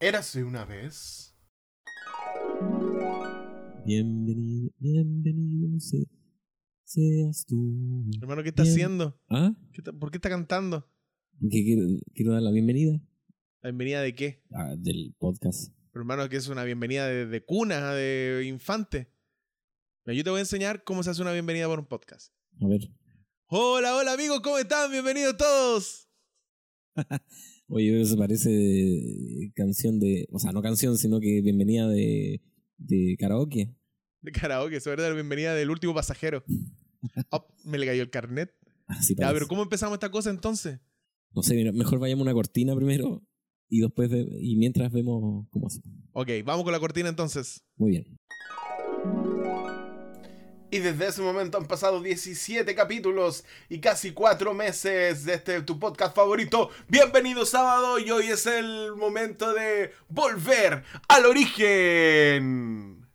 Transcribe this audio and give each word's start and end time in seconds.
Érase 0.00 0.44
una 0.44 0.64
vez. 0.64 1.34
Bienvenido, 3.84 4.70
bienvenido 4.78 5.80
se- 5.80 6.06
seas 6.84 7.44
tú. 7.46 8.04
Hermano, 8.20 8.42
¿qué 8.42 8.50
está 8.50 8.62
Bien. 8.62 8.74
haciendo? 8.74 9.20
¿Ah? 9.30 9.54
¿Qué 9.72 9.80
está- 9.80 9.92
¿Por 9.92 10.10
qué 10.10 10.18
está 10.18 10.28
cantando? 10.28 10.90
¿Qué 11.40 11.62
quiero, 11.64 11.82
quiero 12.14 12.32
dar 12.32 12.42
la 12.42 12.50
bienvenida 12.50 12.98
¿La 13.62 13.70
bienvenida 13.70 14.00
de 14.02 14.14
qué? 14.14 14.42
Ah, 14.52 14.74
del 14.76 15.14
podcast. 15.18 15.72
Hermano, 15.94 16.28
que 16.28 16.36
es 16.36 16.48
una 16.48 16.64
bienvenida 16.64 17.06
de, 17.08 17.26
de 17.26 17.44
cuna, 17.44 17.92
de 17.92 18.44
infante. 18.46 19.10
Mira, 20.04 20.16
Yo 20.16 20.24
te 20.24 20.30
voy 20.30 20.38
a 20.38 20.42
enseñar 20.42 20.84
cómo 20.84 21.02
se 21.02 21.10
hace 21.10 21.22
una 21.22 21.32
bienvenida 21.32 21.66
por 21.66 21.78
un 21.78 21.86
podcast. 21.86 22.32
A 22.60 22.68
ver. 22.68 22.80
Hola, 23.46 23.96
hola 23.96 24.12
amigos, 24.12 24.40
¿cómo 24.40 24.58
están? 24.58 24.90
Bienvenidos 24.90 25.36
todos. 25.36 26.08
Oye, 27.68 27.90
pero 27.90 28.02
eso 28.02 28.16
parece 28.16 28.50
de 28.50 29.52
canción 29.54 29.98
de. 29.98 30.28
O 30.30 30.38
sea, 30.38 30.52
no 30.52 30.62
canción, 30.62 30.96
sino 30.98 31.18
que 31.18 31.40
bienvenida 31.42 31.88
de, 31.88 32.40
de 32.78 33.16
karaoke. 33.18 33.74
De 34.20 34.32
karaoke, 34.32 34.80
sobre 34.80 35.02
la 35.02 35.10
bienvenida 35.10 35.54
del 35.54 35.70
último 35.70 35.94
pasajero. 35.94 36.44
Oh, 37.30 37.46
me 37.64 37.78
le 37.78 37.86
cayó 37.86 38.02
el 38.02 38.10
carnet. 38.10 38.52
Así 38.88 39.14
Ya, 39.16 39.32
pero 39.32 39.46
¿cómo 39.46 39.62
empezamos 39.62 39.94
esta 39.94 40.10
cosa 40.10 40.28
entonces? 40.30 40.80
No 41.32 41.42
sé, 41.42 41.70
mejor 41.72 42.00
vayamos 42.00 42.22
a 42.22 42.24
una 42.24 42.32
cortina 42.32 42.74
primero 42.74 43.22
y 43.68 43.80
después 43.80 44.10
y 44.40 44.56
mientras 44.56 44.90
vemos 44.92 45.46
cómo 45.50 45.68
hace. 45.68 45.82
Ok, 46.12 46.30
vamos 46.44 46.64
con 46.64 46.72
la 46.72 46.80
cortina 46.80 47.08
entonces. 47.08 47.64
Muy 47.76 47.90
bien. 47.90 48.18
Y 50.68 50.80
desde 50.80 51.06
ese 51.06 51.22
momento 51.22 51.58
han 51.58 51.66
pasado 51.66 52.02
17 52.02 52.74
capítulos 52.74 53.44
y 53.68 53.78
casi 53.78 54.10
4 54.10 54.52
meses 54.52 55.24
de 55.24 55.34
este 55.34 55.62
tu 55.62 55.78
podcast 55.78 56.14
favorito. 56.14 56.70
Bienvenido 56.88 57.46
sábado 57.46 58.00
y 58.00 58.10
hoy 58.10 58.26
es 58.26 58.46
el 58.46 58.96
momento 58.96 59.54
de 59.54 59.92
volver 60.08 60.82
al 61.06 61.26
origen. 61.26 63.06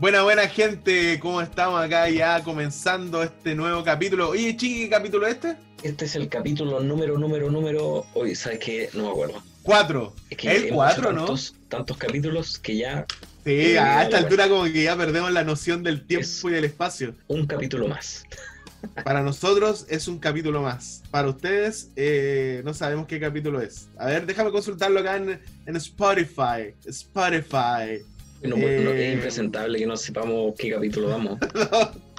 Buena, 0.00 0.22
buena 0.24 0.48
gente, 0.48 1.20
¿cómo 1.20 1.40
estamos 1.40 1.80
acá 1.80 2.10
ya 2.10 2.42
comenzando 2.42 3.22
este 3.22 3.54
nuevo 3.54 3.84
capítulo? 3.84 4.30
Oye, 4.30 4.56
chiqui, 4.56 4.84
¿qué 4.84 4.90
capítulo 4.90 5.28
es 5.28 5.34
este? 5.34 5.56
Este 5.84 6.06
es 6.06 6.16
el 6.16 6.28
capítulo 6.28 6.80
número, 6.80 7.16
número, 7.18 7.48
número. 7.52 8.04
Hoy, 8.14 8.34
¿sabes 8.34 8.58
qué? 8.58 8.90
No 8.94 9.04
me 9.04 9.10
acuerdo. 9.10 9.40
4. 9.62 10.12
Es 10.30 10.36
que 10.36 10.50
El 10.50 10.74
4, 10.74 11.02
hecho 11.02 11.12
¿no? 11.12 11.18
tantos, 11.18 11.54
tantos 11.68 11.96
capítulos 11.96 12.58
que 12.58 12.78
ya 12.78 13.06
Sí, 13.44 13.76
a 13.76 13.82
dale, 13.84 14.02
esta 14.04 14.08
bueno. 14.10 14.16
altura 14.18 14.48
como 14.48 14.64
que 14.64 14.82
ya 14.84 14.96
perdemos 14.96 15.32
la 15.32 15.42
noción 15.44 15.82
del 15.82 16.06
tiempo 16.06 16.24
Es- 16.24 16.44
y 16.44 16.50
del 16.50 16.64
espacio. 16.64 17.14
un 17.28 17.46
capítulo 17.46 17.88
más. 17.88 18.24
Para 19.04 19.22
nosotros 19.22 19.86
es 19.88 20.08
un 20.08 20.18
capítulo 20.18 20.60
más. 20.62 21.02
Para 21.10 21.28
ustedes 21.28 21.90
eh, 21.96 22.62
no 22.64 22.74
sabemos 22.74 23.06
qué 23.06 23.20
capítulo 23.20 23.60
es. 23.60 23.86
A 23.96 24.06
ver, 24.06 24.26
déjame 24.26 24.50
consultarlo 24.50 25.00
acá 25.00 25.16
en, 25.16 25.40
en 25.66 25.76
Spotify. 25.76 26.74
Spotify. 26.84 28.02
No, 28.42 28.56
Eh. 28.56 28.80
no- 28.84 28.90
es 28.90 29.14
impresentable 29.14 29.78
que 29.78 29.86
no 29.86 29.96
sepamos 29.96 30.54
qué 30.58 30.70
capítulo 30.72 31.08
vamos. 31.10 31.38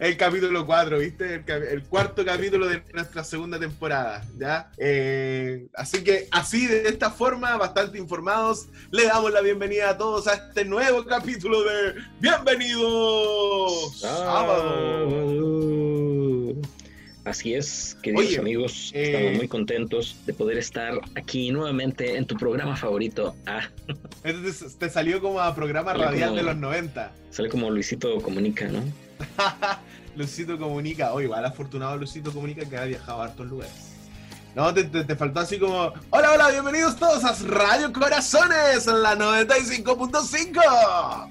el 0.00 0.16
capítulo 0.16 0.66
4, 0.66 0.98
¿viste? 0.98 1.42
El, 1.46 1.62
el 1.62 1.82
cuarto 1.84 2.24
capítulo 2.24 2.66
de 2.66 2.82
nuestra 2.94 3.24
segunda 3.24 3.58
temporada, 3.58 4.24
¿ya? 4.38 4.70
Eh, 4.78 5.66
así 5.74 6.02
que 6.04 6.28
así, 6.30 6.66
de 6.66 6.88
esta 6.88 7.10
forma, 7.10 7.56
bastante 7.56 7.98
informados, 7.98 8.66
le 8.90 9.04
damos 9.06 9.32
la 9.32 9.40
bienvenida 9.40 9.90
a 9.90 9.98
todos 9.98 10.26
a 10.28 10.34
este 10.34 10.64
nuevo 10.64 11.04
capítulo 11.04 11.62
de 11.62 11.94
Bienvenidos 12.20 14.00
Sábado. 14.00 15.38
Así 17.24 17.52
es, 17.54 17.94
queridos 18.02 18.26
Oye, 18.26 18.38
amigos, 18.38 18.90
eh, 18.94 19.12
estamos 19.12 19.36
muy 19.36 19.48
contentos 19.48 20.16
de 20.24 20.32
poder 20.32 20.56
estar 20.56 20.94
aquí 21.14 21.50
nuevamente 21.50 22.16
en 22.16 22.24
tu 22.24 22.36
programa 22.38 22.74
favorito. 22.74 23.36
Ah, 23.46 23.68
Este 24.24 24.50
te, 24.50 24.70
te 24.78 24.88
salió 24.90 25.20
como 25.20 25.38
a 25.38 25.54
programa 25.54 25.92
Sale 25.92 26.04
radial 26.06 26.30
como- 26.30 26.40
de 26.40 26.46
los 26.46 26.56
90. 26.56 27.12
sale 27.30 27.50
como 27.50 27.70
Luisito 27.70 28.18
Comunica, 28.22 28.68
¿no? 28.68 28.82
Lucito 30.16 30.58
Comunica, 30.58 31.12
o 31.12 31.20
igual 31.20 31.44
afortunado 31.44 31.96
Lucito 31.96 32.32
Comunica 32.32 32.68
que 32.68 32.76
ha 32.76 32.84
viajado 32.84 33.22
a 33.22 33.26
hartos 33.26 33.46
lugares. 33.46 33.72
No, 34.54 34.72
te, 34.74 34.84
te- 34.84 35.04
te 35.04 35.14
faltó 35.14 35.40
así 35.40 35.58
como, 35.58 35.92
hola, 36.10 36.32
hola, 36.32 36.50
bienvenidos 36.50 36.96
todos 36.96 37.22
a 37.24 37.32
Radio 37.46 37.92
Corazones 37.92 38.86
en 38.86 39.02
la 39.02 39.14
95.5. 39.16 41.30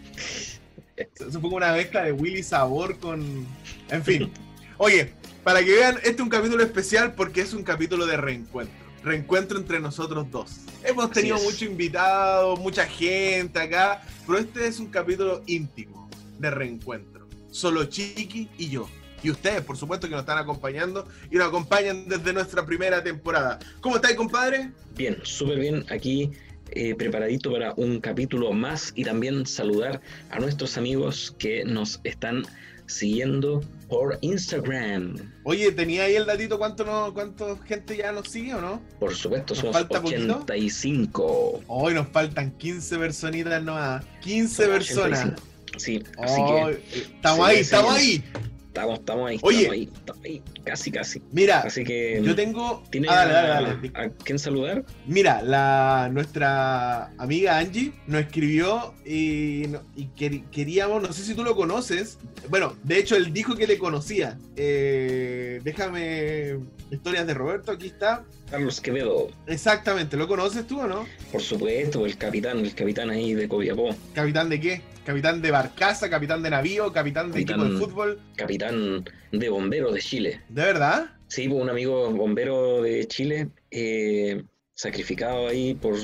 Eso 0.95 1.31
fue 1.31 1.41
como 1.41 1.57
una 1.57 1.73
mezcla 1.73 2.03
de 2.03 2.11
Willy 2.11 2.43
Sabor 2.43 2.97
con... 2.99 3.45
En 3.89 4.03
fin. 4.03 4.31
Oye, 4.77 5.13
para 5.43 5.63
que 5.63 5.71
vean, 5.71 5.97
este 5.97 6.11
es 6.11 6.19
un 6.19 6.29
capítulo 6.29 6.63
especial 6.63 7.13
porque 7.13 7.41
es 7.41 7.53
un 7.53 7.63
capítulo 7.63 8.05
de 8.05 8.17
reencuentro. 8.17 8.75
Reencuentro 9.03 9.57
entre 9.57 9.79
nosotros 9.79 10.29
dos. 10.31 10.61
Hemos 10.83 11.11
tenido 11.11 11.37
es. 11.37 11.43
muchos 11.43 11.61
invitados, 11.63 12.59
mucha 12.59 12.85
gente 12.85 13.59
acá, 13.59 14.01
pero 14.25 14.39
este 14.39 14.67
es 14.67 14.79
un 14.79 14.87
capítulo 14.87 15.43
íntimo 15.47 16.09
de 16.39 16.51
reencuentro. 16.51 17.16
Solo 17.57 17.85
Chiqui 17.85 18.47
y 18.59 18.69
yo. 18.69 18.87
Y 19.23 19.31
ustedes, 19.31 19.63
por 19.63 19.77
supuesto, 19.77 20.07
que 20.07 20.11
nos 20.11 20.19
están 20.19 20.37
acompañando 20.37 21.07
y 21.31 21.37
nos 21.37 21.47
acompañan 21.47 22.07
desde 22.07 22.31
nuestra 22.31 22.63
primera 22.63 23.03
temporada. 23.03 23.57
¿Cómo 23.81 23.95
estáis, 23.95 24.15
compadre? 24.15 24.69
Bien, 24.95 25.17
súper 25.23 25.57
bien 25.57 25.83
aquí, 25.89 26.29
eh, 26.69 26.93
preparadito 26.93 27.51
para 27.51 27.73
un 27.75 27.99
capítulo 27.99 28.53
más 28.53 28.93
y 28.93 29.03
también 29.05 29.47
saludar 29.47 30.01
a 30.29 30.37
nuestros 30.37 30.77
amigos 30.77 31.35
que 31.39 31.65
nos 31.65 31.99
están 32.03 32.43
siguiendo 32.85 33.63
por 33.89 34.19
Instagram. 34.21 35.15
Oye, 35.43 35.71
¿tenía 35.71 36.03
ahí 36.03 36.15
el 36.15 36.27
datito 36.27 36.59
cuánto, 36.59 36.85
no, 36.85 37.11
cuánto 37.11 37.57
gente 37.61 37.97
ya 37.97 38.11
nos 38.11 38.29
sigue 38.29 38.53
o 38.53 38.61
no? 38.61 38.83
Por 38.99 39.15
supuesto, 39.15 39.55
¿Nos 39.55 39.61
somos 39.61 39.77
falta 39.77 39.99
poquito? 39.99 40.41
85. 40.43 41.63
Hoy 41.65 41.95
nos 41.95 42.07
faltan 42.09 42.51
15 42.51 42.99
personitas 42.99 43.63
nomás. 43.63 44.05
15 44.21 44.63
Somos 44.63 44.77
personas. 44.77 45.19
85. 45.21 45.56
Sí, 45.77 46.03
así 46.21 46.35
Oh, 46.41 46.67
que 46.67 46.81
estamos 47.15 47.47
sí, 47.47 47.53
ahí, 47.53 47.59
estamos 47.59 47.95
sí. 47.97 48.01
ahí. 48.01 48.23
estamos, 48.67 48.99
estamos 48.99 49.29
ahí, 49.29 49.39
Oye. 49.41 49.57
estamos 49.59 49.73
ahí, 49.73 49.89
estamos 49.93 50.23
ahí, 50.25 50.41
casi, 50.63 50.91
casi. 50.91 51.21
Mira, 51.31 51.59
Así 51.61 51.83
que, 51.83 52.21
yo 52.23 52.35
tengo. 52.35 52.83
¿tiene 52.89 53.07
Ah, 53.09 53.25
dale, 53.25 53.33
dale, 53.33 53.67
dale. 53.91 53.91
a 53.95 54.09
quién 54.23 54.37
saludar? 54.39 54.83
Mira, 55.07 55.41
la, 55.41 56.09
nuestra 56.11 57.07
amiga 57.17 57.57
Angie 57.57 57.91
nos 58.07 58.21
escribió 58.21 58.93
y, 59.05 59.65
y 59.95 60.09
quer- 60.17 60.47
queríamos, 60.51 61.01
no 61.01 61.11
sé 61.13 61.23
si 61.23 61.33
tú 61.33 61.43
lo 61.43 61.55
conoces. 61.55 62.17
Bueno, 62.49 62.75
de 62.83 62.99
hecho, 62.99 63.15
él 63.15 63.33
dijo 63.33 63.55
que 63.55 63.67
le 63.67 63.77
conocía. 63.77 64.37
Eh, 64.55 65.59
déjame. 65.63 66.57
Historias 66.89 67.27
de 67.27 67.33
Roberto, 67.33 67.71
aquí 67.73 67.87
está. 67.87 68.23
Carlos 68.49 68.79
Quevedo, 68.79 69.27
Exactamente, 69.45 70.15
¿lo 70.15 70.27
conoces 70.27 70.65
tú 70.67 70.79
o 70.79 70.87
no? 70.87 71.05
por 71.31 71.41
supuesto, 71.41 72.05
el 72.05 72.17
capitán, 72.17 72.59
el 72.59 72.73
capitán 72.73 73.09
ahí 73.09 73.33
de 73.33 73.47
Copiapó. 73.49 73.89
¿Capitán 74.13 74.47
de 74.49 74.59
qué? 74.61 74.81
¿Capitán 75.05 75.41
de 75.41 75.51
barcaza? 75.51 76.09
¿Capitán 76.09 76.41
de 76.43 76.49
navío? 76.49 76.91
¿Capitán 76.93 77.27
de 77.27 77.33
Capitán- 77.45 77.59
equipo 77.59 77.73
de 77.73 77.85
fútbol? 77.85 78.19
capitán 78.37 79.03
de 79.33 79.49
bomberos 79.49 79.93
de 79.93 79.99
Chile. 80.01 80.41
¿De 80.47 80.61
verdad? 80.63 81.11
Sí, 81.27 81.49
pues, 81.49 81.61
un 81.61 81.69
amigo 81.69 82.09
bombero 82.11 82.81
de 82.81 83.05
Chile, 83.07 83.49
eh, 83.71 84.43
sacrificado 84.73 85.47
ahí 85.49 85.73
por, 85.75 85.95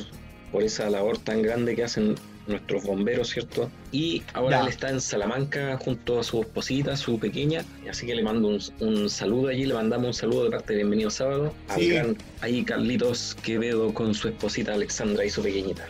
por 0.51 0.63
esa 0.63 0.89
labor 0.89 1.17
tan 1.17 1.41
grande 1.41 1.75
que 1.75 1.83
hacen 1.85 2.15
nuestros 2.47 2.83
bomberos, 2.83 3.29
¿cierto? 3.29 3.69
Y 3.91 4.21
ahora 4.33 4.57
Ya. 4.57 4.63
él 4.63 4.69
está 4.69 4.89
en 4.89 4.99
Salamanca 5.01 5.77
junto 5.77 6.19
a 6.19 6.23
su 6.23 6.41
esposita, 6.41 6.95
su 6.97 7.17
pequeña, 7.19 7.63
así 7.89 8.05
que 8.05 8.15
le 8.15 8.23
mando 8.23 8.49
un, 8.49 8.59
un 8.79 9.09
saludo 9.09 9.47
allí, 9.49 9.65
le 9.65 9.73
mandamos 9.73 10.07
un 10.07 10.13
saludo 10.13 10.43
de 10.45 10.51
parte 10.51 10.73
de 10.73 10.77
Bienvenido 10.77 11.09
Sábado 11.09 11.53
al 11.69 11.79
Sí. 11.79 11.89
gran 11.89 12.17
ahí 12.41 12.63
Carlitos 12.63 13.35
Quevedo 13.43 13.93
con 13.93 14.13
su 14.13 14.27
esposita 14.27 14.73
Alexandra 14.73 15.23
y 15.25 15.29
su 15.29 15.41
pequeñita. 15.41 15.87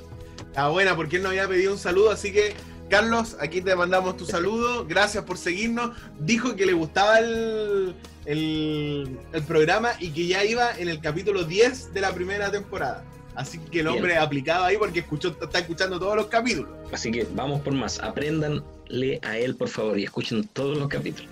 Ah, 0.56 0.70
buena, 0.70 0.96
porque 0.96 1.16
él 1.18 1.24
nos 1.24 1.32
había 1.32 1.48
pedido 1.48 1.74
un 1.74 1.80
saludo, 1.80 2.12
así 2.12 2.32
que 2.32 2.54
Carlos, 2.90 3.36
aquí 3.40 3.62
te 3.62 3.76
mandamos 3.76 4.18
tu 4.18 4.26
saludo, 4.26 4.86
gracias 4.86 5.24
por 5.24 5.38
seguirnos. 5.40 5.98
Dijo 6.20 6.56
que 6.56 6.68
le 6.68 6.74
gustaba 6.74 7.18
el, 7.18 7.96
el, 8.26 9.18
el 9.32 9.44
programa 9.44 9.92
y 10.00 10.10
que 10.12 10.28
ya 10.28 10.44
iba 10.46 10.78
en 10.78 10.90
el 10.90 11.00
capítulo 11.00 11.44
10 11.44 11.94
de 11.94 12.02
la 12.02 12.14
primera 12.14 12.52
temporada. 12.52 13.04
Así 13.36 13.58
que 13.58 13.80
el 13.80 13.86
Bien. 13.88 13.98
hombre 13.98 14.18
aplicaba 14.18 14.68
ahí 14.68 14.78
porque 14.78 15.00
escuchó, 15.00 15.36
está 15.42 15.60
escuchando 15.60 16.00
todos 16.00 16.16
los 16.16 16.28
capítulos. 16.28 16.70
Así 16.92 17.12
que 17.12 17.28
vamos 17.34 17.62
por 17.62 17.74
más, 17.74 18.00
apréndanle 18.00 19.20
a 19.24 19.38
él 19.38 19.56
por 19.56 19.70
favor 19.70 19.98
y 19.98 20.04
escuchen 20.04 20.48
todos 20.54 20.78
los 20.78 20.88
capítulos. 20.88 21.30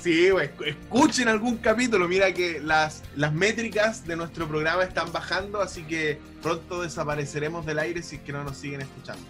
Sí, 0.00 0.28
escuchen 0.66 1.28
algún 1.28 1.56
capítulo. 1.56 2.06
Mira 2.06 2.32
que 2.34 2.60
las, 2.60 3.02
las 3.16 3.32
métricas 3.32 4.06
de 4.06 4.16
nuestro 4.16 4.46
programa 4.46 4.84
están 4.84 5.10
bajando, 5.12 5.62
así 5.62 5.82
que 5.84 6.18
pronto 6.42 6.82
desapareceremos 6.82 7.64
del 7.64 7.78
aire 7.78 8.02
si 8.02 8.16
es 8.16 8.22
que 8.22 8.30
no 8.32 8.44
nos 8.44 8.58
siguen 8.58 8.82
escuchando. 8.82 9.22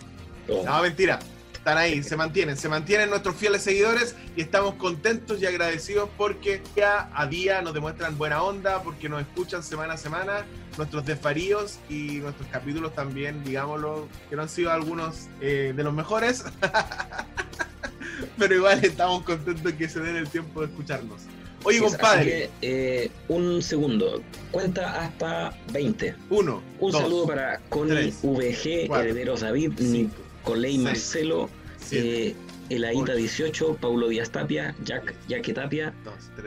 Oh, 0.48 0.62
No, 0.66 0.82
mentira. 0.82 1.20
Están 1.64 1.78
ahí, 1.78 2.02
se 2.02 2.14
mantienen, 2.14 2.58
se 2.58 2.69
mantienen 2.69 3.08
nuestros 3.08 3.37
fieles 3.37 3.62
seguidores 3.62 4.14
y 4.37 4.43
estamos 4.43 4.75
contentos 4.75 5.40
y 5.40 5.46
agradecidos 5.46 6.11
porque 6.19 6.61
día 6.75 7.08
a 7.14 7.26
día 7.26 7.62
nos 7.62 7.72
demuestran 7.72 8.19
buena 8.19 8.43
onda, 8.43 8.82
porque 8.82 9.08
nos 9.08 9.22
escuchan 9.22 9.62
semana 9.62 9.94
a 9.94 9.96
semana, 9.96 10.44
nuestros 10.76 11.06
desvaríos 11.06 11.78
y 11.88 12.19
nuestros 12.19 12.46
capítulos 12.50 12.94
también, 12.94 13.43
digámoslo, 13.44 14.08
que 14.28 14.37
no 14.37 14.43
han 14.43 14.50
sido 14.50 14.72
algunos 14.72 15.28
eh, 15.40 15.72
de 15.75 15.82
los 15.82 15.94
mejores, 15.94 16.44
pero 18.38 18.56
igual 18.56 18.84
estamos 18.84 19.22
contentos 19.22 19.72
que 19.72 19.88
se 19.88 20.00
den 20.00 20.16
el 20.16 20.28
tiempo 20.28 20.61
de 20.61 20.66
escucharnos. 20.66 21.22
Oye, 21.62 21.81
compadre. 21.81 22.25
que, 22.25 22.50
eh, 22.61 23.11
un 23.28 23.62
segundo. 23.62 24.22
Cuenta 24.50 25.00
hasta 25.00 25.56
20. 25.72 26.14
Uno. 26.28 26.62
Un 26.78 26.93
dos, 26.93 27.00
saludo 27.00 27.26
para 27.26 27.58
Connie 27.70 28.12
tres, 28.12 28.19
VG, 28.22 28.87
cuatro, 28.87 29.08
Herederos 29.08 29.40
David, 29.40 29.72
cinco, 29.78 30.16
Seis, 30.44 30.79
Marcelo, 30.79 31.50
eh, 31.93 32.35
Elaíta 32.70 33.02
ocho, 33.12 33.14
18, 33.17 33.76
Paulo 33.81 34.08
Díaz 34.08 34.31
Tapia, 34.31 34.75
Jack 34.85 35.52
Tapia, 35.55 35.94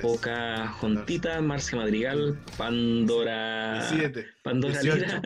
Poca 0.01 0.67
Jontita, 0.67 1.41
Marcia 1.41 1.77
Madrigal, 1.77 2.39
Pandora, 2.57 3.81
siete, 3.89 4.25
Pandora 4.43 4.79
18, 4.81 4.95
Lira, 4.97 5.21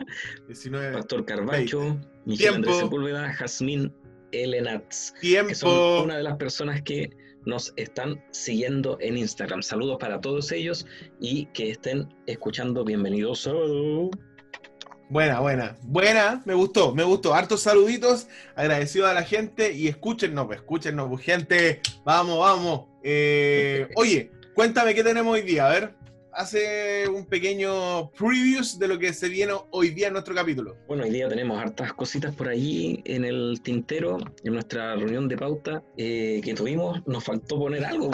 19. 0.48 0.92
Pastor 0.92 1.24
Carbacho, 1.24 1.98
Michelle 2.26 2.50
Tiempo. 2.50 2.56
Andrés 2.56 2.76
Sepúlveda, 2.78 3.32
Jazmín 3.32 3.92
Elenatz, 4.32 5.12
que 5.20 5.54
son 5.54 5.70
Tiempo. 5.70 6.02
una 6.04 6.16
de 6.18 6.22
las 6.22 6.36
personas 6.36 6.82
que 6.82 7.10
nos 7.44 7.72
están 7.76 8.22
siguiendo 8.30 8.98
en 9.00 9.16
Instagram. 9.16 9.62
Saludos 9.62 9.96
para 9.98 10.20
todos 10.20 10.52
ellos 10.52 10.86
y 11.20 11.46
que 11.46 11.70
estén 11.70 12.08
escuchando. 12.26 12.84
Bienvenidos. 12.84 13.46
a- 13.46 13.52
Buena, 15.12 15.40
buena. 15.40 15.76
Buena, 15.82 16.40
me 16.46 16.54
gustó, 16.54 16.94
me 16.94 17.04
gustó. 17.04 17.34
Hartos 17.34 17.60
saluditos, 17.60 18.28
agradecido 18.56 19.06
a 19.06 19.12
la 19.12 19.22
gente 19.22 19.70
y 19.70 19.86
escúchenos, 19.86 20.46
pues, 20.46 20.60
escúchenos, 20.60 21.06
pues, 21.10 21.22
gente. 21.22 21.82
Vamos, 22.02 22.38
vamos. 22.38 22.86
Eh, 23.02 23.88
oye, 23.96 24.30
cuéntame 24.54 24.94
qué 24.94 25.04
tenemos 25.04 25.34
hoy 25.34 25.42
día. 25.42 25.66
A 25.66 25.68
ver, 25.68 25.94
hace 26.32 27.06
un 27.10 27.26
pequeño 27.26 28.10
previews 28.12 28.78
de 28.78 28.88
lo 28.88 28.98
que 28.98 29.12
se 29.12 29.28
viene 29.28 29.52
hoy 29.68 29.90
día 29.90 30.06
en 30.06 30.14
nuestro 30.14 30.34
capítulo. 30.34 30.78
Bueno, 30.88 31.04
hoy 31.04 31.10
día 31.10 31.28
tenemos 31.28 31.60
hartas 31.60 31.92
cositas 31.92 32.34
por 32.34 32.48
allí 32.48 33.02
en 33.04 33.26
el 33.26 33.60
tintero, 33.62 34.16
en 34.42 34.54
nuestra 34.54 34.96
reunión 34.96 35.28
de 35.28 35.36
pauta 35.36 35.82
eh, 35.98 36.40
que 36.42 36.54
tuvimos. 36.54 37.06
Nos 37.06 37.22
faltó 37.22 37.58
poner 37.58 37.84
algo. 37.84 38.10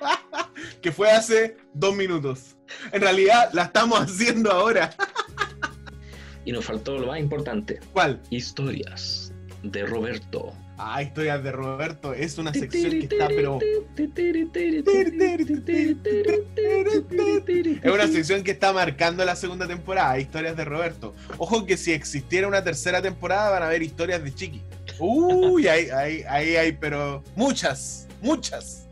que 0.80 0.92
fue 0.92 1.10
hace 1.10 1.56
dos 1.74 1.96
minutos. 1.96 2.56
En 2.92 3.00
realidad, 3.00 3.50
la 3.52 3.64
estamos 3.64 3.98
haciendo 4.02 4.52
ahora. 4.52 4.94
Y 6.44 6.52
nos 6.52 6.64
faltó 6.64 6.98
lo 6.98 7.06
más 7.06 7.20
importante. 7.20 7.80
¿Cuál? 7.92 8.20
Historias 8.30 9.32
de 9.62 9.86
Roberto. 9.86 10.52
Ah, 10.78 11.02
historias 11.02 11.44
de 11.44 11.52
Roberto. 11.52 12.12
Es 12.12 12.38
una 12.38 12.52
sección 12.52 12.90
que 12.90 13.00
está, 13.00 13.28
pero 13.28 13.60
Es 17.82 17.92
una 17.92 18.08
sección 18.08 18.42
que 18.42 18.50
está 18.50 18.72
marcando 18.72 19.24
la 19.24 19.36
segunda 19.36 19.68
temporada, 19.68 20.18
historias 20.18 20.56
de 20.56 20.64
Roberto. 20.64 21.14
Ojo 21.38 21.64
que 21.66 21.76
si 21.76 21.92
existiera 21.92 22.48
una 22.48 22.64
tercera 22.64 23.00
temporada 23.00 23.50
van 23.50 23.62
a 23.62 23.66
haber 23.66 23.82
historias 23.82 24.24
de 24.24 24.34
Chiqui. 24.34 24.62
Uy, 24.98 25.68
ahí, 25.68 25.88
ahí, 25.90 26.24
ahí 26.28 26.56
hay, 26.56 26.72
pero 26.72 27.22
muchas, 27.36 28.08
muchas. 28.20 28.88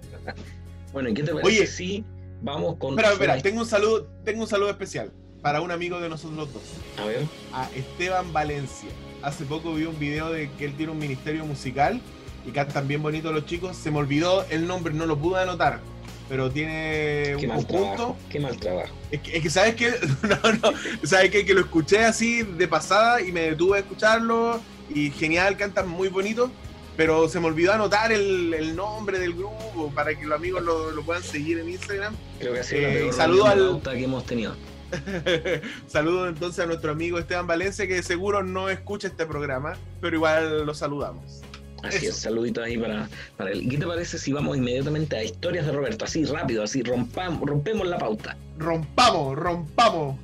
Bueno, 0.92 1.08
¿y 1.08 1.14
qué 1.14 1.22
te 1.22 1.32
parece 1.32 1.48
Oye. 1.48 1.66
si 1.66 2.04
vamos 2.42 2.76
con... 2.76 2.90
Espera, 2.90 3.12
espera, 3.12 3.42
tengo 3.42 3.60
un 3.60 3.66
saludo, 3.66 4.08
tengo 4.24 4.42
un 4.42 4.48
saludo 4.48 4.70
especial 4.70 5.12
para 5.42 5.60
un 5.60 5.70
amigo 5.70 6.00
de 6.00 6.08
nosotros 6.08 6.52
dos, 6.52 6.62
A 6.98 7.06
ver, 7.06 7.24
a 7.52 7.68
Esteban 7.74 8.32
Valencia. 8.32 8.90
Hace 9.22 9.44
poco 9.44 9.74
vi 9.74 9.84
un 9.84 9.98
video 9.98 10.30
de 10.30 10.50
que 10.58 10.64
él 10.66 10.74
tiene 10.76 10.92
un 10.92 10.98
ministerio 10.98 11.44
musical 11.44 12.00
y 12.46 12.50
cantan 12.50 12.88
bien 12.88 13.02
bonito 13.02 13.32
los 13.32 13.46
chicos. 13.46 13.76
Se 13.76 13.90
me 13.90 13.98
olvidó 13.98 14.44
el 14.50 14.66
nombre, 14.66 14.92
no 14.94 15.06
lo 15.06 15.18
pude 15.18 15.40
anotar, 15.42 15.80
pero 16.28 16.50
tiene 16.50 17.34
qué 17.38 17.46
un 17.46 17.48
mal 17.48 17.56
conjunto. 17.66 17.68
trabajo, 17.94 18.16
qué 18.30 18.40
mal 18.40 18.56
trabajo. 18.58 18.94
Es 19.10 19.20
que, 19.20 19.36
es 19.36 19.42
que 19.42 19.50
sabes 19.50 19.74
que 19.76 19.90
no, 20.22 20.52
no, 20.62 20.72
sabes 21.06 21.30
que, 21.30 21.44
que 21.44 21.54
lo 21.54 21.60
escuché 21.60 22.04
así 22.04 22.42
de 22.42 22.68
pasada 22.68 23.20
y 23.22 23.32
me 23.32 23.42
detuve 23.42 23.78
a 23.78 23.80
escucharlo 23.80 24.60
y 24.94 25.10
genial, 25.10 25.56
cantan 25.56 25.88
muy 25.88 26.08
bonito, 26.08 26.50
pero 26.96 27.28
se 27.28 27.40
me 27.40 27.46
olvidó 27.46 27.72
anotar 27.72 28.10
el, 28.12 28.52
el 28.54 28.74
nombre 28.74 29.18
del 29.18 29.34
grupo 29.34 29.90
para 29.94 30.14
que 30.18 30.24
los 30.26 30.36
amigos 30.38 30.62
lo, 30.62 30.90
lo 30.92 31.02
puedan 31.02 31.22
seguir 31.22 31.58
en 31.58 31.68
Instagram. 31.70 32.14
Creo 32.38 32.52
que 32.54 32.60
ha 32.60 32.64
sido 32.64 32.80
Eh, 32.80 32.84
la 32.94 32.98
peor 33.00 33.12
saludo 33.14 33.46
al- 33.46 33.80
que 33.82 34.04
hemos 34.04 34.24
tenido. 34.26 34.54
Saludo 35.86 36.28
entonces 36.28 36.64
a 36.64 36.66
nuestro 36.66 36.92
amigo 36.92 37.18
Esteban 37.18 37.46
Valencia 37.46 37.86
que 37.86 38.02
seguro 38.02 38.42
no 38.42 38.68
escucha 38.68 39.08
este 39.08 39.26
programa, 39.26 39.74
pero 40.00 40.16
igual 40.16 40.64
lo 40.66 40.74
saludamos. 40.74 41.42
Así 41.82 42.06
Eso. 42.06 42.08
es, 42.10 42.16
saluditos 42.16 42.62
ahí 42.64 42.76
para, 42.76 43.08
para 43.38 43.52
él. 43.52 43.66
¿Qué 43.70 43.78
te 43.78 43.86
parece 43.86 44.18
si 44.18 44.32
vamos 44.32 44.56
inmediatamente 44.56 45.16
a 45.16 45.24
historias 45.24 45.64
de 45.64 45.72
Roberto? 45.72 46.04
Así 46.04 46.24
rápido, 46.26 46.62
así 46.62 46.82
rompamos, 46.82 47.48
rompemos 47.48 47.86
la 47.86 47.96
pauta. 47.98 48.36
Rompamos, 48.58 49.36
rompamos. 49.36 50.18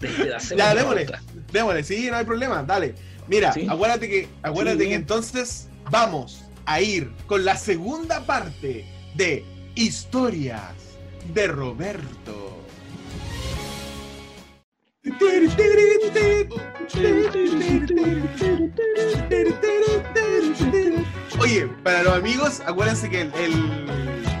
Despedacemos 0.00 0.58
Ya, 0.64 0.74
la 0.74 0.80
démosle. 0.82 1.04
pauta. 1.06 1.22
Démosle, 1.50 1.82
sí, 1.84 2.08
no 2.10 2.16
hay 2.16 2.24
problema, 2.26 2.62
dale. 2.62 2.94
Mira, 3.26 3.52
Sí. 3.52 3.66
acuérdate 3.68 4.08
que, 4.08 4.28
acuérdate 4.42 4.82
Sí, 4.82 4.88
que 4.90 4.94
entonces 4.94 5.68
vamos 5.90 6.44
a 6.66 6.80
ir 6.82 7.10
con 7.26 7.42
la 7.44 7.56
segunda 7.56 8.26
parte 8.26 8.84
de 9.14 9.44
Historias 9.74 10.74
de 11.32 11.46
Roberto. 11.46 12.57
Oye, 21.40 21.66
para 21.82 22.02
los 22.02 22.14
amigos, 22.14 22.60
acuérdense 22.66 23.08
que 23.08 23.22
el, 23.22 23.32
el- 23.34 23.88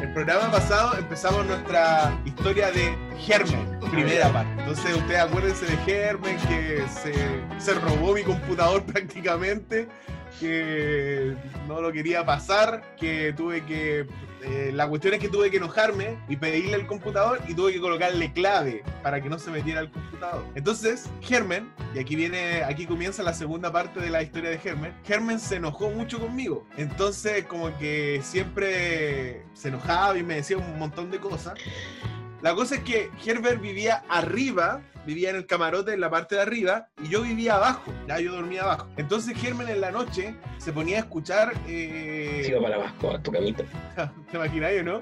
el 0.02 0.12
programa 0.14 0.50
pasado 0.50 0.96
empezamos 0.98 1.46
nuestra 1.46 2.18
historia 2.24 2.70
de 2.72 2.96
Germen, 3.20 3.78
primera 3.90 4.32
parte. 4.32 4.50
Entonces 4.60 4.96
ustedes 4.96 5.20
acuérdense 5.20 5.66
de 5.66 5.76
Germen 5.78 6.36
que 6.48 6.84
se, 7.02 7.14
se 7.64 7.74
robó 7.74 8.14
mi 8.14 8.22
computador 8.22 8.82
prácticamente, 8.86 9.86
que 10.38 11.34
no 11.66 11.80
lo 11.80 11.92
quería 11.92 12.24
pasar, 12.24 12.94
que 12.96 13.32
tuve 13.36 13.64
que... 13.64 14.06
eh, 14.42 14.70
la 14.72 14.88
cuestión 14.88 15.14
es 15.14 15.20
que 15.20 15.28
tuve 15.28 15.50
que 15.50 15.56
enojarme 15.58 16.18
y 16.28 16.36
pedirle 16.36 16.76
el 16.76 16.86
computador 16.86 17.40
y 17.48 17.54
tuve 17.54 17.72
que 17.72 17.80
colocarle 17.80 18.32
clave 18.32 18.82
para 19.02 19.20
que 19.20 19.28
no 19.28 19.38
se 19.38 19.50
metiera 19.50 19.80
al 19.80 19.90
computador. 19.90 20.44
Entonces, 20.54 21.08
Germen, 21.20 21.72
y 21.94 21.98
aquí 21.98 22.16
viene, 22.16 22.62
aquí 22.64 22.86
comienza 22.86 23.22
la 23.22 23.34
segunda 23.34 23.72
parte 23.72 24.00
de 24.00 24.10
la 24.10 24.22
historia 24.22 24.50
de 24.50 24.58
Germen, 24.58 24.94
Germen 25.04 25.40
se 25.40 25.56
enojó 25.56 25.90
mucho 25.90 26.18
conmigo. 26.18 26.66
Entonces, 26.76 27.44
como 27.44 27.76
que 27.78 28.20
siempre 28.22 29.44
se 29.54 29.68
enojaba 29.68 30.16
y 30.18 30.22
me 30.22 30.36
decía 30.36 30.56
un 30.56 30.78
montón 30.78 31.10
de 31.10 31.18
cosas. 31.18 31.54
La 32.42 32.54
cosa 32.54 32.76
es 32.76 32.82
que 32.82 33.10
Herbert 33.26 33.60
vivía 33.60 34.04
arriba, 34.08 34.80
vivía 35.04 35.30
en 35.30 35.36
el 35.36 35.46
camarote 35.46 35.92
en 35.94 36.00
la 36.00 36.08
parte 36.10 36.36
de 36.36 36.42
arriba, 36.42 36.88
y 37.02 37.08
yo 37.08 37.22
vivía 37.22 37.56
abajo, 37.56 37.92
ya 38.06 38.20
yo 38.20 38.32
dormía 38.32 38.62
abajo. 38.62 38.88
Entonces 38.96 39.36
Germen 39.36 39.68
en 39.68 39.80
la 39.80 39.90
noche 39.90 40.34
se 40.58 40.72
ponía 40.72 40.96
a 40.96 41.00
escuchar... 41.00 41.52
eh, 41.66 42.42
Sigo 42.44 42.62
para 42.62 42.76
abajo 42.76 43.10
a 43.14 43.20
tu 43.22 43.32
camita. 43.32 43.64
¿Te 44.30 44.36
imaginas 44.36 44.70
o 44.80 44.82
no? 44.84 45.00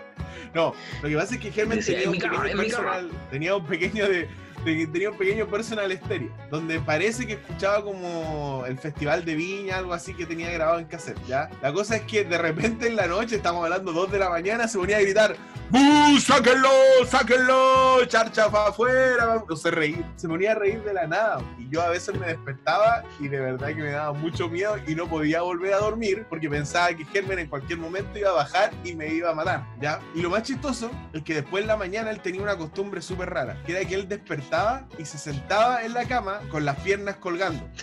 No, 0.54 0.74
lo 1.02 1.08
que 1.08 1.16
pasa 1.16 1.34
es 1.34 1.40
que 1.40 1.50
Decía, 1.50 1.64
tenía 1.84 2.02
"En 2.02 2.08
un, 2.08 2.12
mi 2.14 2.18
cama, 2.20 2.42
pequeño 2.42 2.52
en 2.52 2.66
mi 2.66 2.70
cama". 2.72 2.84
personal, 2.92 3.10
tenía 3.30 3.56
un 3.56 3.66
pequeño 3.66 4.08
de, 4.08 4.28
de- 4.64 4.86
tenía 4.86 5.10
un 5.10 5.18
pequeño 5.18 5.46
personal 5.46 5.92
estéreo, 5.92 6.30
donde 6.50 6.80
parece 6.80 7.26
que 7.26 7.34
escuchaba 7.34 7.82
como 7.84 8.64
el 8.66 8.78
festival 8.78 9.24
de 9.24 9.34
Viña, 9.34 9.76
algo 9.78 9.93
así 9.93 10.14
que 10.14 10.24
tenía 10.24 10.50
grabado 10.50 10.78
en 10.78 10.86
cassette, 10.86 11.19
¿ya? 11.26 11.50
La 11.62 11.72
cosa 11.72 11.96
es 11.96 12.02
que 12.02 12.24
de 12.24 12.38
repente 12.38 12.86
en 12.86 12.96
la 12.96 13.06
noche, 13.06 13.36
estamos 13.36 13.62
hablando 13.64 13.93
2 13.93 14.10
de 14.12 14.19
la 14.19 14.31
mañana, 14.31 14.69
se 14.69 14.78
ponía 14.78 14.96
a 14.96 15.00
gritar 15.00 15.36
¡Bu! 15.70 16.19
¡Sáquenlo! 16.20 16.70
¡Sáquenlo! 17.06 18.05
¡Charcha 18.06 18.49
para 18.51 18.69
afuera! 18.69 19.43
No 19.49 19.56
se 19.56 19.70
reír, 19.73 20.05
se 20.15 20.29
ponía 20.29 20.53
a 20.53 20.55
reír 20.55 20.82
de 20.85 20.94
la 20.94 21.06
nada. 21.08 21.43
Y 21.58 21.69
yo 21.69 21.82
a 21.82 21.89
veces 21.89 22.15
me 22.19 22.27
despertaba 22.27 23.03
y 23.19 23.27
de 23.27 23.41
verdad 23.41 23.69
que 23.69 23.82
me 23.82 23.91
daba 23.91 24.13
mucho 24.13 24.49
miedo 24.49 24.77
y 24.87 24.94
no 24.94 25.08
podía 25.08 25.43
volver 25.43 25.75
a 25.75 25.79
dormir 25.79 26.25
porque 26.29 26.49
pensaba 26.49 26.94
que 26.94 27.05
Germen 27.06 27.41
en 27.41 27.49
cualquier 27.49 27.81
momento 27.81 28.17
iba 28.17 28.31
a 28.31 28.35
bajar 28.35 28.73
y 28.85 28.94
me 28.94 29.08
iba 29.13 29.31
a 29.31 29.35
matar, 29.35 29.67
¿ya? 29.81 30.01
Y 30.15 30.23
lo 30.23 30.31
más 30.31 30.44
chistoso 30.44 30.91
es 31.13 31.23
que 31.23 31.35
después 31.35 31.63
en 31.63 31.69
la 31.69 31.77
mañana 31.77 32.11
él 32.11 32.20
tenía 32.20 32.43
una 32.43 32.56
costumbre 32.56 33.03
súper 33.03 33.31
rara, 33.31 33.61
que 33.67 33.73
era 33.73 33.89
que 33.89 33.96
él 33.96 34.08
despertaba 34.08 34.87
y 34.99 35.05
se 35.05 35.19
sentaba 35.19 35.85
en 35.85 35.94
la 35.94 36.06
cama 36.06 36.41
con 36.51 36.65
las 36.65 36.79
piernas 36.81 37.17
colgando. 37.17 37.69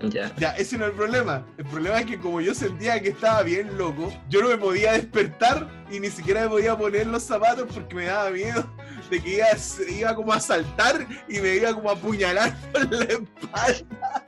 Ya. 0.00 0.32
Ya, 0.36 0.50
ese 0.52 0.78
no 0.78 0.84
es 0.84 0.92
el 0.92 0.96
problema. 0.96 1.44
El 1.56 1.64
problema 1.64 1.98
es 1.98 2.06
que 2.06 2.18
como 2.18 2.40
yo 2.40 2.54
sentía 2.54 3.00
que 3.02 3.08
estaba 3.08 3.42
bien 3.42 3.76
loco, 3.76 4.12
yo 4.28 4.40
no 4.40 4.48
me 4.48 4.56
podía 4.56 4.92
despertar 4.92 5.66
y 5.90 6.00
ni 6.00 6.10
siquiera 6.10 6.42
me 6.42 6.48
podía 6.48 6.76
poner 6.76 7.06
los 7.06 7.22
zapatos 7.22 7.66
porque 7.72 7.94
me 7.94 8.04
daba 8.06 8.30
miedo 8.30 8.64
de 9.10 9.22
que 9.22 9.36
iba, 9.36 9.46
iba 9.88 10.14
como 10.14 10.32
a 10.32 10.40
saltar 10.40 11.06
y 11.28 11.40
me 11.40 11.56
iba 11.56 11.74
como 11.74 11.90
a 11.90 11.94
apuñalar 11.94 12.56
por 12.72 12.92
la 12.92 13.04
espalda. 13.04 14.24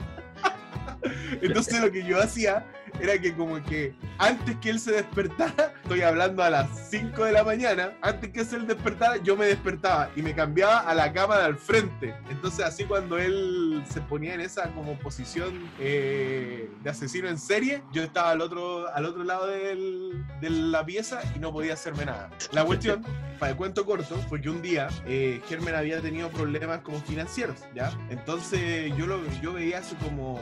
Entonces 1.41 1.81
lo 1.81 1.91
que 1.91 2.05
yo 2.05 2.21
hacía 2.21 2.67
era 3.01 3.19
que 3.19 3.35
como 3.35 3.63
que 3.65 3.95
antes 4.19 4.57
que 4.57 4.71
él 4.71 4.81
se 4.81 4.93
despertara, 4.93 5.75
estoy 5.83 6.03
hablando 6.03 6.43
a 6.43 6.51
las 6.51 6.89
5 6.91 7.25
de 7.25 7.33
la 7.33 7.45
mañana, 7.45 7.93
antes 8.03 8.31
que 8.31 8.41
él 8.41 8.67
despertara, 8.67 9.17
yo 9.19 9.37
me 9.37 9.47
despertaba 9.47 10.11
y 10.17 10.23
me 10.23 10.35
cambiaba 10.35 10.79
a 10.81 10.95
la 10.95 11.13
cama 11.13 11.39
de 11.39 11.45
al 11.45 11.57
frente. 11.57 12.15
Entonces 12.31 12.65
así 12.65 12.85
cuando 12.85 13.19
él 13.19 13.83
se 13.91 14.01
ponía 14.01 14.35
en 14.35 14.41
esa 14.41 14.71
como 14.73 14.99
posición 14.99 15.69
eh, 15.79 16.71
de 16.83 16.91
asesino 16.91 17.29
en 17.29 17.39
serie, 17.39 17.83
yo 17.93 18.03
estaba 18.03 18.31
al 18.31 18.41
otro, 18.41 18.89
al 18.95 19.05
otro 19.07 19.25
lado 19.25 19.47
del- 19.47 20.25
de 20.41 20.51
la 20.51 20.85
pieza 20.85 21.21
y 21.35 21.39
no 21.39 21.53
podía 21.53 21.75
hacerme 21.75 22.05
nada. 22.07 22.31
La 22.53 22.65
cuestión, 22.65 23.05
para 23.39 23.53
el 23.53 23.57
cuento 23.57 23.85
corto, 23.87 24.17
fue 24.29 24.41
que 24.41 24.51
un 24.51 24.61
día 24.63 24.89
eh, 25.07 25.41
Germen 25.49 25.75
había 25.75 26.01
tenido 26.01 26.29
problemas 26.31 26.81
como 26.81 27.01
financieros, 27.01 27.57
¿ya? 27.75 27.91
Entonces 28.11 28.95
yo 28.97 29.07
lo 29.07 29.21
yo 29.43 29.53
veía 29.55 29.79
hace 29.79 29.97
como, 29.97 30.39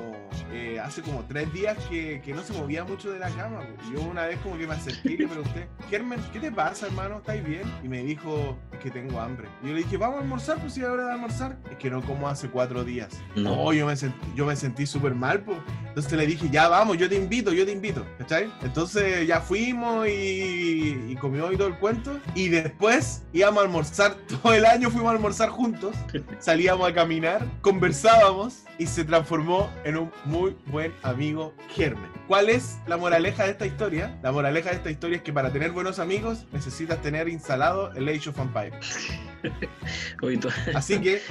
eh, 0.52 0.78
hace 0.80 1.02
como 1.02 1.24
tres 1.24 1.52
días 1.52 1.76
que, 1.88 2.20
que 2.24 2.34
no 2.38 2.45
se 2.45 2.52
movía 2.52 2.85
mucho 2.85 3.11
de 3.11 3.18
la 3.18 3.30
cama. 3.30 3.62
Y 3.88 3.95
yo 3.95 4.00
una 4.02 4.26
vez 4.26 4.38
como 4.40 4.57
que 4.57 4.66
me 4.66 4.75
acerqué 4.75 5.12
y 5.12 5.16
le 5.16 5.26
pregunté, 5.26 5.68
Germen, 5.90 6.21
¿qué 6.33 6.38
te 6.38 6.52
pasa, 6.52 6.87
hermano? 6.87 7.18
¿Estáis 7.18 7.45
bien? 7.45 7.62
Y 7.83 7.88
me 7.88 8.02
dijo, 8.02 8.57
es 8.73 8.78
que 8.78 8.90
tengo 8.90 9.21
hambre. 9.21 9.49
Y 9.62 9.68
yo 9.68 9.73
le 9.75 9.83
dije, 9.83 9.97
vamos 9.97 10.18
a 10.18 10.23
almorzar, 10.23 10.59
pues 10.59 10.75
si 10.75 10.80
es 10.80 10.87
hora 10.87 11.07
de 11.07 11.12
almorzar. 11.12 11.59
Es 11.71 11.76
que 11.78 11.90
no 11.90 12.00
como 12.02 12.28
hace 12.28 12.49
cuatro 12.49 12.85
días. 12.85 13.21
No, 13.35 13.73
yo 13.73 13.87
me 13.87 13.97
sentí, 13.97 14.18
yo 14.37 14.47
me 14.47 14.54
sentí 14.54 14.87
súper 14.87 15.14
mal, 15.14 15.40
pues. 15.40 15.59
Entonces 15.88 16.12
le 16.12 16.26
dije, 16.26 16.49
ya 16.49 16.68
vamos, 16.68 16.97
yo 16.97 17.09
te 17.09 17.16
invito, 17.16 17.52
yo 17.52 17.66
te 17.66 17.73
invito. 17.73 18.07
¿Cachai? 18.18 18.52
Entonces 18.62 19.26
ya 19.26 19.40
fuimos 19.40 20.07
y, 20.07 21.07
y 21.09 21.16
comimos 21.16 21.52
y 21.52 21.57
todo 21.57 21.68
el 21.68 21.78
cuento. 21.78 22.21
Y 22.37 22.49
después 22.49 23.25
íbamos 23.33 23.62
a 23.62 23.66
almorzar, 23.66 24.14
todo 24.42 24.54
el 24.54 24.64
año 24.64 24.90
fuimos 24.90 25.09
a 25.09 25.16
almorzar 25.16 25.49
juntos. 25.49 25.97
Salíamos 26.38 26.88
a 26.88 26.95
caminar, 26.95 27.45
conversábamos 27.62 28.62
y 28.78 28.87
se 28.87 29.04
transformó 29.04 29.68
en 29.85 29.97
un 29.97 30.12
muy 30.25 30.57
buen 30.66 30.95
amigo 31.02 31.52
Germen. 31.75 32.11
¿Cuál 32.28 32.50
es 32.50 32.76
la 32.87 32.99
moraleja 32.99 33.44
de 33.44 33.52
esta 33.52 33.64
historia? 33.64 34.18
La 34.23 34.32
moraleja 34.32 34.68
de 34.68 34.76
esta 34.76 34.90
historia 34.90 35.16
es 35.16 35.23
que 35.23 35.32
para 35.32 35.50
tener 35.50 35.73
buenos 35.73 35.99
amigos 35.99 36.44
necesitas 36.52 37.00
tener 37.00 37.26
instalado 37.26 37.90
el 37.94 38.06
Age 38.06 38.28
of 38.28 38.38
Empires. 38.38 39.08
Así 40.75 41.00
que, 41.00 41.23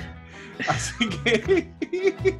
así 0.68 1.10
que, 1.10 1.70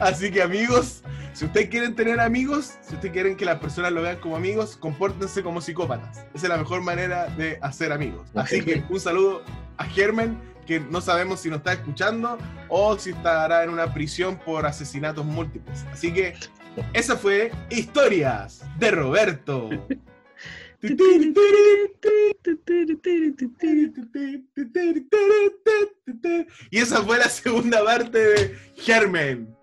así 0.00 0.30
que 0.32 0.42
amigos, 0.42 1.04
si 1.32 1.44
ustedes 1.44 1.68
quieren 1.68 1.94
tener 1.94 2.18
amigos, 2.18 2.78
si 2.80 2.94
ustedes 2.94 3.12
quieren 3.12 3.36
que 3.36 3.44
las 3.44 3.60
personas 3.60 3.92
lo 3.92 4.02
vean 4.02 4.16
como 4.16 4.34
amigos, 4.34 4.76
compórtense 4.76 5.44
como 5.44 5.60
psicópatas. 5.60 6.26
Esa 6.34 6.46
es 6.46 6.48
la 6.48 6.56
mejor 6.56 6.82
manera 6.82 7.28
de 7.28 7.58
hacer 7.62 7.92
amigos. 7.92 8.28
Así 8.34 8.62
que 8.62 8.82
un 8.88 8.98
saludo 8.98 9.44
a 9.76 9.84
Germen 9.84 10.40
que 10.66 10.80
no 10.80 11.00
sabemos 11.00 11.40
si 11.40 11.50
nos 11.50 11.58
está 11.58 11.74
escuchando 11.74 12.36
o 12.68 12.98
si 12.98 13.10
estará 13.10 13.62
en 13.62 13.70
una 13.70 13.94
prisión 13.94 14.38
por 14.38 14.66
asesinatos 14.66 15.24
múltiples. 15.24 15.84
Así 15.92 16.12
que 16.12 16.34
esa 16.92 17.16
fue 17.16 17.50
Historias 17.70 18.64
de 18.78 18.90
Roberto. 18.90 19.70
Y 26.70 26.78
esa 26.78 27.02
fue 27.02 27.18
la 27.18 27.28
segunda 27.28 27.84
parte 27.84 28.18
de 28.18 28.56
Germen. 28.76 29.54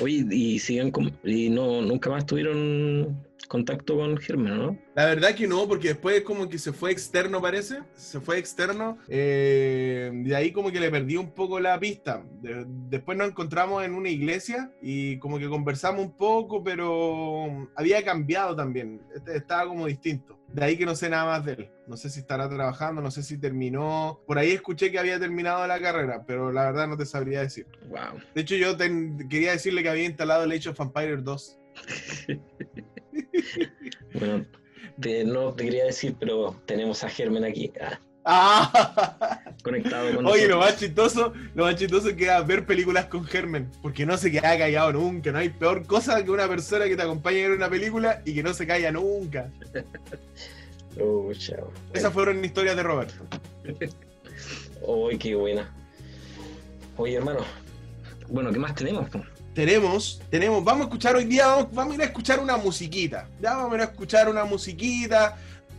Oye, 0.00 0.26
y 0.30 0.58
siguen 0.58 0.92
y 1.24 1.48
no 1.48 1.80
nunca 1.80 2.10
más 2.10 2.26
tuvieron 2.26 3.26
contacto 3.46 3.96
con 3.96 4.16
Germen, 4.16 4.58
¿no? 4.58 4.78
La 4.94 5.06
verdad 5.06 5.34
que 5.34 5.46
no, 5.46 5.66
porque 5.68 5.88
después 5.88 6.22
como 6.22 6.48
que 6.48 6.58
se 6.58 6.72
fue 6.72 6.90
externo, 6.90 7.40
parece. 7.40 7.80
Se 7.94 8.20
fue 8.20 8.38
externo. 8.38 8.98
Eh, 9.08 10.10
de 10.12 10.36
ahí 10.36 10.52
como 10.52 10.70
que 10.70 10.80
le 10.80 10.90
perdí 10.90 11.16
un 11.16 11.30
poco 11.30 11.60
la 11.60 11.78
pista. 11.78 12.24
después 12.40 13.16
nos 13.16 13.28
encontramos 13.28 13.84
en 13.84 13.94
una 13.94 14.08
iglesia 14.08 14.72
y 14.80 15.18
como 15.18 15.38
que 15.38 15.48
conversamos 15.48 16.04
un 16.04 16.16
poco, 16.16 16.62
pero 16.62 17.68
había 17.74 18.04
cambiado 18.04 18.56
también. 18.56 19.00
Este, 19.14 19.36
estaba 19.36 19.68
como 19.68 19.86
distinto. 19.86 20.38
De 20.48 20.64
ahí 20.64 20.76
que 20.76 20.86
no 20.86 20.94
sé 20.94 21.08
nada 21.08 21.26
más 21.26 21.44
de 21.44 21.52
él. 21.52 21.70
No 21.86 21.96
sé 21.96 22.08
si 22.08 22.20
estará 22.20 22.48
trabajando, 22.48 23.02
no 23.02 23.10
sé 23.10 23.22
si 23.22 23.38
terminó. 23.38 24.20
Por 24.26 24.38
ahí 24.38 24.52
escuché 24.52 24.90
que 24.90 24.98
había 24.98 25.18
terminado 25.18 25.66
la 25.66 25.80
carrera, 25.80 26.24
pero 26.26 26.52
la 26.52 26.64
verdad 26.64 26.88
no 26.88 26.96
te 26.96 27.04
sabría 27.06 27.40
decir. 27.40 27.66
Wow. 27.88 28.20
De 28.34 28.40
hecho, 28.40 28.56
yo 28.56 28.76
quería 29.28 29.52
decirle 29.52 29.82
que 29.82 29.90
había 29.90 30.04
instalado 30.04 30.44
el 30.44 30.52
Age 30.52 30.70
of 30.70 30.80
Empires 30.80 31.22
2. 31.22 31.58
bueno, 34.14 34.44
no 35.26 35.54
te 35.54 35.64
quería 35.64 35.84
decir, 35.84 36.16
pero 36.18 36.60
tenemos 36.66 37.04
a 37.04 37.08
Germen 37.08 37.44
aquí. 37.44 37.72
Ah. 37.80 37.98
ah. 38.24 39.40
Conectado 39.62 40.14
con 40.14 40.26
Oye, 40.26 40.48
lo 40.48 40.58
más 40.58 40.78
chistoso, 40.78 41.32
lo 41.54 41.64
más 41.64 41.76
chistoso 41.76 42.14
que 42.16 42.30
ver 42.46 42.66
películas 42.66 43.06
con 43.06 43.24
Germen, 43.24 43.70
porque 43.82 44.06
no 44.06 44.16
se 44.16 44.30
queda 44.30 44.58
callado 44.58 44.92
nunca. 44.92 45.32
No 45.32 45.38
hay 45.38 45.48
peor 45.48 45.86
cosa 45.86 46.24
que 46.24 46.30
una 46.30 46.48
persona 46.48 46.86
que 46.86 46.96
te 46.96 47.02
acompañe 47.02 47.44
a 47.44 47.48
ver 47.48 47.56
una 47.56 47.70
película 47.70 48.22
y 48.24 48.34
que 48.34 48.42
no 48.42 48.52
se 48.54 48.66
calla 48.66 48.90
nunca. 48.90 49.50
Oh, 50.98 51.30
chao. 51.34 51.70
Esas 51.92 52.10
fueron 52.10 52.42
historias 52.42 52.74
de 52.74 52.82
Roberto. 52.82 53.14
Uy, 54.80 55.18
qué 55.18 55.34
buena. 55.34 55.70
Oye, 56.96 57.16
hermano. 57.16 57.40
Bueno, 58.28 58.50
¿qué 58.50 58.58
más 58.58 58.74
tenemos? 58.74 59.06
Tenemos, 59.56 60.20
tenemos, 60.28 60.62
vamos 60.62 60.82
a 60.82 60.84
escuchar 60.84 61.16
hoy 61.16 61.24
día, 61.24 61.46
vamos, 61.72 61.92
a 61.92 61.94
ir 61.94 62.02
a 62.02 62.04
escuchar 62.04 62.40
una 62.40 62.58
musiquita, 62.58 63.26
ya 63.40 63.56
vamos 63.56 63.72
a 63.72 63.74
ir 63.76 63.80
a 63.80 63.84
escuchar 63.84 64.28
una 64.28 64.44
musiquita. 64.44 65.38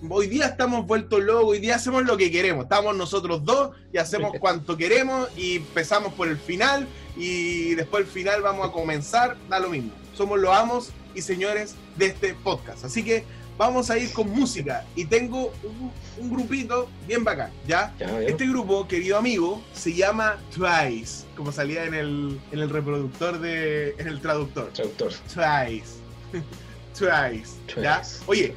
Hoy 0.10 0.26
día 0.26 0.48
estamos 0.48 0.88
vueltos 0.88 1.24
locos, 1.24 1.52
hoy 1.52 1.60
día 1.60 1.76
hacemos 1.76 2.04
lo 2.04 2.18
que 2.18 2.32
queremos, 2.32 2.64
estamos 2.64 2.98
nosotros 2.98 3.46
dos 3.46 3.76
y 3.94 4.00
hacemos 4.00 4.32
cuanto 4.40 4.76
queremos 4.78 5.30
y 5.38 5.58
empezamos 5.58 6.12
por 6.14 6.28
el 6.28 6.38
final 6.38 6.88
y 7.16 7.76
después 7.76 8.06
el 8.06 8.10
final 8.10 8.42
vamos 8.42 8.68
a 8.68 8.72
comenzar, 8.72 9.38
da 9.48 9.60
lo 9.60 9.70
mismo. 9.70 9.92
Somos 10.16 10.40
los 10.40 10.56
amos 10.56 10.90
y 11.14 11.22
señores 11.22 11.76
de 11.98 12.08
este 12.08 12.34
podcast. 12.34 12.84
Así 12.84 13.04
que 13.04 13.26
vamos 13.58 13.90
a 13.90 13.98
ir 13.98 14.12
con 14.14 14.30
música 14.30 14.86
y 14.96 15.06
tengo 15.06 15.52
un, 15.64 16.30
grupito 16.30 16.90
bien 17.08 17.24
bacán, 17.24 17.52
¿ya? 17.68 17.94
este 18.26 18.48
grupo, 18.48 18.88
querido 18.88 19.18
amigo, 19.18 19.62
se 19.74 19.94
llama 19.94 20.38
Twice, 20.56 21.26
como 21.36 21.52
salía 21.52 21.86
en 21.86 21.94
el, 21.94 22.40
en 22.52 22.60
el 22.60 22.70
reproductor 22.70 23.40
de, 23.40 23.96
en 23.98 24.08
el 24.08 24.20
traductor. 24.22 24.72
Traductor. 24.74 25.12
Twice. 25.34 25.98
Twice, 26.98 27.54
¿ya? 27.82 28.02
Oye, 28.26 28.54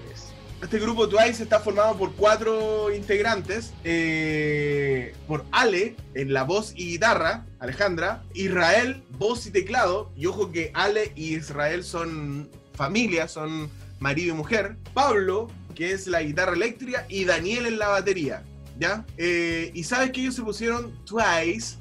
este 0.62 0.78
grupo 0.78 1.08
Twice 1.08 1.42
está 1.42 1.60
formado 1.60 1.96
por 1.96 2.12
cuatro 2.12 2.94
integrantes, 2.94 3.72
eh, 3.84 5.14
por 5.26 5.44
Ale 5.52 5.96
en 6.14 6.32
la 6.32 6.44
voz 6.44 6.72
y 6.76 6.92
guitarra, 6.92 7.46
Alejandra, 7.58 8.22
Israel, 8.34 9.02
voz 9.10 9.46
y 9.46 9.50
teclado, 9.50 10.10
y 10.16 10.26
ojo 10.26 10.50
que 10.52 10.70
Ale 10.74 11.12
y 11.16 11.34
Israel 11.34 11.84
son 11.84 12.50
familia, 12.74 13.28
son 13.28 13.70
marido 14.00 14.34
y 14.34 14.36
mujer, 14.36 14.76
Pablo, 14.92 15.48
que 15.74 15.92
es 15.92 16.06
la 16.08 16.22
guitarra 16.22 16.54
eléctrica, 16.54 17.06
y 17.08 17.24
Daniel 17.24 17.66
en 17.66 17.78
la 17.78 17.88
batería. 17.88 18.42
¿Ya? 18.78 19.04
Eh, 19.18 19.70
y 19.74 19.84
sabes 19.84 20.10
que 20.10 20.22
ellos 20.22 20.34
se 20.34 20.42
pusieron 20.42 20.98
twice, 21.04 21.76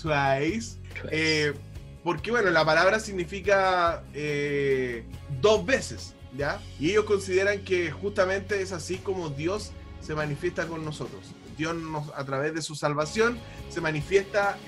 twice, 0.00 0.78
eh, 1.10 1.52
porque 2.02 2.30
bueno, 2.30 2.50
la 2.50 2.64
palabra 2.64 2.98
significa 2.98 4.02
eh, 4.14 5.04
dos 5.42 5.66
veces, 5.66 6.14
¿ya? 6.34 6.58
Y 6.78 6.90
ellos 6.90 7.04
consideran 7.04 7.62
que 7.62 7.90
justamente 7.90 8.62
es 8.62 8.72
así 8.72 8.96
como 8.96 9.28
Dios 9.28 9.72
se 10.00 10.14
manifiesta 10.14 10.66
con 10.66 10.82
nosotros. 10.82 11.34
A 12.14 12.24
través 12.24 12.54
de 12.54 12.62
su 12.62 12.74
salvación 12.74 13.38
se 13.68 13.80
manifiesta 13.80 14.58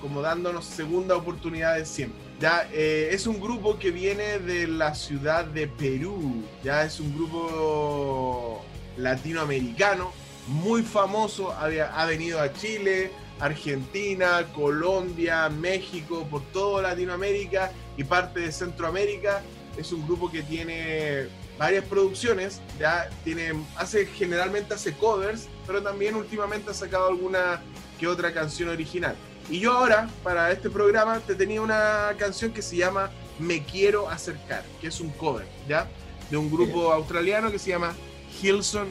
como 0.00 0.20
dándonos 0.20 0.64
segunda 0.64 1.16
oportunidades 1.16 1.88
siempre. 1.88 2.30
Ya, 2.40 2.66
eh, 2.72 3.10
es 3.12 3.26
un 3.26 3.38
grupo 3.38 3.78
que 3.78 3.90
viene 3.90 4.38
de 4.38 4.66
la 4.66 4.94
ciudad 4.94 5.44
de 5.44 5.66
Perú. 5.68 6.42
Ya 6.64 6.84
es 6.84 6.98
un 6.98 7.14
grupo 7.14 8.64
latinoamericano 8.96 10.12
muy 10.46 10.82
famoso. 10.82 11.52
ha 11.52 12.06
venido 12.06 12.40
a 12.40 12.52
Chile, 12.52 13.12
Argentina, 13.40 14.46
Colombia, 14.54 15.50
México, 15.50 16.26
por 16.30 16.42
toda 16.52 16.82
Latinoamérica 16.82 17.72
y 17.98 18.04
parte 18.04 18.40
de 18.40 18.52
Centroamérica. 18.52 19.42
Es 19.76 19.92
un 19.92 20.06
grupo 20.06 20.30
que 20.30 20.42
tiene 20.42 21.28
varias 21.58 21.84
producciones, 21.84 22.62
ya 22.78 23.10
tiene, 23.22 23.52
hace 23.76 24.06
generalmente 24.06 24.72
hace 24.72 24.94
covers, 24.94 25.46
pero 25.70 25.84
también 25.84 26.16
últimamente 26.16 26.72
ha 26.72 26.74
sacado 26.74 27.06
alguna 27.06 27.62
que 27.96 28.08
otra 28.08 28.34
canción 28.34 28.70
original. 28.70 29.14
Y 29.48 29.60
yo 29.60 29.70
ahora, 29.70 30.10
para 30.24 30.50
este 30.50 30.68
programa, 30.68 31.20
te 31.20 31.36
tenía 31.36 31.62
una 31.62 32.12
canción 32.18 32.52
que 32.52 32.60
se 32.60 32.76
llama 32.76 33.08
Me 33.38 33.62
Quiero 33.62 34.10
Acercar, 34.10 34.64
que 34.80 34.88
es 34.88 34.98
un 34.98 35.10
cover, 35.10 35.46
¿ya? 35.68 35.88
De 36.28 36.36
un 36.36 36.50
grupo 36.50 36.92
australiano 36.92 37.52
que 37.52 37.60
se 37.60 37.70
llama 37.70 37.94
Hilson, 38.42 38.88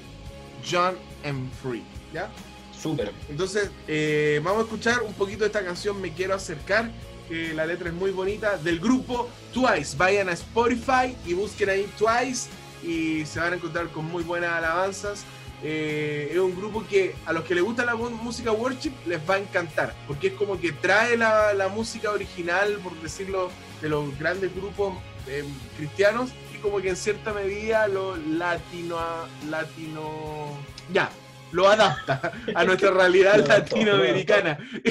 John 0.65 0.95
and 1.25 1.51
Free, 1.61 1.83
¿ya? 2.13 2.29
Súper. 2.81 3.11
Entonces, 3.27 3.71
eh, 3.85 4.39
vamos 4.41 4.61
a 4.61 4.63
escuchar 4.63 5.03
un 5.03 5.13
poquito 5.15 5.39
de 5.39 5.47
esta 5.47 5.65
canción 5.65 5.99
Me 5.99 6.13
Quiero 6.13 6.33
Acercar, 6.33 6.89
que 7.27 7.53
la 7.53 7.65
letra 7.65 7.89
es 7.89 7.93
muy 7.93 8.11
bonita, 8.11 8.55
del 8.55 8.79
grupo 8.79 9.27
Twice. 9.53 9.97
Vayan 9.97 10.29
a 10.29 10.31
Spotify 10.31 11.13
y 11.25 11.33
busquen 11.33 11.71
ahí 11.71 11.91
Twice 11.97 12.47
y 12.81 13.25
se 13.25 13.41
van 13.41 13.51
a 13.51 13.55
encontrar 13.57 13.89
con 13.89 14.05
muy 14.05 14.23
buenas 14.23 14.53
alabanzas. 14.53 15.25
Eh, 15.61 16.29
es 16.31 16.39
un 16.39 16.55
grupo 16.55 16.85
que 16.87 17.15
a 17.25 17.33
los 17.33 17.43
que 17.43 17.53
les 17.53 17.63
gusta 17.63 17.83
la 17.83 17.95
música 17.95 18.51
worship 18.51 18.93
les 19.05 19.19
va 19.29 19.35
a 19.35 19.39
encantar, 19.39 19.93
porque 20.07 20.27
es 20.27 20.33
como 20.33 20.59
que 20.59 20.71
trae 20.71 21.17
la, 21.17 21.69
música 21.73 22.11
original, 22.11 22.79
por 22.83 22.93
decirlo, 23.01 23.49
de 23.81 23.89
los 23.89 24.17
grandes 24.17 24.55
grupos 24.55 24.93
eh, 25.27 25.43
cristianos 25.77 26.31
y 26.55 26.57
como 26.59 26.79
que 26.81 26.89
en 26.89 26.95
cierta 26.95 27.33
medida 27.33 27.87
lo 27.87 28.15
latino, 28.15 28.97
latino, 29.49 30.57
ya, 30.93 31.09
lo 31.51 31.67
adapta 31.67 32.31
a 32.55 32.63
nuestra 32.63 32.91
realidad 32.91 33.45
latinoamericana. 33.47 34.57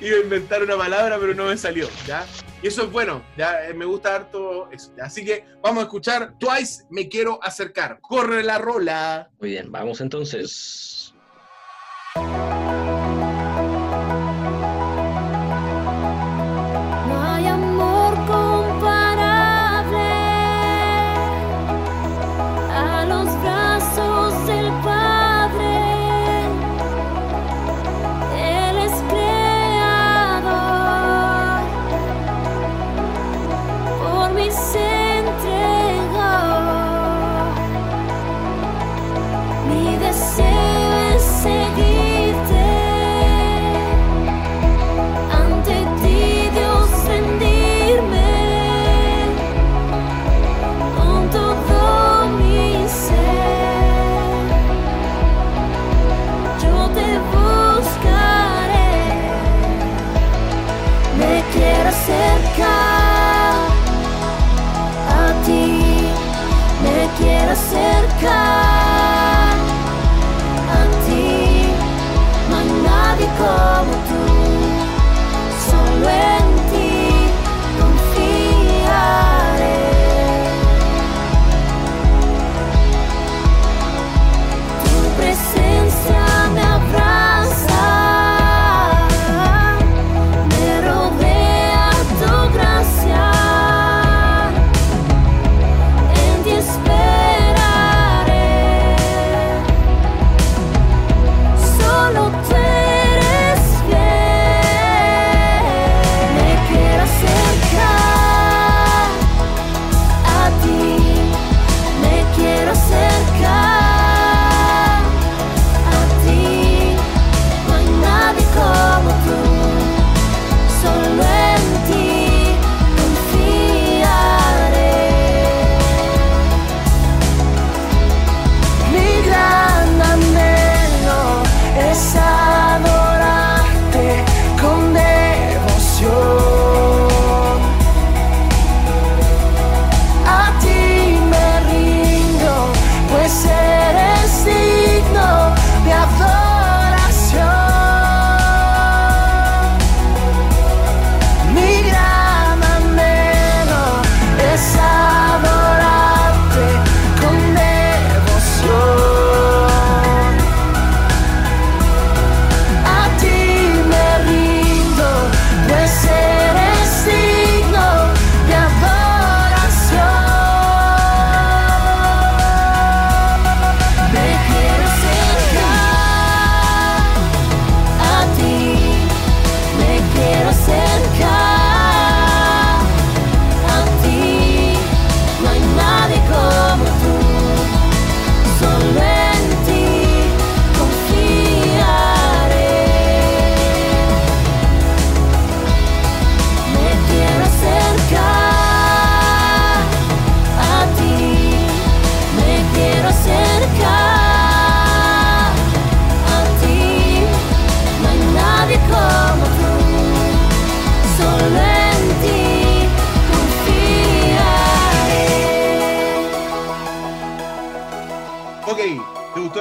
Iba 0.00 0.16
a 0.16 0.20
inventar 0.22 0.62
una 0.62 0.76
palabra, 0.76 1.18
pero 1.20 1.34
no 1.34 1.46
me 1.46 1.56
salió, 1.56 1.88
¿ya? 2.06 2.26
Y 2.60 2.66
eso 2.66 2.82
es 2.82 2.90
bueno, 2.90 3.22
ya 3.36 3.68
eh, 3.68 3.74
me 3.74 3.84
gusta 3.84 4.16
harto 4.16 4.68
eso. 4.72 4.92
Así 5.00 5.24
que 5.24 5.44
vamos 5.62 5.80
a 5.80 5.82
escuchar 5.84 6.34
Twice, 6.38 6.84
me 6.90 7.08
quiero 7.08 7.38
acercar. 7.42 8.00
Corre 8.00 8.42
la 8.42 8.58
rola. 8.58 9.30
Muy 9.38 9.50
bien, 9.50 9.70
vamos 9.70 10.00
entonces. 10.00 10.97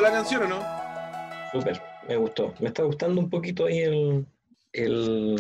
La 0.08 0.14
canción 0.14 0.44
o 0.44 0.48
no? 0.48 1.52
Súper, 1.52 1.82
me 2.08 2.16
gustó. 2.16 2.54
Me 2.60 2.68
está 2.68 2.84
gustando 2.84 3.20
un 3.20 3.30
poquito 3.30 3.66
ahí 3.66 3.80
el, 3.80 4.26
el, 4.74 5.36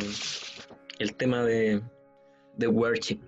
el 0.99 1.15
tema 1.15 1.43
de, 1.43 1.82
de 2.56 2.67
worship. 2.67 3.19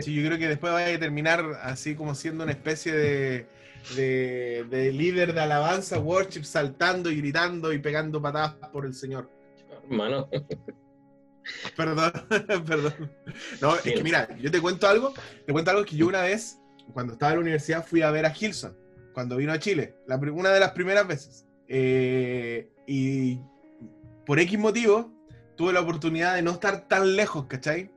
Sí, 0.00 0.14
yo 0.14 0.24
creo 0.26 0.38
que 0.38 0.46
después 0.46 0.72
vaya 0.72 0.94
a 0.94 1.00
terminar 1.00 1.44
así 1.62 1.96
como 1.96 2.14
siendo 2.14 2.44
una 2.44 2.52
especie 2.52 2.92
de, 2.92 3.46
de, 3.96 4.64
de 4.70 4.92
líder 4.92 5.34
de 5.34 5.40
alabanza, 5.40 5.98
worship, 5.98 6.44
saltando 6.44 7.10
y 7.10 7.16
gritando 7.16 7.72
y 7.72 7.78
pegando 7.78 8.22
patadas 8.22 8.54
por 8.72 8.86
el 8.86 8.94
Señor. 8.94 9.28
Hermano, 9.82 10.28
Perdón, 11.76 12.12
perdón. 12.66 13.12
No, 13.60 13.74
es 13.76 13.82
que 13.82 14.02
mira, 14.02 14.28
yo 14.38 14.50
te 14.50 14.60
cuento 14.60 14.88
algo, 14.88 15.12
te 15.44 15.52
cuento 15.52 15.72
algo 15.72 15.84
que 15.84 15.96
yo 15.96 16.06
una 16.06 16.22
vez, 16.22 16.58
cuando 16.92 17.14
estaba 17.14 17.32
en 17.32 17.38
la 17.38 17.42
universidad, 17.42 17.84
fui 17.84 18.00
a 18.00 18.10
ver 18.10 18.24
a 18.24 18.30
Gilson, 18.30 18.76
cuando 19.14 19.36
vino 19.36 19.52
a 19.52 19.58
Chile, 19.58 19.94
la 20.06 20.16
una 20.16 20.50
de 20.50 20.60
las 20.60 20.72
primeras 20.72 21.06
veces. 21.06 21.46
Eh, 21.68 22.68
y 22.86 23.40
por 24.26 24.38
X 24.40 24.58
motivo, 24.58 25.10
tuve 25.56 25.72
la 25.72 25.80
oportunidad 25.80 26.34
de 26.34 26.42
no 26.42 26.50
estar 26.50 26.88
tan 26.88 27.16
lejos, 27.16 27.46
¿cachai? 27.46 27.90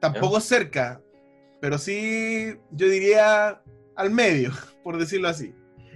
Tampoco 0.00 0.40
cerca, 0.40 1.00
pero 1.60 1.78
sí, 1.78 2.58
yo 2.72 2.88
diría 2.88 3.62
al 3.96 4.10
medio, 4.10 4.50
por 4.82 4.98
decirlo 4.98 5.28
así. 5.28 5.54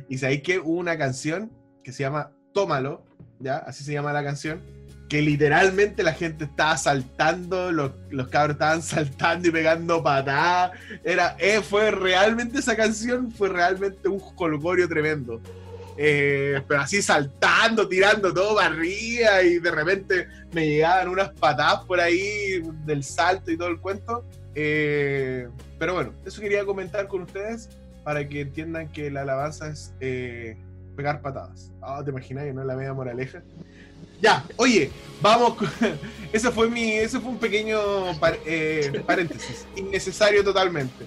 Y 0.08 0.18
sabéis 0.18 0.42
que 0.42 0.58
hubo 0.60 0.78
una 0.78 0.96
canción 0.96 1.52
que 1.82 1.92
se 1.92 2.04
llama 2.04 2.32
Tómalo, 2.54 3.04
¿ya? 3.40 3.58
Así 3.58 3.84
se 3.84 3.92
llama 3.92 4.12
la 4.12 4.24
canción 4.24 4.77
que 5.08 5.22
literalmente 5.22 6.02
la 6.02 6.12
gente 6.12 6.44
estaba 6.44 6.76
saltando, 6.76 7.72
los, 7.72 7.92
los 8.10 8.28
cabros 8.28 8.54
estaban 8.54 8.82
saltando 8.82 9.48
y 9.48 9.50
pegando 9.50 10.02
patadas. 10.02 10.72
Era, 11.02 11.34
eh, 11.38 11.62
fue 11.62 11.90
realmente 11.90 12.58
esa 12.58 12.76
canción, 12.76 13.32
fue 13.32 13.48
realmente 13.48 14.08
un 14.08 14.20
colgorio 14.20 14.88
tremendo. 14.88 15.40
Eh, 15.96 16.62
pero 16.68 16.82
así 16.82 17.02
saltando, 17.02 17.88
tirando 17.88 18.32
todo 18.32 18.54
para 18.54 18.68
arriba 18.68 19.42
y 19.42 19.58
de 19.58 19.70
repente 19.70 20.28
me 20.52 20.68
llegaban 20.68 21.08
unas 21.08 21.30
patadas 21.30 21.84
por 21.86 21.98
ahí 21.98 22.62
del 22.84 23.02
salto 23.02 23.50
y 23.50 23.56
todo 23.56 23.68
el 23.68 23.80
cuento. 23.80 24.24
Eh, 24.54 25.48
pero 25.78 25.94
bueno, 25.94 26.12
eso 26.24 26.40
quería 26.40 26.64
comentar 26.64 27.08
con 27.08 27.22
ustedes 27.22 27.68
para 28.04 28.28
que 28.28 28.42
entiendan 28.42 28.88
que 28.88 29.10
la 29.10 29.22
alabanza 29.22 29.70
es 29.70 29.92
pegar 30.96 31.20
patadas. 31.20 31.72
Ah, 31.80 32.00
¿Te 32.04 32.10
imaginas? 32.10 32.44
¿No 32.54 32.62
la 32.62 32.76
media 32.76 32.92
moraleja? 32.92 33.42
Ya, 34.20 34.44
oye, 34.56 34.90
vamos. 35.20 35.54
Ese 36.32 36.50
fue 36.50 36.68
mi, 36.68 36.92
ese 36.92 37.20
fue 37.20 37.30
un 37.30 37.38
pequeño 37.38 37.80
par- 38.20 38.38
eh, 38.44 39.02
paréntesis, 39.06 39.66
innecesario 39.76 40.44
totalmente. 40.44 41.06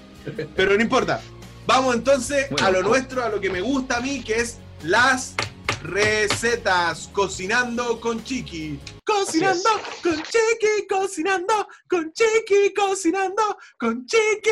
Pero 0.55 0.75
no 0.75 0.81
importa. 0.81 1.21
Vamos 1.67 1.93
entonces 1.93 2.49
Bueno, 2.49 2.65
a 2.65 2.71
lo 2.71 2.81
nuestro, 2.81 3.23
a 3.23 3.29
lo 3.29 3.39
que 3.39 3.51
me 3.51 3.61
gusta 3.61 3.97
a 3.97 4.01
mí, 4.01 4.23
que 4.23 4.37
es 4.37 4.57
las 4.81 5.35
recetas. 5.83 7.07
Cocinando 7.13 8.01
con 8.01 8.23
Chiqui. 8.23 8.79
Cocinando 9.05 9.69
con 10.01 10.15
Chiqui, 10.15 10.87
cocinando 10.89 11.67
con 11.87 12.11
Chiqui, 12.13 12.73
cocinando 12.73 13.43
con 13.77 14.03
Chiqui. 14.07 14.49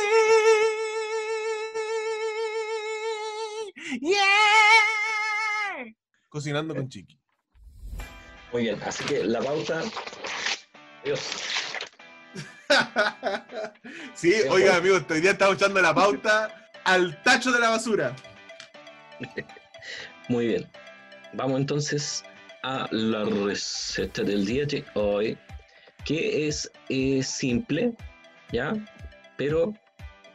Yeah. 4.02 5.96
Cocinando 6.30 6.76
con 6.76 6.88
Chiqui. 6.88 7.18
Muy 8.52 8.64
bien. 8.64 8.80
Así 8.86 9.04
que 9.06 9.24
la 9.24 9.40
pauta. 9.42 9.82
Dios. 11.04 11.22
sí, 14.14 14.34
oiga, 14.50 14.78
amigos, 14.78 15.04
hoy 15.10 15.22
día 15.22 15.32
estamos 15.32 15.56
echando 15.56 15.82
la 15.82 15.94
pauta 15.94 16.70
al 16.84 17.22
tacho 17.24 17.52
de 17.52 17.60
la 17.60 17.70
basura. 17.70 18.16
Muy 20.30 20.48
bien. 20.48 20.70
Vamos 21.34 21.60
entonces 21.60 22.24
a 22.64 22.88
la 22.92 23.24
receta 23.24 24.24
del 24.24 24.46
día 24.46 24.66
de 24.66 24.86
hoy, 24.94 25.38
que 26.06 26.48
es 26.48 26.72
eh, 26.90 27.24
simple, 27.24 27.94
¿ya? 28.52 28.74
Pero 29.38 29.74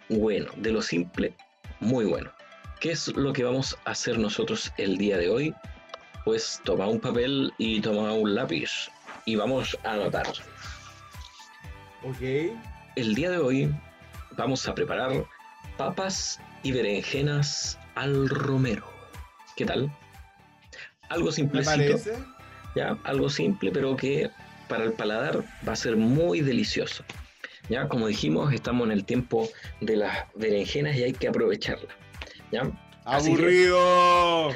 bueno, 0.08 0.50
de 0.56 0.72
lo 0.72 0.82
simple, 0.82 1.34
muy 1.80 2.04
bueno. 2.04 2.32
¿Qué 2.80 2.92
es 2.92 3.08
lo 3.08 3.32
que 3.32 3.44
vamos 3.44 3.78
a 3.84 3.92
hacer 3.92 4.18
nosotros 4.18 4.72
el 4.76 4.98
día 4.98 5.16
de 5.16 5.28
hoy? 5.28 5.54
Pues 6.24 6.60
toma 6.64 6.88
un 6.88 7.00
papel 7.00 7.52
y 7.58 7.80
toma 7.80 8.12
un 8.12 8.34
lápiz 8.34 8.90
y 9.26 9.36
vamos 9.36 9.76
a 9.84 9.92
anotar. 9.92 10.26
Ok. 12.02 12.56
El 12.96 13.14
día 13.14 13.30
de 13.30 13.38
hoy 13.38 13.74
vamos 14.36 14.66
a 14.66 14.74
preparar 14.74 15.24
papas 15.76 16.40
y 16.62 16.72
berenjenas 16.72 17.78
al 17.94 18.28
romero. 18.28 18.86
¿Qué 19.56 19.66
tal? 19.66 19.90
Algo 21.10 21.26
¿Me 21.26 21.32
simplecito? 21.32 21.98
¿ya? 22.74 22.96
Algo 23.04 23.28
simple, 23.28 23.70
pero 23.70 23.96
que 23.96 24.30
para 24.68 24.84
el 24.84 24.92
paladar 24.94 25.44
va 25.66 25.72
a 25.74 25.76
ser 25.76 25.96
muy 25.96 26.40
delicioso. 26.40 27.04
Ya, 27.68 27.88
como 27.88 28.06
dijimos, 28.06 28.52
estamos 28.52 28.86
en 28.86 28.92
el 28.92 29.04
tiempo 29.04 29.48
de 29.80 29.96
las 29.96 30.26
berenjenas 30.34 30.96
y 30.96 31.04
hay 31.04 31.12
que 31.12 31.28
aprovecharlas. 31.28 31.94
¿ya? 32.50 32.62
Así 33.04 33.34
que- 33.34 33.42
¡Aburrido! 33.42 34.50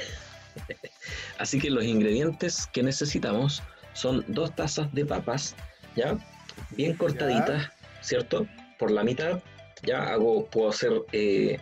Así 1.38 1.58
que 1.60 1.70
los 1.70 1.84
ingredientes 1.84 2.68
que 2.72 2.82
necesitamos 2.82 3.62
son 3.92 4.24
dos 4.28 4.54
tazas 4.54 4.92
de 4.92 5.04
papas, 5.04 5.54
¿ya? 5.96 6.16
Bien 6.70 6.94
cortaditas, 6.94 7.70
¿cierto? 8.00 8.46
Por 8.78 8.90
la 8.90 9.04
mitad, 9.04 9.40
ya 9.82 10.02
hago, 10.12 10.46
puedo 10.46 10.70
hacer 10.70 10.92
eh, 11.12 11.58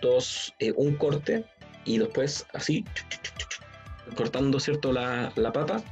dos, 0.00 0.54
eh, 0.58 0.72
un 0.76 0.96
corte 0.96 1.44
y 1.84 1.98
después 1.98 2.46
así, 2.52 2.84
cortando, 4.16 4.60
¿cierto? 4.60 4.92
La, 4.92 5.32
la 5.36 5.52
papa, 5.52 5.82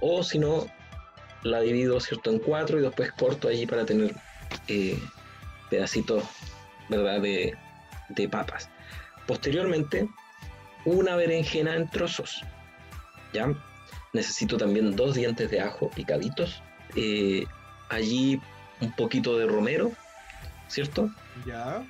o 0.00 0.22
si 0.22 0.38
no, 0.38 0.66
la 1.42 1.60
divido, 1.60 2.00
¿cierto? 2.00 2.30
En 2.30 2.38
cuatro 2.38 2.78
y 2.78 2.82
después 2.82 3.12
corto 3.12 3.48
allí 3.48 3.66
para 3.66 3.84
tener 3.84 4.14
eh, 4.68 4.98
pedacitos, 5.70 6.24
¿verdad? 6.88 7.20
De, 7.20 7.54
de 8.10 8.28
papas. 8.28 8.68
Posteriormente, 9.26 10.08
una 10.84 11.16
berenjena 11.16 11.76
en 11.76 11.88
trozos. 11.88 12.42
¿Ya? 13.32 13.52
Necesito 14.12 14.56
también 14.56 14.94
dos 14.94 15.14
dientes 15.14 15.50
de 15.50 15.60
ajo 15.60 15.88
picaditos. 15.90 16.62
eh, 16.96 17.44
allí 17.88 18.40
un 18.80 18.90
poquito 18.96 19.36
de 19.38 19.46
romero, 19.46 19.92
¿cierto? 20.68 21.10
Ya. 21.46 21.82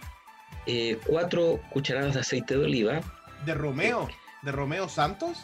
Eh, 0.66 0.98
cuatro 1.06 1.60
cucharadas 1.70 2.14
de 2.14 2.20
aceite 2.20 2.56
de 2.56 2.64
oliva. 2.64 3.00
¿De 3.44 3.54
Romeo? 3.54 4.08
¿De 4.42 4.52
Romeo 4.52 4.88
Santos? 4.88 5.38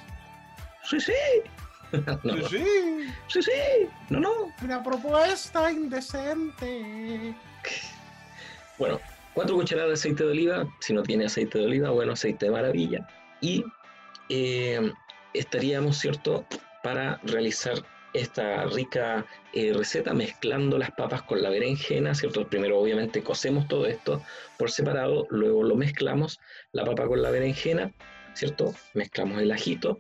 Sí, 0.85 1.01
sí. 1.01 1.13
no, 1.93 2.19
no. 2.35 2.49
Sí, 2.49 2.65
Sí, 3.29 3.43
sí. 3.43 3.89
No, 4.11 4.21
no. 4.21 4.31
Una 4.63 4.83
propuesta 4.83 5.71
indecente. 5.71 7.35
Bueno, 8.79 9.01
cuatro 9.35 9.57
cucharadas 9.57 9.89
de 9.91 9.95
aceite 9.95 10.25
de 10.25 10.31
oliva. 10.31 10.67
Si 10.81 10.93
no 10.93 11.03
tiene 11.03 11.27
aceite 11.27 11.59
de 11.59 11.65
oliva, 11.67 11.91
bueno, 11.91 12.13
aceite 12.13 12.47
de 12.47 12.53
maravilla. 12.53 13.07
Y 13.41 13.65
eh, 14.29 14.93
estaríamos, 15.35 15.99
¿cierto?, 15.99 16.47
para 16.83 17.21
realizar 17.25 17.85
esta 18.15 18.65
rica 18.65 19.27
eh, 19.53 19.73
receta 19.75 20.15
mezclando 20.15 20.79
las 20.79 20.91
papas 20.93 21.23
con 21.23 21.43
la 21.43 21.51
berenjena, 21.51 22.15
¿cierto? 22.15 22.47
Primero, 22.49 22.79
obviamente, 22.79 23.23
cocemos 23.23 23.69
todo 23.69 23.87
esto 23.87 24.23
por 24.59 24.71
separado, 24.71 25.27
luego 25.31 25.63
lo 25.63 25.77
mezclamos, 25.77 26.41
la 26.73 26.85
papa 26.85 27.07
con 27.07 27.23
la 27.23 27.31
berenjena, 27.31 27.93
¿cierto? 28.35 28.75
Mezclamos 28.95 29.43
el 29.43 29.53
ajito, 29.53 29.99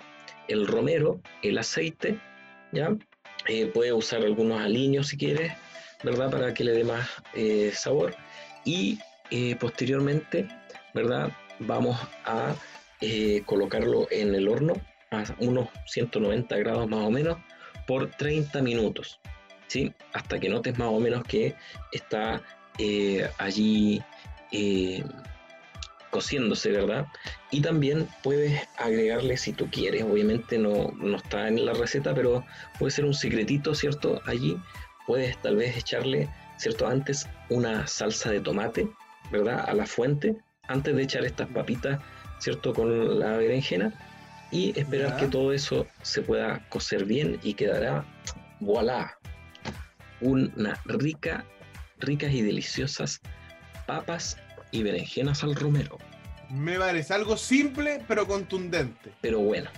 el 0.48 0.66
romero, 0.66 1.20
el 1.42 1.58
aceite, 1.58 2.18
¿ya? 2.72 2.96
Eh, 3.46 3.66
puede 3.66 3.92
usar 3.92 4.22
algunos 4.22 4.60
aliños 4.60 5.08
si 5.08 5.16
quieres, 5.16 5.52
¿verdad? 6.02 6.30
Para 6.30 6.54
que 6.54 6.64
le 6.64 6.72
dé 6.72 6.84
más 6.84 7.08
eh, 7.34 7.72
sabor. 7.74 8.14
Y 8.64 8.98
eh, 9.30 9.56
posteriormente, 9.56 10.48
¿verdad? 10.94 11.32
Vamos 11.60 11.98
a 12.24 12.54
colocarlo 13.46 14.08
en 14.10 14.34
el 14.34 14.48
horno 14.48 14.74
a 15.10 15.24
unos 15.38 15.68
190 15.86 16.56
grados 16.58 16.88
más 16.88 17.00
o 17.00 17.10
menos 17.10 17.38
por 17.86 18.10
30 18.10 18.60
minutos, 18.62 19.20
¿sí? 19.66 19.92
Hasta 20.12 20.38
que 20.38 20.48
notes 20.48 20.78
más 20.78 20.88
o 20.88 21.00
menos 21.00 21.24
que 21.24 21.54
está 21.92 22.42
eh, 22.78 23.28
allí 23.38 24.02
eh, 24.52 25.02
cociéndose, 26.10 26.70
¿verdad? 26.70 27.06
Y 27.50 27.60
también 27.60 28.08
puedes 28.22 28.60
agregarle 28.76 29.36
si 29.36 29.52
tú 29.52 29.68
quieres, 29.70 30.02
obviamente 30.02 30.58
no, 30.58 30.92
no 30.96 31.16
está 31.16 31.48
en 31.48 31.64
la 31.64 31.72
receta, 31.72 32.14
pero 32.14 32.44
puede 32.78 32.90
ser 32.90 33.04
un 33.04 33.14
secretito, 33.14 33.74
¿cierto? 33.74 34.20
Allí 34.26 34.56
puedes 35.06 35.40
tal 35.42 35.56
vez 35.56 35.76
echarle, 35.76 36.28
¿cierto? 36.58 36.86
Antes 36.86 37.26
una 37.48 37.86
salsa 37.86 38.30
de 38.30 38.40
tomate, 38.40 38.88
¿verdad? 39.30 39.64
A 39.66 39.74
la 39.74 39.86
fuente, 39.86 40.36
antes 40.68 40.94
de 40.94 41.02
echar 41.02 41.24
estas 41.24 41.48
papitas, 41.48 42.00
¿cierto? 42.38 42.72
Con 42.72 43.18
la 43.18 43.36
berenjena 43.36 43.92
y 44.50 44.78
esperar 44.78 45.16
que 45.16 45.26
todo 45.26 45.52
eso 45.52 45.86
se 46.02 46.22
pueda 46.22 46.66
cocer 46.68 47.04
bien 47.04 47.38
y 47.42 47.54
quedará, 47.54 48.04
voilà, 48.60 49.18
una 50.20 50.80
rica, 50.86 51.44
ricas 51.98 52.32
y 52.32 52.42
deliciosas 52.42 53.20
papas 53.86 54.36
y 54.70 54.82
berenjenas 54.82 55.42
al 55.44 55.54
romero. 55.54 55.98
Me 56.50 56.78
parece 56.78 57.14
algo 57.14 57.36
simple 57.36 58.02
pero 58.08 58.26
contundente. 58.26 59.12
Pero 59.20 59.40
bueno, 59.40 59.70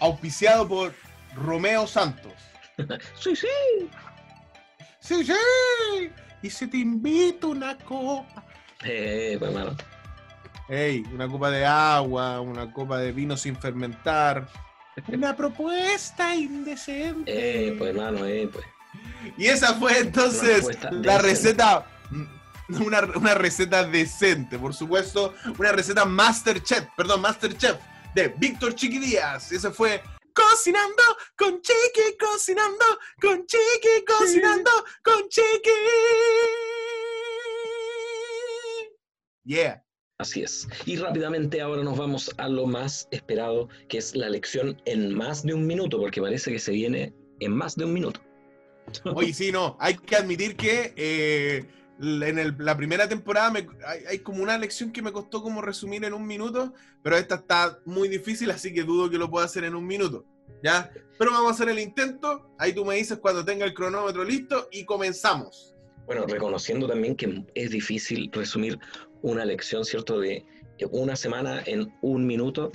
Auspiciado 0.00 0.68
por 0.68 0.94
Romeo 1.34 1.86
Santos. 1.86 2.32
sí, 3.20 3.34
sí, 3.34 3.46
Sí, 5.00 5.24
sí. 5.24 5.32
Y 6.42 6.50
si 6.50 6.66
te 6.68 6.76
invito 6.76 7.48
una 7.48 7.76
copa. 7.78 8.44
eh, 8.84 9.36
pues, 9.38 9.52
mano, 10.68 10.80
Ey, 10.80 11.04
una 11.12 11.28
copa 11.28 11.50
de 11.50 11.64
agua, 11.64 12.40
una 12.40 12.72
copa 12.72 12.98
de 12.98 13.12
vino 13.12 13.36
sin 13.36 13.56
fermentar. 13.56 14.48
Una 15.08 15.34
propuesta 15.36 16.34
indecente. 16.34 17.68
eh, 17.68 17.72
pues 17.78 17.90
hermano, 17.90 18.24
eh, 18.26 18.48
pues. 18.52 18.66
Y 19.36 19.46
esa 19.46 19.74
fue 19.74 19.98
entonces 19.98 20.66
la 20.90 21.18
receta. 21.18 21.86
mm, 22.10 22.82
Una, 22.84 23.00
una 23.16 23.34
receta 23.34 23.84
decente, 23.84 24.58
por 24.58 24.74
supuesto. 24.74 25.34
Una 25.58 25.72
receta 25.72 26.04
Masterchef, 26.04 26.84
perdón, 26.96 27.22
Masterchef 27.22 27.76
de 28.14 28.28
Víctor 28.36 28.74
Chiqui 28.74 28.98
Díaz. 28.98 29.52
Ese 29.52 29.70
fue 29.70 30.02
Cocinando 30.34 31.02
con 31.36 31.60
Chiqui, 31.62 32.16
cocinando 32.18 32.84
con 33.20 33.44
Chiqui, 33.46 34.04
cocinando 34.06 34.70
con 35.02 35.28
Chiqui. 35.28 35.70
Yeah. 39.44 39.82
Así 40.18 40.42
es. 40.42 40.66
Y 40.84 40.96
rápidamente 40.96 41.60
ahora 41.60 41.84
nos 41.84 41.96
vamos 41.96 42.30
a 42.38 42.48
lo 42.48 42.66
más 42.66 43.06
esperado, 43.12 43.68
que 43.88 43.98
es 43.98 44.16
la 44.16 44.28
lección 44.28 44.80
en 44.84 45.14
más 45.14 45.44
de 45.44 45.54
un 45.54 45.64
minuto, 45.66 45.98
porque 45.98 46.20
parece 46.20 46.50
que 46.50 46.58
se 46.58 46.72
viene 46.72 47.14
en 47.38 47.52
más 47.52 47.76
de 47.76 47.84
un 47.84 47.92
minuto. 47.92 48.20
Oye, 49.14 49.32
sí, 49.32 49.52
no, 49.52 49.76
hay 49.78 49.94
que 49.94 50.16
admitir 50.16 50.56
que 50.56 50.92
eh, 50.96 51.64
en 52.00 52.38
el- 52.38 52.56
la 52.58 52.76
primera 52.76 53.08
temporada 53.08 53.52
me- 53.52 53.68
hay, 53.86 54.00
hay 54.08 54.18
como 54.18 54.42
una 54.42 54.58
lección 54.58 54.90
que 54.90 55.02
me 55.02 55.12
costó 55.12 55.40
como 55.40 55.62
resumir 55.62 56.04
en 56.04 56.14
un 56.14 56.26
minuto, 56.26 56.72
pero 57.02 57.16
esta 57.16 57.36
está 57.36 57.78
muy 57.84 58.08
difícil, 58.08 58.50
así 58.50 58.74
que 58.74 58.82
dudo 58.82 59.08
que 59.08 59.18
lo 59.18 59.30
pueda 59.30 59.46
hacer 59.46 59.62
en 59.62 59.76
un 59.76 59.86
minuto, 59.86 60.24
¿ya? 60.64 60.90
Pero 61.16 61.30
vamos 61.30 61.52
a 61.52 61.54
hacer 61.54 61.68
el 61.68 61.78
intento, 61.78 62.50
ahí 62.58 62.72
tú 62.72 62.84
me 62.84 62.96
dices 62.96 63.18
cuando 63.18 63.44
tenga 63.44 63.64
el 63.64 63.72
cronómetro 63.74 64.24
listo 64.24 64.68
y 64.72 64.84
comenzamos. 64.84 65.76
Bueno, 66.06 66.24
reconociendo 66.26 66.88
también 66.88 67.14
que 67.14 67.44
es 67.54 67.70
difícil 67.70 68.30
resumir 68.32 68.78
una 69.22 69.44
lección, 69.44 69.84
¿cierto? 69.84 70.20
De 70.20 70.44
una 70.90 71.16
semana 71.16 71.62
en 71.66 71.92
un 72.02 72.26
minuto. 72.26 72.70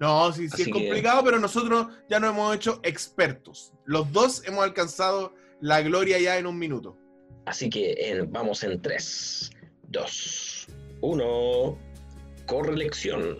No, 0.00 0.32
sí, 0.32 0.48
sí 0.48 0.54
Así 0.54 0.62
es 0.62 0.66
que- 0.66 0.72
complicado, 0.72 1.22
pero 1.24 1.38
nosotros 1.38 1.86
ya 2.10 2.18
nos 2.20 2.30
hemos 2.30 2.54
hecho 2.56 2.80
expertos. 2.82 3.72
Los 3.84 4.10
dos 4.12 4.42
hemos 4.46 4.64
alcanzado 4.64 5.34
la 5.60 5.80
gloria 5.80 6.18
ya 6.18 6.38
en 6.38 6.46
un 6.46 6.58
minuto. 6.58 6.96
Así 7.46 7.70
que 7.70 7.92
en- 8.10 8.30
vamos 8.32 8.62
en 8.64 8.80
3, 8.82 9.50
2, 9.88 10.66
1. 11.00 11.78
Corre 12.46 12.76
lección. 12.76 13.38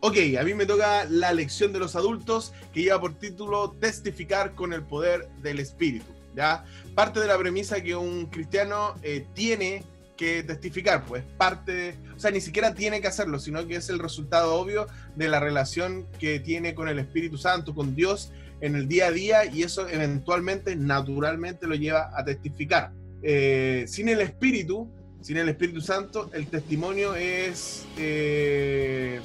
Ok, 0.00 0.16
a 0.38 0.42
mí 0.44 0.52
me 0.52 0.66
toca 0.66 1.06
la 1.08 1.32
lección 1.32 1.72
de 1.72 1.78
los 1.78 1.96
adultos 1.96 2.52
que 2.74 2.82
lleva 2.82 3.00
por 3.00 3.14
título 3.14 3.70
Testificar 3.80 4.54
con 4.54 4.72
el 4.74 4.82
poder 4.82 5.28
del 5.42 5.58
Espíritu. 5.60 6.04
¿ya? 6.36 6.64
Parte 6.94 7.20
de 7.20 7.26
la 7.28 7.38
premisa 7.38 7.80
que 7.82 7.94
un 7.96 8.26
cristiano 8.26 8.94
eh, 9.02 9.24
tiene 9.34 9.84
que 10.16 10.42
testificar, 10.42 11.04
pues 11.04 11.24
parte, 11.36 11.96
o 12.14 12.18
sea, 12.18 12.30
ni 12.30 12.40
siquiera 12.40 12.74
tiene 12.74 13.00
que 13.00 13.08
hacerlo, 13.08 13.38
sino 13.38 13.66
que 13.66 13.76
es 13.76 13.88
el 13.88 13.98
resultado 13.98 14.54
obvio 14.54 14.86
de 15.16 15.28
la 15.28 15.40
relación 15.40 16.06
que 16.18 16.40
tiene 16.40 16.74
con 16.74 16.88
el 16.88 16.98
Espíritu 16.98 17.36
Santo, 17.36 17.74
con 17.74 17.94
Dios 17.94 18.32
en 18.60 18.76
el 18.76 18.88
día 18.88 19.08
a 19.08 19.10
día 19.10 19.44
y 19.44 19.62
eso 19.62 19.88
eventualmente, 19.88 20.76
naturalmente 20.76 21.66
lo 21.66 21.74
lleva 21.74 22.10
a 22.14 22.24
testificar. 22.24 22.92
Eh, 23.22 23.84
sin 23.88 24.08
el 24.08 24.20
Espíritu, 24.20 24.88
sin 25.20 25.36
el 25.38 25.48
Espíritu 25.48 25.80
Santo, 25.80 26.30
el 26.32 26.46
testimonio 26.46 27.14
es... 27.16 27.84
eh, 27.98 29.20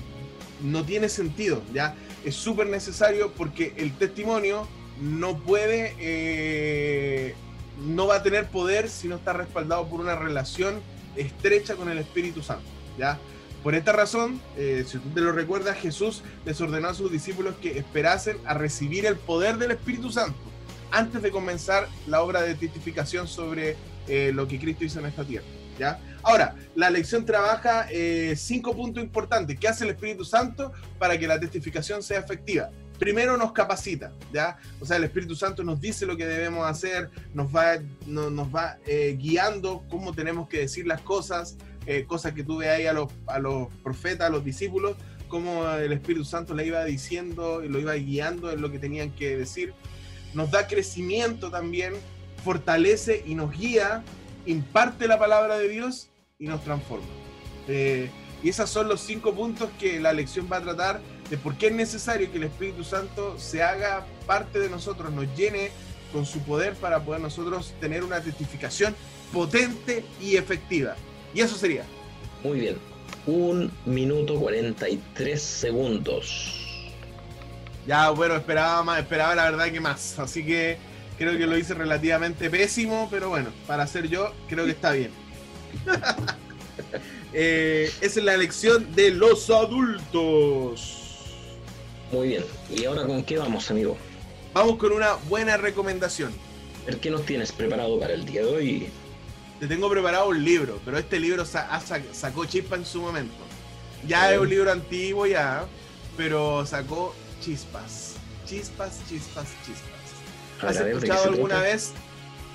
no 0.62 0.84
tiene 0.84 1.10
sentido, 1.10 1.62
¿ya? 1.74 1.96
Es 2.24 2.36
súper 2.36 2.68
necesario 2.68 3.32
porque 3.34 3.74
el 3.78 3.94
testimonio 3.94 4.68
no 5.02 5.40
puede, 5.40 5.96
eh, 6.00 7.34
no 7.82 8.08
va 8.08 8.16
a 8.16 8.24
tener 8.24 8.48
poder 8.48 8.90
si 8.90 9.08
no 9.08 9.16
está 9.16 9.34
respaldado 9.34 9.88
por 9.88 10.00
una 10.00 10.16
relación 10.16 10.82
estrecha 11.16 11.76
con 11.76 11.90
el 11.90 11.98
Espíritu 11.98 12.42
Santo, 12.42 12.66
¿ya? 12.98 13.20
Por 13.64 13.76
esta 13.76 13.92
razón, 13.92 14.42
eh, 14.58 14.86
si 14.88 14.98
tú 15.00 15.10
te 15.10 15.20
lo 15.22 15.34
recuerdas, 15.34 15.78
Jesús 15.78 16.24
les 16.46 16.60
ordenó 16.62 16.88
a 16.88 16.94
sus 16.94 17.12
discípulos 17.12 17.56
que 17.62 17.78
esperasen 17.78 18.38
a 18.46 18.54
recibir 18.54 19.06
el 19.06 19.18
poder 19.18 19.58
del 19.58 19.72
Espíritu 19.72 20.12
Santo. 20.12 20.38
antes 20.92 21.22
de 21.22 21.30
comenzar 21.30 21.88
la 22.08 22.24
obra 22.24 22.42
de 22.42 22.56
testificación 22.56 23.28
sobre 23.28 23.78
eh, 24.08 24.32
lo 24.34 24.48
que 24.48 24.58
Cristo 24.60 24.86
hizo 24.86 25.00
en 25.00 25.06
esta 25.06 25.24
tierra. 25.24 25.46
¿ya? 25.78 26.00
Ahora, 26.24 26.56
la 26.76 26.90
lección 26.90 27.26
trabaja 27.26 27.86
eh, 27.92 28.34
cinco 28.36 28.76
puntos 28.76 29.04
importantes. 29.04 29.60
¿Qué 29.60 29.68
hace 29.68 29.84
el 29.84 29.92
Espíritu 29.92 30.26
Santo 30.26 30.72
para 30.98 31.16
que 31.20 31.28
la 31.28 31.40
testificación 31.40 32.02
sea 32.02 32.20
efectiva? 32.20 32.72
Primero 33.00 33.38
nos 33.38 33.54
capacita, 33.54 34.12
¿ya? 34.34 34.58
O 34.82 34.86
sea, 34.86 34.98
el 34.98 35.06
Espíritu 35.06 35.36
Santo 35.36 35.64
nos 35.64 35.80
dice 35.80 36.06
lo 36.06 36.18
que 36.18 36.26
debemos 36.26 36.68
hacer, 36.70 37.10
nos 37.34 37.48
va, 37.56 37.78
no- 38.06 38.30
nos 38.30 38.54
va 38.54 38.78
eh, 38.86 39.16
guiando 39.18 39.84
cómo 39.90 40.14
tenemos 40.14 40.50
que 40.50 40.60
decir 40.60 40.86
las 40.86 41.00
cosas, 41.02 41.56
eh, 41.86 42.04
cosas 42.06 42.34
que 42.34 42.44
tú 42.44 42.58
ves 42.58 42.70
ahí 42.70 42.86
a 42.88 42.94
los, 42.94 43.10
a 43.28 43.40
los 43.40 43.70
profetas, 43.84 44.28
a 44.28 44.30
los 44.30 44.44
discípulos, 44.44 44.98
cómo 45.30 45.68
el 45.70 45.94
Espíritu 45.94 46.26
Santo 46.26 46.54
le 46.54 46.66
iba 46.66 46.84
diciendo 46.84 47.64
y 47.64 47.70
lo 47.70 47.80
iba 47.80 47.94
guiando 47.94 48.52
en 48.52 48.62
lo 48.62 48.70
que 48.72 48.80
tenían 48.80 49.12
que 49.12 49.38
decir. 49.38 49.74
Nos 50.34 50.52
da 50.52 50.68
crecimiento 50.68 51.50
también, 51.50 51.94
fortalece 52.44 53.24
y 53.26 53.36
nos 53.36 53.52
guía, 53.58 54.04
imparte 54.46 55.08
la 55.08 55.18
palabra 55.18 55.58
de 55.58 55.70
Dios 55.70 56.10
y 56.38 56.48
nos 56.48 56.64
transforma. 56.64 57.08
Eh, 57.68 58.10
y 58.44 58.50
esos 58.50 58.70
son 58.70 58.88
los 58.88 59.02
cinco 59.02 59.34
puntos 59.36 59.70
que 59.80 60.00
la 60.00 60.14
lección 60.14 60.48
va 60.52 60.58
a 60.58 60.62
tratar 60.62 61.02
de 61.30 61.38
por 61.38 61.56
qué 61.56 61.68
es 61.68 61.74
necesario 61.74 62.32
que 62.32 62.38
el 62.38 62.46
Espíritu 62.46 62.84
Santo 62.84 63.38
se 63.38 63.62
haga 63.62 64.06
parte 64.26 64.60
de 64.60 64.70
nosotros, 64.70 65.12
nos 65.12 65.26
llene 65.36 65.72
con 66.12 66.26
su 66.26 66.40
poder 66.40 66.74
para 66.74 67.04
poder 67.04 67.22
nosotros 67.22 67.74
tener 67.80 68.04
una 68.04 68.20
testificación 68.22 68.96
potente 69.32 70.04
y 70.20 70.38
efectiva. 70.38 70.96
Y 71.34 71.42
eso 71.42 71.56
sería. 71.56 71.84
Muy 72.44 72.60
bien. 72.60 72.78
Un 73.26 73.72
minuto 73.86 74.40
43 74.40 75.42
segundos. 75.42 76.66
Ya, 77.86 78.10
bueno, 78.10 78.36
esperaba 78.36 78.84
más, 78.84 79.00
esperaba 79.00 79.36
la 79.36 79.44
verdad 79.52 79.72
que 79.72 79.80
más. 79.80 80.18
Así 80.18 80.44
que 80.44 80.78
creo 81.18 81.38
que 81.38 81.46
lo 81.46 81.58
hice 81.58 81.74
relativamente 81.74 82.50
pésimo, 82.50 83.08
pero 83.12 83.30
bueno, 83.30 83.50
para 83.68 83.86
ser 83.86 84.08
yo, 84.08 84.34
creo 84.48 84.66
que 84.66 84.72
está 84.72 84.92
bien. 84.92 85.12
Eh, 87.32 87.92
esa 88.02 88.20
es 88.20 88.26
la 88.26 88.34
elección 88.34 88.96
de 88.96 89.12
los 89.12 89.52
adultos. 89.52 90.99
Muy 92.12 92.28
bien. 92.30 92.46
¿Y 92.76 92.86
ahora 92.86 93.06
con 93.06 93.24
qué 93.24 93.38
vamos, 93.38 93.70
amigo? 93.72 93.98
Vamos 94.54 94.78
con 94.78 94.92
una 94.92 95.14
buena 95.28 95.58
recomendación. 95.58 96.32
Qué 97.02 97.12
nos 97.12 97.26
tienes 97.26 97.52
preparado 97.52 98.00
para 98.00 98.14
el 98.14 98.26
día 98.26 98.42
de 98.42 98.48
hoy. 98.48 98.88
Te 99.60 99.68
tengo 99.68 99.90
preparado 99.90 100.30
un 100.30 100.44
libro, 100.44 100.80
pero 100.86 100.98
este 100.98 101.20
libro 101.20 101.46
sa- 101.46 101.80
sacó 102.14 102.46
chispa 102.46 102.76
en 102.76 102.86
su 102.86 103.02
momento. 103.02 103.36
Ya 104.08 104.32
es 104.34 104.40
un 104.40 104.50
libro 104.50 104.72
antiguo 104.72 105.28
ya, 105.28 105.66
pero 106.18 106.66
sacó 106.66 107.14
chispas. 107.42 108.16
Chispas, 108.48 109.02
chispas, 109.08 109.46
chispas. 109.66 110.64
¿Has 110.70 110.78
a 110.78 110.84
ver, 110.84 110.96
¿de 110.96 111.02
qué 111.02 111.08
escuchado 111.08 111.34
alguna 111.36 111.62
vez? 111.62 111.92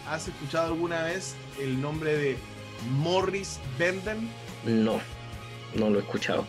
¿Has 0.09 0.27
escuchado 0.29 0.67
alguna 0.73 1.03
vez 1.05 1.35
el 1.61 1.81
nombre 1.81 2.17
de 2.17 2.37
Morris 2.91 3.61
Benden? 3.79 4.29
No, 4.65 5.01
no 5.75 5.91
lo 5.91 5.99
he 5.99 6.03
escuchado. 6.03 6.45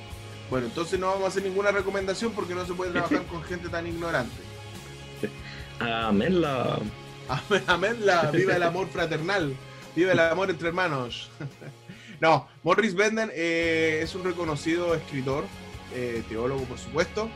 Bueno, 0.49 0.67
entonces 0.67 0.99
no 0.99 1.07
vamos 1.07 1.23
a 1.25 1.27
hacer 1.27 1.43
ninguna 1.43 1.71
recomendación 1.71 2.31
porque 2.33 2.53
no 2.55 2.65
se 2.65 2.73
puede 2.73 2.91
trabajar 2.91 3.23
con 3.23 3.43
gente 3.43 3.69
tan 3.69 3.87
ignorante. 3.87 4.35
Amén 5.79 6.41
la... 6.41 6.79
Amén, 7.67 8.05
la, 8.05 8.29
viva 8.29 8.55
el 8.55 8.61
amor 8.63 8.87
fraternal, 8.87 9.55
viva 9.95 10.11
el 10.11 10.19
amor 10.19 10.49
entre 10.49 10.67
hermanos. 10.69 11.29
No, 12.21 12.47
Morris 12.63 12.95
Benden 12.95 13.29
eh, 13.33 13.99
es 14.01 14.15
un 14.15 14.23
reconocido 14.23 14.95
escritor, 14.95 15.43
eh, 15.93 16.23
teólogo 16.29 16.63
por 16.63 16.77
supuesto, 16.79 17.29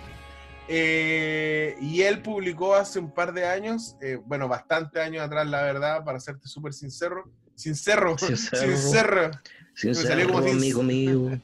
eh, 0.69 1.76
y 1.82 2.04
él 2.04 2.22
publicó 2.22 2.76
hace 2.76 2.98
un 3.00 3.13
par 3.13 3.34
de 3.34 3.45
años, 3.45 3.98
eh, 4.02 4.17
bueno, 4.26 4.48
bastante 4.48 5.02
años 5.02 5.22
atrás 5.22 5.48
la 5.50 5.63
verdad, 5.63 6.06
para 6.06 6.19
serte 6.22 6.48
súper 6.48 6.74
sincero, 6.74 7.30
sincero, 7.56 8.17
Sincero. 8.17 8.38
sincero, 8.78 9.32
Sincero, 9.76 10.08
salió 10.08 10.28
como 10.30 10.43
sin- 10.43 10.58
amigo 10.58 10.82
mío. 10.84 11.41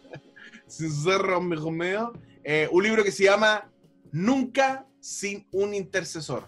Amigo 1.36 1.72
mío, 1.72 2.14
eh, 2.44 2.68
un 2.72 2.84
libro 2.84 3.04
que 3.04 3.12
se 3.12 3.24
llama 3.24 3.72
Nunca 4.12 4.86
sin 5.00 5.48
un 5.52 5.74
intercesor, 5.74 6.48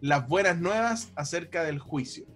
las 0.00 0.26
buenas 0.26 0.58
nuevas 0.58 1.10
acerca 1.14 1.64
del 1.64 1.78
juicio. 1.78 2.26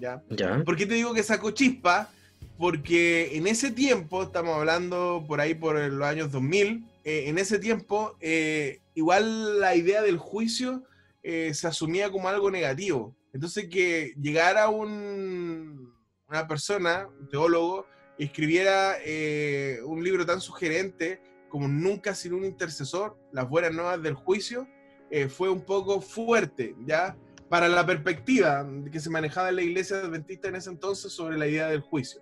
¿ya? 0.00 0.22
Ya. 0.30 0.62
¿Por 0.64 0.76
qué 0.76 0.86
te 0.86 0.94
digo 0.94 1.14
que 1.14 1.22
sacó 1.22 1.50
chispa? 1.50 2.10
Porque 2.56 3.36
en 3.36 3.46
ese 3.46 3.70
tiempo, 3.70 4.22
estamos 4.22 4.56
hablando 4.56 5.24
por 5.26 5.40
ahí 5.40 5.54
por 5.54 5.78
los 5.78 6.06
años 6.06 6.30
2000, 6.32 6.84
eh, 7.04 7.28
en 7.28 7.38
ese 7.38 7.58
tiempo, 7.58 8.16
eh, 8.20 8.80
igual 8.94 9.60
la 9.60 9.74
idea 9.74 10.02
del 10.02 10.18
juicio 10.18 10.84
eh, 11.22 11.54
se 11.54 11.66
asumía 11.66 12.10
como 12.10 12.28
algo 12.28 12.50
negativo. 12.50 13.16
Entonces 13.32 13.68
que 13.68 14.12
llegara 14.20 14.68
un, 14.68 15.94
una 16.28 16.46
persona, 16.48 17.08
un 17.20 17.28
teólogo, 17.28 17.86
escribiera 18.18 18.96
eh, 19.04 19.78
un 19.84 20.02
libro 20.02 20.26
tan 20.26 20.40
sugerente 20.40 21.20
como 21.48 21.68
Nunca 21.68 22.14
sin 22.14 22.34
un 22.34 22.44
intercesor, 22.44 23.16
las 23.32 23.48
buenas 23.48 23.72
nuevas 23.72 24.02
del 24.02 24.14
juicio, 24.14 24.68
eh, 25.10 25.28
fue 25.28 25.48
un 25.48 25.62
poco 25.62 26.00
fuerte, 26.00 26.74
¿ya? 26.84 27.16
Para 27.48 27.68
la 27.68 27.86
perspectiva 27.86 28.68
que 28.92 29.00
se 29.00 29.08
manejaba 29.08 29.48
en 29.48 29.56
la 29.56 29.62
iglesia 29.62 29.98
adventista 29.98 30.48
en 30.48 30.56
ese 30.56 30.68
entonces 30.68 31.12
sobre 31.12 31.38
la 31.38 31.46
idea 31.46 31.68
del 31.68 31.80
juicio. 31.80 32.20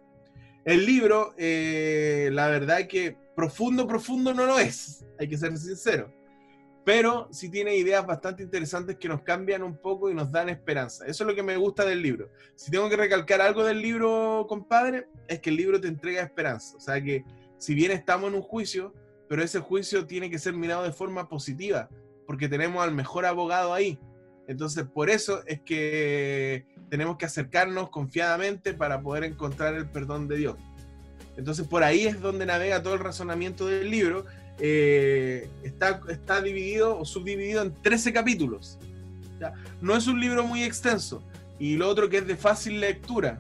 El 0.65 0.87
libro, 0.87 1.35
eh, 1.37 2.31
la 2.33 2.49
verdad 2.49 2.87
que 2.87 3.17
profundo, 3.35 3.87
profundo 3.87 4.33
no 4.33 4.47
lo 4.47 4.59
es, 4.59 5.05
hay 5.19 5.29
que 5.29 5.37
ser 5.37 5.57
sincero, 5.59 6.13
pero 6.87 7.27
sí 7.33 7.51
tiene 7.51 7.75
ideas 7.75 8.07
bastante 8.07 8.44
interesantes 8.44 8.96
que 8.96 9.09
nos 9.09 9.22
cambian 9.22 9.64
un 9.64 9.77
poco 9.77 10.09
y 10.09 10.14
nos 10.14 10.31
dan 10.31 10.49
esperanza. 10.49 11.05
Eso 11.05 11.25
es 11.25 11.29
lo 11.29 11.35
que 11.35 11.42
me 11.42 11.57
gusta 11.57 11.85
del 11.85 12.01
libro. 12.01 12.31
Si 12.55 12.70
tengo 12.70 12.88
que 12.88 12.94
recalcar 12.94 13.40
algo 13.40 13.64
del 13.64 13.83
libro, 13.83 14.46
compadre, 14.49 15.09
es 15.27 15.40
que 15.40 15.51
el 15.51 15.57
libro 15.57 15.81
te 15.81 15.88
entrega 15.88 16.22
esperanza. 16.22 16.77
O 16.77 16.81
sea 16.81 17.03
que 17.03 17.25
si 17.59 17.75
bien 17.75 17.90
estamos 17.90 18.29
en 18.29 18.37
un 18.37 18.42
juicio, 18.42 18.94
pero 19.29 19.42
ese 19.42 19.59
juicio 19.59 20.07
tiene 20.07 20.31
que 20.31 20.38
ser 20.38 20.55
mirado 20.55 20.85
de 20.85 20.92
forma 20.92 21.29
positiva, 21.29 21.88
porque 22.25 22.49
tenemos 22.49 22.85
al 22.85 22.94
mejor 22.94 23.27
abogado 23.27 23.75
ahí. 23.75 23.99
Entonces, 24.46 24.85
por 24.85 25.11
eso 25.11 25.42
es 25.46 25.61
que 25.62 26.66
tenemos 26.88 27.16
que 27.16 27.27
acercarnos 27.27 27.90
confiadamente 27.90 28.75
para 28.75 29.03
poder 29.03 29.25
encontrar 29.25 29.75
el 29.75 29.90
perdón 29.90 30.29
de 30.29 30.37
Dios. 30.37 30.57
Entonces, 31.37 31.66
por 31.66 31.83
ahí 31.83 32.07
es 32.07 32.20
donde 32.20 32.46
navega 32.46 32.81
todo 32.81 32.94
el 32.94 33.01
razonamiento 33.01 33.66
del 33.66 33.90
libro. 33.90 34.25
Eh, 34.59 35.49
está, 35.62 36.01
está 36.09 36.40
dividido 36.40 36.99
o 36.99 37.05
subdividido 37.05 37.62
en 37.62 37.75
13 37.83 38.12
capítulos. 38.12 38.79
No 39.81 39.97
es 39.97 40.07
un 40.07 40.21
libro 40.21 40.45
muy 40.45 40.62
extenso. 40.62 41.23
Y 41.59 41.77
lo 41.77 41.88
otro 41.88 42.09
que 42.09 42.19
es 42.19 42.27
de 42.27 42.37
fácil 42.37 42.81
lectura. 42.81 43.38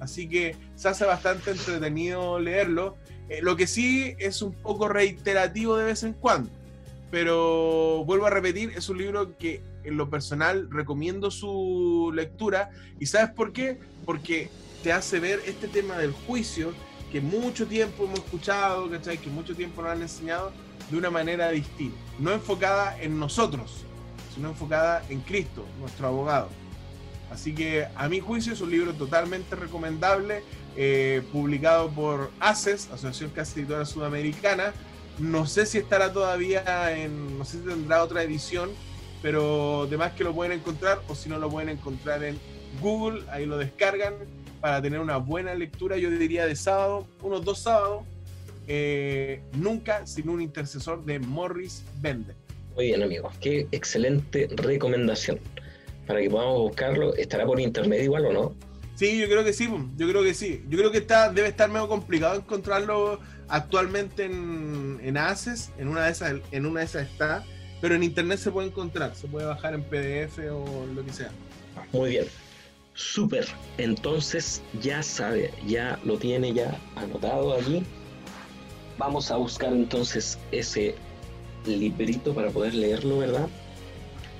Así 0.00 0.28
que 0.28 0.56
se 0.74 0.88
hace 0.88 1.04
bastante 1.04 1.50
entretenido 1.50 2.38
leerlo. 2.38 2.96
Eh, 3.28 3.40
lo 3.42 3.56
que 3.56 3.66
sí 3.66 4.14
es 4.18 4.42
un 4.42 4.52
poco 4.52 4.88
reiterativo 4.88 5.76
de 5.76 5.84
vez 5.84 6.02
en 6.02 6.12
cuando. 6.12 6.50
Pero 7.10 8.04
vuelvo 8.04 8.26
a 8.26 8.30
repetir, 8.30 8.72
es 8.76 8.88
un 8.88 8.98
libro 8.98 9.36
que 9.38 9.62
en 9.84 9.96
lo 9.96 10.10
personal 10.10 10.68
recomiendo 10.70 11.30
su 11.30 12.12
lectura. 12.14 12.70
¿Y 12.98 13.06
sabes 13.06 13.30
por 13.30 13.52
qué? 13.52 13.78
Porque 14.04 14.48
te 14.82 14.92
hace 14.92 15.20
ver 15.20 15.40
este 15.46 15.68
tema 15.68 15.96
del 15.98 16.12
juicio 16.12 16.72
que 17.16 17.22
mucho 17.22 17.66
tiempo 17.66 18.04
hemos 18.04 18.18
escuchado, 18.18 18.90
¿cachai? 18.90 19.16
que 19.16 19.30
mucho 19.30 19.54
tiempo 19.54 19.80
nos 19.80 19.92
han 19.92 20.02
enseñado 20.02 20.52
de 20.90 20.98
una 20.98 21.08
manera 21.08 21.50
distinta. 21.50 21.96
No 22.18 22.30
enfocada 22.30 23.00
en 23.00 23.18
nosotros, 23.18 23.86
sino 24.34 24.50
enfocada 24.50 25.02
en 25.08 25.20
Cristo, 25.22 25.64
nuestro 25.80 26.08
abogado. 26.08 26.50
Así 27.30 27.54
que 27.54 27.86
a 27.96 28.08
mi 28.10 28.20
juicio 28.20 28.52
es 28.52 28.60
un 28.60 28.70
libro 28.70 28.92
totalmente 28.92 29.56
recomendable, 29.56 30.42
eh, 30.76 31.22
publicado 31.32 31.88
por 31.88 32.30
ACES, 32.38 32.90
Asociación 32.90 33.30
Casa 33.30 33.58
Editora 33.60 33.86
Sudamericana. 33.86 34.74
No 35.18 35.46
sé 35.46 35.64
si 35.64 35.78
estará 35.78 36.12
todavía 36.12 36.94
en, 36.94 37.38
no 37.38 37.46
sé 37.46 37.60
si 37.60 37.64
tendrá 37.64 38.02
otra 38.02 38.24
edición, 38.24 38.68
pero 39.22 39.84
además 39.84 40.12
que 40.12 40.22
lo 40.22 40.34
pueden 40.34 40.52
encontrar 40.52 41.00
o 41.08 41.14
si 41.14 41.30
no 41.30 41.38
lo 41.38 41.48
pueden 41.48 41.70
encontrar 41.70 42.22
en 42.24 42.38
Google, 42.82 43.24
ahí 43.30 43.46
lo 43.46 43.56
descargan 43.56 44.12
para 44.60 44.80
tener 44.82 45.00
una 45.00 45.16
buena 45.18 45.54
lectura, 45.54 45.96
yo 45.96 46.10
diría 46.10 46.46
de 46.46 46.56
sábado, 46.56 47.06
unos 47.22 47.44
dos 47.44 47.60
sábados, 47.60 48.04
eh, 48.68 49.40
nunca 49.52 50.06
sin 50.06 50.28
un 50.28 50.40
intercesor 50.40 51.04
de 51.04 51.18
Morris 51.18 51.84
Bender. 52.00 52.34
Muy 52.74 52.86
bien, 52.86 53.02
amigos. 53.02 53.34
Qué 53.40 53.66
excelente 53.72 54.48
recomendación. 54.54 55.38
Para 56.06 56.20
que 56.20 56.30
podamos 56.30 56.58
buscarlo, 56.58 57.14
¿estará 57.14 57.46
por 57.46 57.58
internet 57.60 58.02
igual 58.02 58.26
o 58.26 58.32
no? 58.32 58.54
Sí, 58.96 59.18
yo 59.18 59.26
creo 59.28 59.44
que 59.44 59.52
sí, 59.52 59.68
yo 59.96 60.08
creo 60.08 60.22
que 60.22 60.34
sí. 60.34 60.64
Yo 60.68 60.78
creo 60.78 60.90
que 60.90 60.98
está, 60.98 61.30
debe 61.30 61.48
estar 61.48 61.70
medio 61.70 61.88
complicado 61.88 62.36
encontrarlo 62.36 63.20
actualmente 63.48 64.24
en, 64.24 64.98
en 65.02 65.16
ACES, 65.16 65.70
en 65.78 65.88
una, 65.88 66.06
de 66.06 66.12
esas, 66.12 66.34
en 66.50 66.66
una 66.66 66.80
de 66.80 66.86
esas 66.86 67.08
está, 67.08 67.44
pero 67.80 67.94
en 67.94 68.02
internet 68.02 68.38
se 68.38 68.50
puede 68.50 68.68
encontrar, 68.68 69.14
se 69.14 69.28
puede 69.28 69.46
bajar 69.46 69.74
en 69.74 69.82
PDF 69.82 70.38
o 70.50 70.86
lo 70.94 71.04
que 71.04 71.12
sea. 71.12 71.30
Muy 71.92 72.10
bien. 72.10 72.26
Súper. 72.96 73.46
Entonces 73.76 74.62
ya 74.80 75.02
sabe, 75.02 75.52
ya 75.66 76.00
lo 76.04 76.18
tiene 76.18 76.52
ya 76.52 76.80
anotado 76.96 77.54
allí. 77.54 77.84
Vamos 78.98 79.30
a 79.30 79.36
buscar 79.36 79.72
entonces 79.72 80.38
ese 80.50 80.94
librito 81.66 82.34
para 82.34 82.50
poder 82.50 82.74
leerlo, 82.74 83.18
¿verdad? 83.18 83.48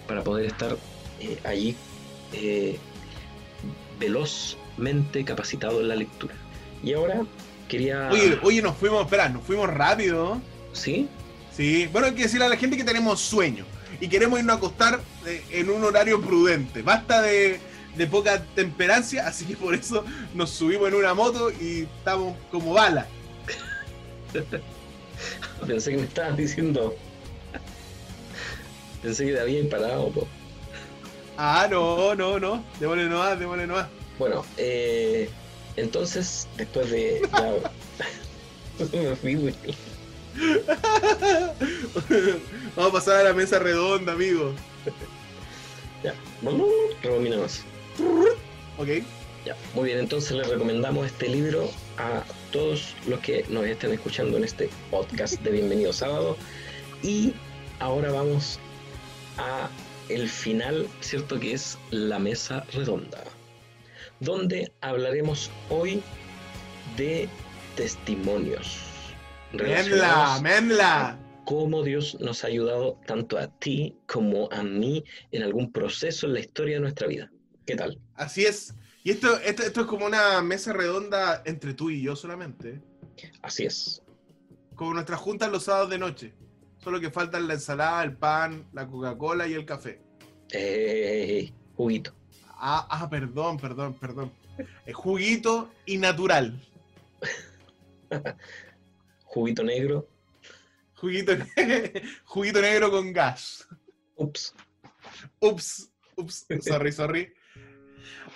Para 0.08 0.24
poder 0.24 0.46
estar 0.46 0.76
eh, 1.20 1.38
allí 1.44 1.76
eh, 2.32 2.78
velozmente 4.00 5.22
capacitado 5.24 5.82
en 5.82 5.88
la 5.88 5.96
lectura. 5.96 6.34
Y 6.82 6.94
ahora 6.94 7.26
quería... 7.68 8.08
Oye, 8.10 8.38
oye, 8.42 8.62
nos 8.62 8.76
fuimos, 8.76 9.04
espera, 9.04 9.28
nos 9.28 9.42
fuimos 9.42 9.68
rápido. 9.68 10.40
¿Sí? 10.72 11.08
Sí, 11.54 11.88
bueno, 11.92 12.06
hay 12.06 12.14
que 12.14 12.22
decirle 12.22 12.46
a 12.46 12.48
la 12.48 12.56
gente 12.56 12.78
que 12.78 12.84
tenemos 12.84 13.20
sueño 13.20 13.66
y 14.00 14.08
queremos 14.08 14.38
irnos 14.38 14.54
a 14.54 14.58
acostar 14.58 15.00
eh, 15.26 15.42
en 15.50 15.68
un 15.68 15.84
horario 15.84 16.22
prudente. 16.22 16.80
Basta 16.80 17.20
de, 17.20 17.60
de 17.96 18.06
poca 18.06 18.42
temperancia, 18.54 19.26
así 19.26 19.44
que 19.46 19.56
por 19.56 19.74
eso 19.74 20.04
nos 20.34 20.50
subimos 20.50 20.88
en 20.88 20.94
una 20.94 21.14
moto 21.14 21.50
y 21.50 21.82
estamos 21.98 22.36
como 22.50 22.72
bala. 22.74 23.06
Pensé 25.66 25.92
que 25.92 25.96
me 25.98 26.04
estabas 26.04 26.36
diciendo... 26.36 26.94
Pensé 29.02 29.24
que 29.26 29.32
te 29.32 29.40
habían 29.40 29.68
parado. 29.68 30.10
po. 30.10 30.26
Ah, 31.36 31.66
no, 31.70 32.14
no, 32.14 32.38
no. 32.38 32.64
Démosle 32.80 33.06
nomás, 33.08 33.38
démosle 33.38 33.66
nomás. 33.66 33.86
Bueno, 34.18 34.44
eh, 34.56 35.28
entonces, 35.76 36.48
después 36.56 36.90
de... 36.90 37.20
ya- 37.32 38.88
me 38.98 39.16
fui, 39.16 39.34
güey. 39.36 39.54
Vamos 42.74 42.90
a 42.90 42.92
pasar 42.92 43.16
a 43.20 43.22
la 43.24 43.32
mesa 43.32 43.58
redonda, 43.58 44.12
amigo. 44.12 44.52
Ya, 46.02 46.14
rebobina 47.02 47.38
más. 47.38 47.62
Ok. 48.78 48.88
Ya, 49.44 49.56
muy 49.74 49.84
bien, 49.84 50.00
entonces 50.00 50.32
les 50.32 50.48
recomendamos 50.48 51.06
este 51.06 51.28
libro 51.28 51.70
a 51.98 52.24
todos 52.50 52.94
los 53.06 53.20
que 53.20 53.44
nos 53.48 53.64
estén 53.64 53.92
escuchando 53.92 54.36
en 54.36 54.44
este 54.44 54.68
podcast 54.90 55.40
de 55.42 55.52
Bienvenido 55.52 55.92
Sábado. 55.92 56.36
Y 57.02 57.32
ahora 57.78 58.10
vamos 58.10 58.58
a 59.38 59.70
el 60.08 60.28
final, 60.28 60.88
¿cierto? 61.00 61.38
Que 61.38 61.52
es 61.52 61.78
la 61.90 62.18
mesa 62.18 62.64
redonda, 62.72 63.22
donde 64.20 64.72
hablaremos 64.80 65.50
hoy 65.70 66.02
de 66.96 67.28
testimonios. 67.76 68.80
Relacionados 69.52 70.42
menla. 70.42 71.18
cómo 71.44 71.84
Dios 71.84 72.18
nos 72.20 72.42
ha 72.42 72.48
ayudado 72.48 72.98
tanto 73.06 73.38
a 73.38 73.46
ti 73.46 73.94
como 74.06 74.48
a 74.50 74.64
mí 74.64 75.04
en 75.30 75.44
algún 75.44 75.70
proceso 75.70 76.26
en 76.26 76.34
la 76.34 76.40
historia 76.40 76.74
de 76.74 76.80
nuestra 76.80 77.06
vida. 77.06 77.30
¿Qué 77.66 77.74
tal? 77.74 78.00
Así 78.14 78.44
es. 78.44 78.74
Y 79.02 79.10
esto, 79.10 79.38
esto, 79.40 79.62
esto 79.64 79.80
es 79.82 79.86
como 79.86 80.06
una 80.06 80.40
mesa 80.40 80.72
redonda 80.72 81.42
entre 81.44 81.74
tú 81.74 81.90
y 81.90 82.00
yo 82.00 82.14
solamente. 82.14 82.70
¿eh? 82.70 83.32
Así 83.42 83.66
es. 83.66 84.02
Como 84.74 84.94
nuestras 84.94 85.20
juntas 85.20 85.50
los 85.50 85.64
sábados 85.64 85.90
de 85.90 85.98
noche. 85.98 86.34
Solo 86.78 87.00
que 87.00 87.10
faltan 87.10 87.48
la 87.48 87.54
ensalada, 87.54 88.04
el 88.04 88.16
pan, 88.16 88.68
la 88.72 88.86
Coca-Cola 88.86 89.48
y 89.48 89.54
el 89.54 89.64
café. 89.64 90.00
Eh, 90.52 91.52
juguito. 91.74 92.14
Ah, 92.50 92.86
ah, 92.88 93.10
perdón, 93.10 93.58
perdón, 93.58 93.94
perdón. 93.94 94.32
Es 94.86 94.94
juguito 94.94 95.70
y 95.84 95.98
natural. 95.98 96.60
Juguito 99.24 99.62
negro. 99.62 100.08
Juguito, 100.94 101.32
juguito 102.24 102.60
negro 102.62 102.90
con 102.90 103.12
gas. 103.12 103.66
Ups. 104.14 104.54
Ups, 105.40 105.92
ups, 106.16 106.46
sorry, 106.62 106.92
sorry. 106.92 107.35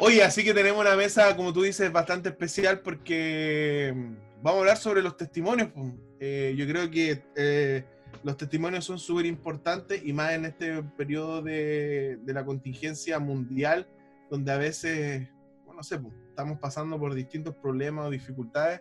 Oye, 0.02 0.24
así 0.24 0.42
que 0.42 0.54
tenemos 0.54 0.80
una 0.80 0.96
mesa, 0.96 1.36
como 1.36 1.52
tú 1.52 1.60
dices, 1.60 1.92
bastante 1.92 2.30
especial 2.30 2.80
porque 2.80 3.92
mm, 3.94 4.42
vamos 4.42 4.56
a 4.56 4.60
hablar 4.60 4.76
sobre 4.78 5.02
los 5.02 5.14
testimonios. 5.14 5.68
pues. 5.74 5.92
Eh, 6.18 6.54
yo 6.56 6.66
creo 6.66 6.90
que 6.90 7.22
eh, 7.36 7.84
los 8.22 8.38
testimonios 8.38 8.86
son 8.86 8.98
súper 8.98 9.26
importantes 9.26 10.02
y 10.02 10.14
más 10.14 10.32
en 10.32 10.46
este 10.46 10.82
periodo 10.82 11.42
de, 11.42 12.18
la 12.24 12.46
contingencia 12.46 13.18
mundial, 13.18 13.86
donde 14.30 14.50
a 14.50 14.56
veces, 14.56 15.28
no 15.66 15.82
sé, 15.82 15.98
pues, 15.98 16.14
estamos 16.30 16.58
pasando 16.58 16.98
por 16.98 17.14
distintos 17.14 17.54
problemas 17.56 18.06
o 18.06 18.10
dificultades 18.10 18.80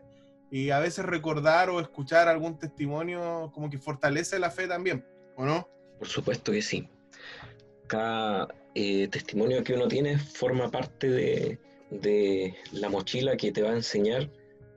y 0.49 0.69
a 0.69 0.79
veces 0.79 1.03
recordar 1.03 1.69
o 1.69 1.81
escuchar 1.81 2.29
algún 2.29 2.57
testimonio 2.57 3.51
como 3.53 3.69
que 3.69 3.77
fortalece 3.77 4.39
la 4.39 4.51
fe 4.51 4.69
también, 4.69 5.05
¿o 5.35 5.45
no? 5.45 5.67
Por 5.97 6.07
supuesto 6.07 6.53
que 6.53 6.61
sí. 6.61 6.87
Cada 7.87 8.47
eh, 8.81 9.09
testimonio 9.09 9.61
que 9.61 9.73
uno 9.73 9.89
tiene 9.89 10.17
forma 10.17 10.71
parte 10.71 11.09
de, 11.09 12.55
la 12.71 12.87
mochila 12.87 13.35
que 13.35 13.51
te 13.51 13.61
va 13.61 13.71
a 13.71 13.75
enseñar, 13.75 14.29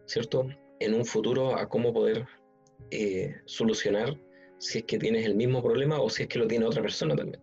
¿cierto? 0.06 0.48
En 0.80 0.94
un 0.94 1.04
futuro 1.04 1.56
a 1.56 1.68
cómo 1.68 1.92
poder 1.92 2.26
eh, 2.90 3.36
solucionar 3.44 4.18
si 4.58 4.78
es 4.78 4.84
que 4.84 4.98
tienes 4.98 5.24
el 5.24 5.36
mismo 5.36 5.62
problema 5.62 6.00
o 6.00 6.10
si 6.10 6.24
es 6.24 6.28
que 6.28 6.40
lo 6.40 6.48
tiene 6.48 6.64
otra 6.64 6.82
persona 6.82 7.14
también. 7.14 7.40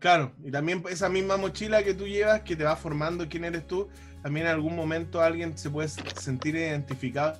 Claro, 0.00 0.32
y 0.44 0.50
también 0.50 0.82
esa 0.90 1.08
misma 1.08 1.36
mochila 1.36 1.84
que 1.84 1.94
tú 1.94 2.08
llevas, 2.08 2.40
que 2.42 2.56
te 2.56 2.64
va 2.64 2.74
formando 2.74 3.28
quién 3.28 3.44
eres 3.44 3.68
tú, 3.68 3.88
también 4.24 4.46
en 4.46 4.52
algún 4.52 4.74
momento 4.74 5.20
alguien 5.20 5.56
se 5.56 5.70
puede 5.70 5.88
sentir 5.88 6.56
identificado, 6.56 7.38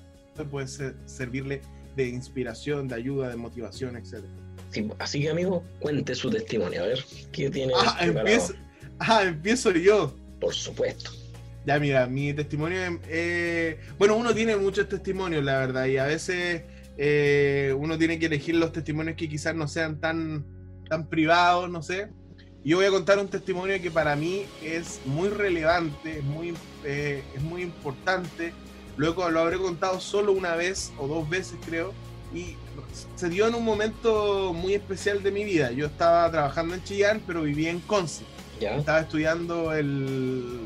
puede 0.49 0.69
ser- 0.69 0.95
servirle 1.07 1.61
de 1.97 2.07
inspiración, 2.07 2.87
de 2.87 2.95
ayuda, 2.95 3.31
de 3.31 3.37
motivación, 3.37 3.97
etc. 3.97 4.25
Sí, 4.71 4.89
así 4.99 5.21
que, 5.21 5.31
amigo, 5.31 5.65
cuente 5.81 6.15
su 6.15 6.31
testimonio. 6.31 6.83
A 6.83 6.87
ver, 6.87 7.05
¿qué 7.33 7.51
tiene 7.51 7.73
Ah, 7.77 7.99
empiezo, 8.01 8.55
ah, 8.99 9.23
empiezo 9.25 9.71
yo. 9.73 10.15
Por 10.41 10.55
supuesto. 10.55 11.11
Ya, 11.65 11.81
mira, 11.81 12.07
mi 12.07 12.33
testimonio, 12.33 12.79
eh, 13.09 13.81
bueno, 13.99 14.17
uno 14.17 14.33
tiene 14.33 14.57
muchos 14.57 14.89
testimonios, 14.89 15.43
la 15.43 15.59
verdad, 15.59 15.87
y 15.87 15.97
a 15.99 16.05
veces 16.05 16.63
eh, 16.97 17.75
uno 17.77 17.99
tiene 17.99 18.19
que 18.19 18.27
elegir 18.27 18.55
los 18.55 18.73
testimonios 18.73 19.17
que 19.17 19.29
quizás 19.29 19.55
no 19.55 19.67
sean 19.67 20.01
tan, 20.01 20.45
tan 20.89 21.09
privados, 21.09 21.69
no 21.69 21.83
sé. 21.83 22.09
Yo 22.65 22.79
voy 22.79 22.87
a 22.87 22.91
contar 22.91 23.19
un 23.19 23.29
testimonio 23.29 23.81
que 23.81 23.91
para 23.91 24.17
mí 24.17 24.45
es 24.63 25.01
muy 25.05 25.29
relevante, 25.29 26.19
es 26.19 26.25
muy, 26.25 26.55
eh, 26.85 27.23
es 27.35 27.43
muy 27.43 27.63
importante. 27.63 28.53
Luego 28.97 29.29
lo 29.31 29.41
habré 29.41 29.57
contado 29.59 30.01
solo 30.01 30.33
una 30.33 30.57
vez 30.57 30.93
o 30.99 31.07
dos 31.07 31.29
veces, 31.29 31.59
creo. 31.65 31.93
Y 32.37 32.57
se 33.15 33.29
dio 33.31 33.49
en 33.49 33.55
un 33.55 33.65
momento 33.65 34.53
muy 34.53 34.75
especial 34.75 35.23
de 35.23 35.31
mi 35.31 35.45
vida. 35.45 35.73
Yo 35.73 35.87
estaba 35.87 36.31
trabajando 36.31 36.75
en 36.75 36.85
Chillán, 36.85 37.23
pero 37.27 37.43
vivía 37.43 37.71
en 37.71 37.81
Conce 37.81 38.25
estaba 38.61 39.01
estudiando 39.01 39.73
el- 39.75 40.61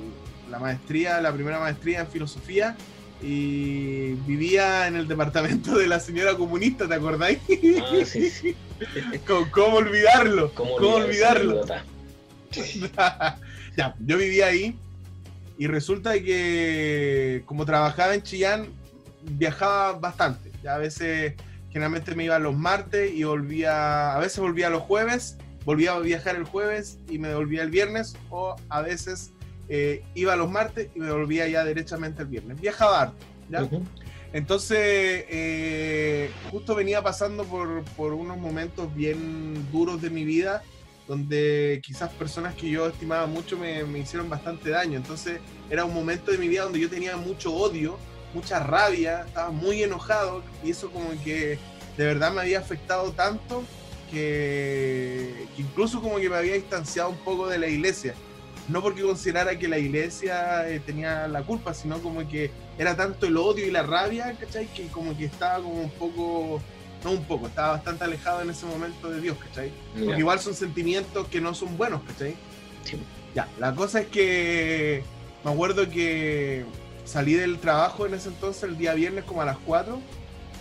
la 0.51 0.59
maestría, 0.59 1.21
la 1.21 1.33
primera 1.33 1.59
maestría 1.61 2.01
en 2.01 2.09
filosofía 2.09 2.77
y 3.23 4.13
vivía 4.27 4.87
en 4.87 4.97
el 4.97 5.07
departamento 5.07 5.77
de 5.77 5.87
la 5.87 6.01
señora 6.01 6.37
comunista, 6.37 6.89
¿te 6.89 6.95
acordáis? 6.95 7.39
Ah, 7.81 8.05
sí, 8.05 8.31
sí. 8.31 8.57
¿Cómo, 9.53 9.77
olvidarlo? 9.77 10.53
¿Cómo, 10.55 10.77
¿Cómo 10.77 10.95
olvidarlo? 10.97 11.65
ya, 13.77 13.95
yo 14.01 14.17
vivía 14.19 14.47
ahí 14.47 14.77
y 15.59 15.67
resulta 15.67 16.15
que 16.15 17.43
como 17.45 17.67
trabajaba 17.67 18.15
en 18.15 18.23
Chillán, 18.23 18.69
viajaba 19.23 19.93
bastante. 19.93 20.51
Ya 20.63 20.77
a 20.77 20.79
veces, 20.79 21.35
generalmente 21.71 22.15
me 22.15 22.25
iba 22.25 22.39
los 22.39 22.57
martes 22.57 23.13
y 23.13 23.25
volvía, 23.25 24.15
a 24.15 24.19
veces 24.19 24.39
volvía 24.41 24.71
los 24.71 24.83
jueves, 24.83 25.39
volvía 25.65 25.93
a 25.93 25.99
viajar 26.01 26.37
el 26.37 26.45
jueves 26.45 26.99
y 27.09 27.19
me 27.19 27.35
volvía 27.35 27.63
el 27.63 27.71
viernes, 27.71 28.17
o 28.29 28.57
a 28.69 28.83
veces 28.83 29.33
eh, 29.69 30.03
iba 30.15 30.35
los 30.37 30.51
martes 30.51 30.89
y 30.95 30.99
me 30.99 31.11
volvía 31.13 31.49
ya 31.49 31.65
derechamente 31.65 32.23
el 32.23 32.29
viernes. 32.29 32.61
Viajaba 32.61 33.03
harto. 33.03 33.27
¿ya? 33.49 33.69
Entonces, 34.33 34.79
eh, 34.79 36.31
justo 36.51 36.75
venía 36.75 37.03
pasando 37.03 37.45
por, 37.45 37.83
por 37.97 38.13
unos 38.13 38.39
momentos 38.39 38.95
bien 38.95 39.71
duros 39.73 40.01
de 40.01 40.11
mi 40.11 40.25
vida, 40.25 40.63
donde 41.09 41.81
quizás 41.83 42.11
personas 42.11 42.55
que 42.55 42.71
yo 42.71 42.87
estimaba 42.87 43.27
mucho 43.27 43.59
me, 43.59 43.83
me 43.85 43.99
hicieron 43.99 44.29
bastante 44.29 44.71
daño. 44.71 44.97
Entonces, 44.97 45.41
era 45.69 45.85
un 45.85 45.93
momento 45.93 46.31
de 46.31 46.39
mi 46.39 46.47
vida 46.47 46.63
donde 46.63 46.79
yo 46.79 46.89
tenía 46.89 47.17
mucho 47.17 47.53
odio, 47.53 47.99
mucha 48.35 48.61
rabia, 48.61 49.25
estaba 49.27 49.51
muy 49.51 49.83
enojado 49.83 50.43
y 50.65 50.71
eso 50.71 50.91
como 50.91 51.11
que 51.23 51.59
de 51.97 52.05
verdad 52.05 52.33
me 52.33 52.43
había 52.43 52.59
afectado 52.59 53.13
tanto 53.13 53.65
que, 54.11 55.47
que 55.57 55.63
incluso 55.63 56.01
como 56.01 56.17
que 56.19 56.29
me 56.29 56.37
había 56.37 56.55
distanciado 56.55 57.11
un 57.11 57.19
poco 57.19 57.49
de 57.49 57.59
la 57.59 57.69
iglesia. 57.69 58.15
No 58.69 58.83
porque 58.83 59.03
considerara 59.03 59.59
que 59.59 59.67
la 59.67 59.79
iglesia 59.79 60.69
eh, 60.69 60.81
tenía 60.81 61.27
la 61.27 61.43
culpa, 61.43 61.75
sino 61.75 61.99
como 62.01 62.27
que 62.29 62.51
era 62.79 62.97
tanto 62.97 63.27
el 63.27 63.37
odio 63.37 63.67
y 63.67 63.71
la 63.71 63.83
rabia, 63.83 64.37
¿cachai? 64.39 64.67
Que 64.69 64.87
como 64.89 65.17
que 65.17 65.25
estaba 65.25 65.57
como 65.57 65.81
un 65.81 65.91
poco, 65.91 66.63
no 67.03 67.11
un 67.11 67.25
poco, 67.25 67.49
estaba 67.49 67.73
bastante 67.73 68.05
alejado 68.05 68.43
en 68.43 68.51
ese 68.51 68.67
momento 68.67 69.11
de 69.11 69.21
Dios, 69.21 69.37
¿cachai? 69.39 69.73
Ya. 69.97 70.05
Porque 70.05 70.21
igual 70.21 70.39
son 70.39 70.55
sentimientos 70.55 71.27
que 71.29 71.41
no 71.41 71.53
son 71.53 71.77
buenos, 71.77 72.03
¿cachai? 72.03 72.37
Sí. 72.85 72.99
Ya, 73.35 73.49
la 73.59 73.75
cosa 73.75 74.01
es 74.01 74.07
que 74.07 75.03
me 75.45 75.51
acuerdo 75.51 75.89
que 75.91 76.65
salí 77.11 77.35
del 77.35 77.59
trabajo 77.59 78.07
en 78.07 78.15
ese 78.15 78.29
entonces, 78.29 78.63
el 78.63 78.79
día 78.79 78.95
viernes 78.95 79.25
como 79.25 79.43
a 79.43 79.45
las 79.45 79.59
4, 79.67 80.01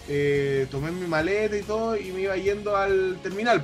eh, 0.07 0.67
tomé 0.71 0.91
mi 0.91 1.07
maleta 1.07 1.55
y 1.55 1.61
todo 1.61 1.95
y 1.95 2.11
me 2.11 2.21
iba 2.21 2.35
yendo 2.37 2.75
al 2.75 3.19
terminal 3.21 3.63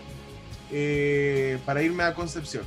eh, 0.72 1.58
para 1.66 1.82
irme 1.82 2.04
a 2.04 2.14
Concepción. 2.14 2.64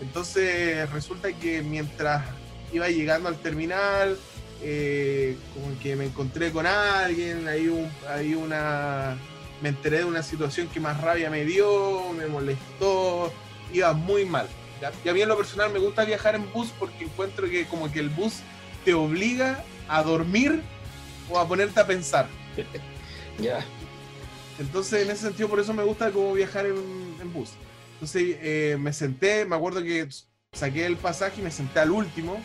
Entonces 0.00 0.90
resulta 0.90 1.32
que 1.32 1.60
mientras 1.62 2.24
iba 2.72 2.88
llegando 2.88 3.28
al 3.28 3.36
terminal, 3.36 4.16
eh, 4.62 5.36
como 5.52 5.78
que 5.78 5.96
me 5.96 6.06
encontré 6.06 6.50
con 6.50 6.66
alguien, 6.66 7.46
hay, 7.46 7.68
un, 7.68 7.90
una... 8.36 9.18
Me 9.60 9.68
enteré 9.68 9.98
de 9.98 10.04
una 10.06 10.22
situación 10.22 10.66
que 10.68 10.80
más 10.80 11.00
rabia 11.00 11.30
me 11.30 11.44
dio, 11.44 12.12
me 12.14 12.26
molestó, 12.26 13.32
iba 13.72 13.92
muy 13.92 14.24
mal. 14.24 14.48
Y 15.04 15.08
a 15.08 15.12
mí 15.12 15.22
en 15.22 15.28
lo 15.28 15.36
personal 15.36 15.70
me 15.72 15.78
gusta 15.78 16.04
viajar 16.04 16.34
en 16.34 16.50
bus 16.52 16.72
porque 16.76 17.04
encuentro 17.04 17.48
que 17.48 17.66
como 17.66 17.92
que 17.92 18.00
el 18.00 18.08
bus 18.08 18.40
te 18.84 18.94
obliga 18.94 19.64
a 19.88 20.02
dormir 20.02 20.62
o 21.30 21.38
a 21.38 21.46
ponerte 21.46 21.80
a 21.80 21.86
pensar. 21.86 22.26
Ya. 23.40 23.64
Entonces, 24.58 25.02
en 25.02 25.10
ese 25.10 25.22
sentido, 25.22 25.48
por 25.48 25.58
eso 25.58 25.72
me 25.72 25.82
gusta 25.82 26.10
como 26.10 26.34
viajar 26.34 26.66
en, 26.66 26.76
en 27.18 27.32
bus. 27.32 27.54
Entonces, 27.94 28.36
eh, 28.40 28.76
me 28.78 28.92
senté, 28.92 29.46
me 29.46 29.56
acuerdo 29.56 29.82
que 29.82 30.06
saqué 30.52 30.84
el 30.84 30.96
pasaje 30.96 31.40
y 31.40 31.44
me 31.44 31.50
senté 31.50 31.80
al 31.80 31.90
último. 31.90 32.38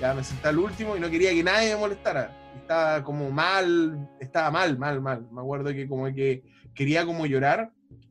Ya 0.00 0.14
me 0.14 0.24
senté 0.24 0.48
al 0.48 0.58
último 0.58 0.96
y 0.96 1.00
no 1.00 1.08
quería 1.08 1.30
que 1.30 1.44
nadie 1.44 1.74
me 1.74 1.80
molestara. 1.80 2.36
Estaba 2.56 3.04
como 3.04 3.30
mal, 3.30 4.08
estaba 4.18 4.50
mal, 4.50 4.78
mal, 4.78 5.00
mal. 5.00 5.26
Me 5.30 5.40
acuerdo 5.40 5.72
que 5.72 5.88
como 5.88 6.12
que 6.12 6.42
quería 6.74 7.06
como 7.06 7.24
llorar, 7.26 7.70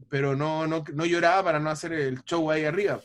pero 0.09 0.35
no, 0.35 0.67
no, 0.67 0.83
no 0.93 1.05
lloraba 1.05 1.43
para 1.43 1.59
no 1.59 1.69
hacer 1.69 1.91
el 1.93 2.23
show 2.23 2.49
ahí 2.49 2.63
arriba. 2.63 3.01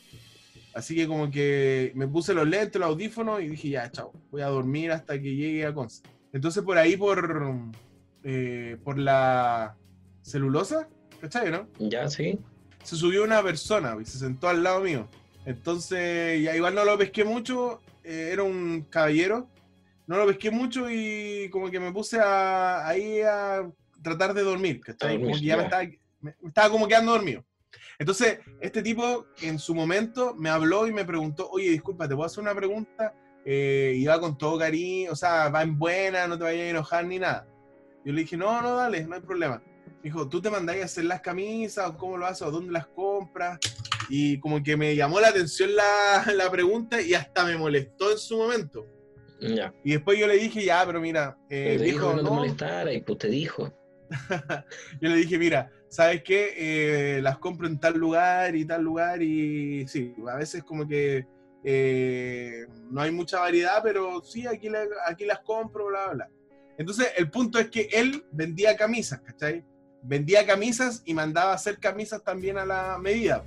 Así 0.74 0.94
que 0.96 1.06
como 1.06 1.30
que 1.30 1.92
me 1.94 2.08
puse 2.08 2.34
los 2.34 2.48
lentes, 2.48 2.80
los 2.80 2.88
audífonos 2.90 3.40
y 3.42 3.48
dije, 3.48 3.68
ya, 3.70 3.90
chao, 3.90 4.12
voy 4.30 4.42
a 4.42 4.46
dormir 4.46 4.90
hasta 4.90 5.14
que 5.20 5.34
llegue 5.36 5.64
a 5.66 5.72
Conce. 5.72 6.02
Entonces 6.32 6.62
por 6.64 6.76
ahí, 6.78 6.96
por, 6.96 7.52
eh, 8.24 8.76
por 8.82 8.98
la 8.98 9.76
celulosa, 10.22 10.88
¿cachai, 11.20 11.50
no? 11.50 11.68
Ya, 11.78 12.08
sí. 12.08 12.38
se 12.82 12.96
subió 12.96 13.22
una 13.24 13.42
persona 13.42 13.96
y 14.00 14.04
se 14.04 14.18
sentó 14.18 14.48
al 14.48 14.62
lado 14.62 14.80
mío. 14.80 15.06
Entonces, 15.46 16.42
ya 16.42 16.56
igual 16.56 16.74
no 16.74 16.84
lo 16.84 16.98
pesqué 16.98 17.22
mucho, 17.24 17.80
eh, 18.02 18.30
era 18.32 18.42
un 18.42 18.86
caballero, 18.90 19.48
no 20.06 20.16
lo 20.18 20.26
pesqué 20.26 20.50
mucho 20.50 20.90
y 20.90 21.48
como 21.50 21.70
que 21.70 21.78
me 21.80 21.92
puse 21.92 22.18
a, 22.20 22.86
ahí 22.86 23.20
a 23.20 23.70
tratar 24.02 24.34
de 24.34 24.42
dormir, 24.42 24.80
¿cachai? 24.80 25.10
Dormir, 25.18 25.26
Como 25.30 25.40
que 25.40 25.46
ya 25.46 25.56
me 25.56 25.62
estaba, 25.64 25.82
me- 26.20 26.34
me 26.42 26.48
estaba 26.48 26.70
como 26.70 26.88
quedando 26.88 27.12
dormido. 27.12 27.44
Entonces, 27.98 28.38
este 28.60 28.82
tipo 28.82 29.26
en 29.42 29.58
su 29.58 29.74
momento 29.74 30.34
me 30.34 30.50
habló 30.50 30.86
y 30.86 30.92
me 30.92 31.04
preguntó, 31.04 31.48
oye, 31.50 31.70
disculpa, 31.70 32.08
¿te 32.08 32.14
puedo 32.14 32.26
hacer 32.26 32.42
una 32.42 32.54
pregunta? 32.54 33.14
Eh, 33.44 33.94
y 33.96 34.04
va 34.06 34.20
con 34.20 34.36
todo 34.38 34.58
cariño, 34.58 35.12
o 35.12 35.16
sea, 35.16 35.48
va 35.48 35.62
en 35.62 35.78
buena, 35.78 36.26
no 36.26 36.36
te 36.38 36.44
vayas 36.44 36.66
a 36.66 36.70
enojar 36.70 37.04
ni 37.06 37.18
nada. 37.18 37.46
Yo 38.04 38.12
le 38.12 38.22
dije, 38.22 38.36
no, 38.36 38.60
no, 38.62 38.76
dale, 38.76 39.04
no 39.06 39.14
hay 39.14 39.20
problema. 39.20 39.62
Me 39.86 40.02
dijo, 40.10 40.28
¿tú 40.28 40.40
te 40.40 40.50
mandáis 40.50 40.82
a 40.82 40.84
hacer 40.86 41.04
las 41.04 41.20
camisas 41.20 41.88
o 41.88 41.96
cómo 41.96 42.16
lo 42.16 42.26
haces 42.26 42.42
o 42.42 42.50
dónde 42.50 42.72
las 42.72 42.86
compras? 42.86 43.58
Y 44.08 44.38
como 44.40 44.62
que 44.62 44.76
me 44.76 44.94
llamó 44.94 45.20
la 45.20 45.28
atención 45.28 45.74
la, 45.74 46.24
la 46.34 46.50
pregunta 46.50 47.00
y 47.00 47.14
hasta 47.14 47.44
me 47.44 47.56
molestó 47.56 48.10
en 48.10 48.18
su 48.18 48.36
momento. 48.36 48.86
Ya. 49.40 49.74
Y 49.84 49.92
después 49.92 50.18
yo 50.18 50.26
le 50.26 50.36
dije, 50.36 50.64
ya, 50.64 50.84
pero 50.86 51.00
mira, 51.00 51.36
eh, 51.50 51.74
Pero 51.78 51.82
dijo 51.84 52.08
que 52.10 52.16
no 52.16 52.22
te 52.22 52.24
no. 52.24 52.34
molestara 52.34 52.92
y 52.92 53.02
pues 53.02 53.18
te 53.18 53.28
dijo. 53.28 53.72
Yo 55.00 55.08
le 55.08 55.16
dije, 55.16 55.38
mira, 55.38 55.70
¿sabes 55.94 56.24
qué? 56.24 56.54
Eh, 56.56 57.22
las 57.22 57.38
compro 57.38 57.68
en 57.68 57.78
tal 57.78 57.96
lugar 57.96 58.56
y 58.56 58.64
tal 58.64 58.82
lugar 58.82 59.22
y 59.22 59.86
sí, 59.86 60.12
a 60.28 60.34
veces 60.36 60.64
como 60.64 60.88
que 60.88 61.24
eh, 61.62 62.66
no 62.90 63.00
hay 63.00 63.12
mucha 63.12 63.38
variedad, 63.38 63.80
pero 63.80 64.20
sí, 64.24 64.44
aquí, 64.44 64.68
la- 64.68 64.88
aquí 65.06 65.24
las 65.24 65.38
compro, 65.40 65.86
bla, 65.86 66.08
bla. 66.12 66.28
Entonces, 66.76 67.12
el 67.16 67.30
punto 67.30 67.60
es 67.60 67.68
que 67.70 67.88
él 67.92 68.24
vendía 68.32 68.76
camisas, 68.76 69.20
¿cachai? 69.20 69.64
Vendía 70.02 70.44
camisas 70.44 71.00
y 71.04 71.14
mandaba 71.14 71.52
hacer 71.52 71.78
camisas 71.78 72.24
también 72.24 72.58
a 72.58 72.66
la 72.66 72.98
medida. 72.98 73.44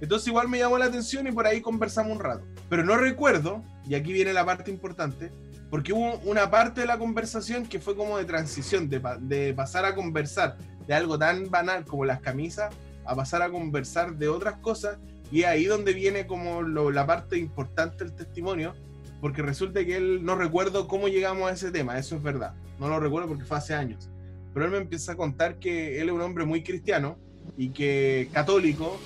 Entonces 0.00 0.28
igual 0.28 0.46
me 0.46 0.58
llamó 0.58 0.76
la 0.76 0.84
atención 0.84 1.26
y 1.26 1.32
por 1.32 1.46
ahí 1.46 1.62
conversamos 1.62 2.12
un 2.12 2.20
rato. 2.22 2.44
Pero 2.68 2.84
no 2.84 2.96
recuerdo, 2.98 3.64
y 3.88 3.94
aquí 3.94 4.12
viene 4.12 4.32
la 4.34 4.44
parte 4.44 4.70
importante, 4.70 5.32
porque 5.70 5.94
hubo 5.94 6.18
una 6.18 6.50
parte 6.50 6.82
de 6.82 6.86
la 6.86 6.98
conversación 6.98 7.66
que 7.66 7.80
fue 7.80 7.96
como 7.96 8.18
de 8.18 8.26
transición, 8.26 8.88
de, 8.90 9.00
de 9.20 9.54
pasar 9.54 9.86
a 9.86 9.94
conversar 9.94 10.56
de 10.88 10.94
algo 10.94 11.18
tan 11.18 11.50
banal 11.50 11.84
como 11.84 12.04
las 12.04 12.20
camisas, 12.20 12.74
a 13.04 13.14
pasar 13.14 13.42
a 13.42 13.50
conversar 13.50 14.16
de 14.16 14.28
otras 14.28 14.56
cosas, 14.56 14.98
y 15.30 15.44
ahí 15.44 15.66
donde 15.66 15.92
viene 15.92 16.26
como 16.26 16.62
la 16.62 17.06
parte 17.06 17.38
importante 17.38 18.04
del 18.04 18.14
testimonio, 18.14 18.74
porque 19.20 19.42
resulta 19.42 19.84
que 19.84 19.96
él 19.96 20.24
no 20.24 20.34
recuerdo 20.34 20.88
cómo 20.88 21.08
llegamos 21.08 21.50
a 21.50 21.52
ese 21.52 21.70
tema, 21.70 21.98
eso 21.98 22.16
es 22.16 22.22
verdad, 22.22 22.54
no 22.80 22.88
lo 22.88 22.98
recuerdo 22.98 23.28
porque 23.28 23.44
fue 23.44 23.58
hace 23.58 23.74
años, 23.74 24.08
pero 24.54 24.64
él 24.64 24.72
me 24.72 24.78
empieza 24.78 25.12
a 25.12 25.16
contar 25.16 25.58
que 25.58 26.00
él 26.00 26.08
es 26.08 26.14
un 26.14 26.22
hombre 26.22 26.46
muy 26.46 26.62
cristiano 26.62 27.18
y 27.56 27.68
que 27.68 28.30
católico 28.32 28.98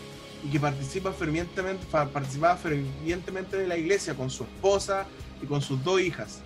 y 0.45 0.51
que 0.51 0.61
participa 0.61 1.13
fervientemente, 1.13 1.85
participaba 1.91 2.57
fervientemente 2.57 3.57
de 3.57 3.67
la 3.67 3.77
iglesia 3.77 4.15
con 4.15 4.31
su 4.31 4.45
esposa 4.45 5.07
y 5.43 5.47
con 5.47 5.61
sus 5.63 5.83
dos 5.83 6.01
hijas. 6.01 6.41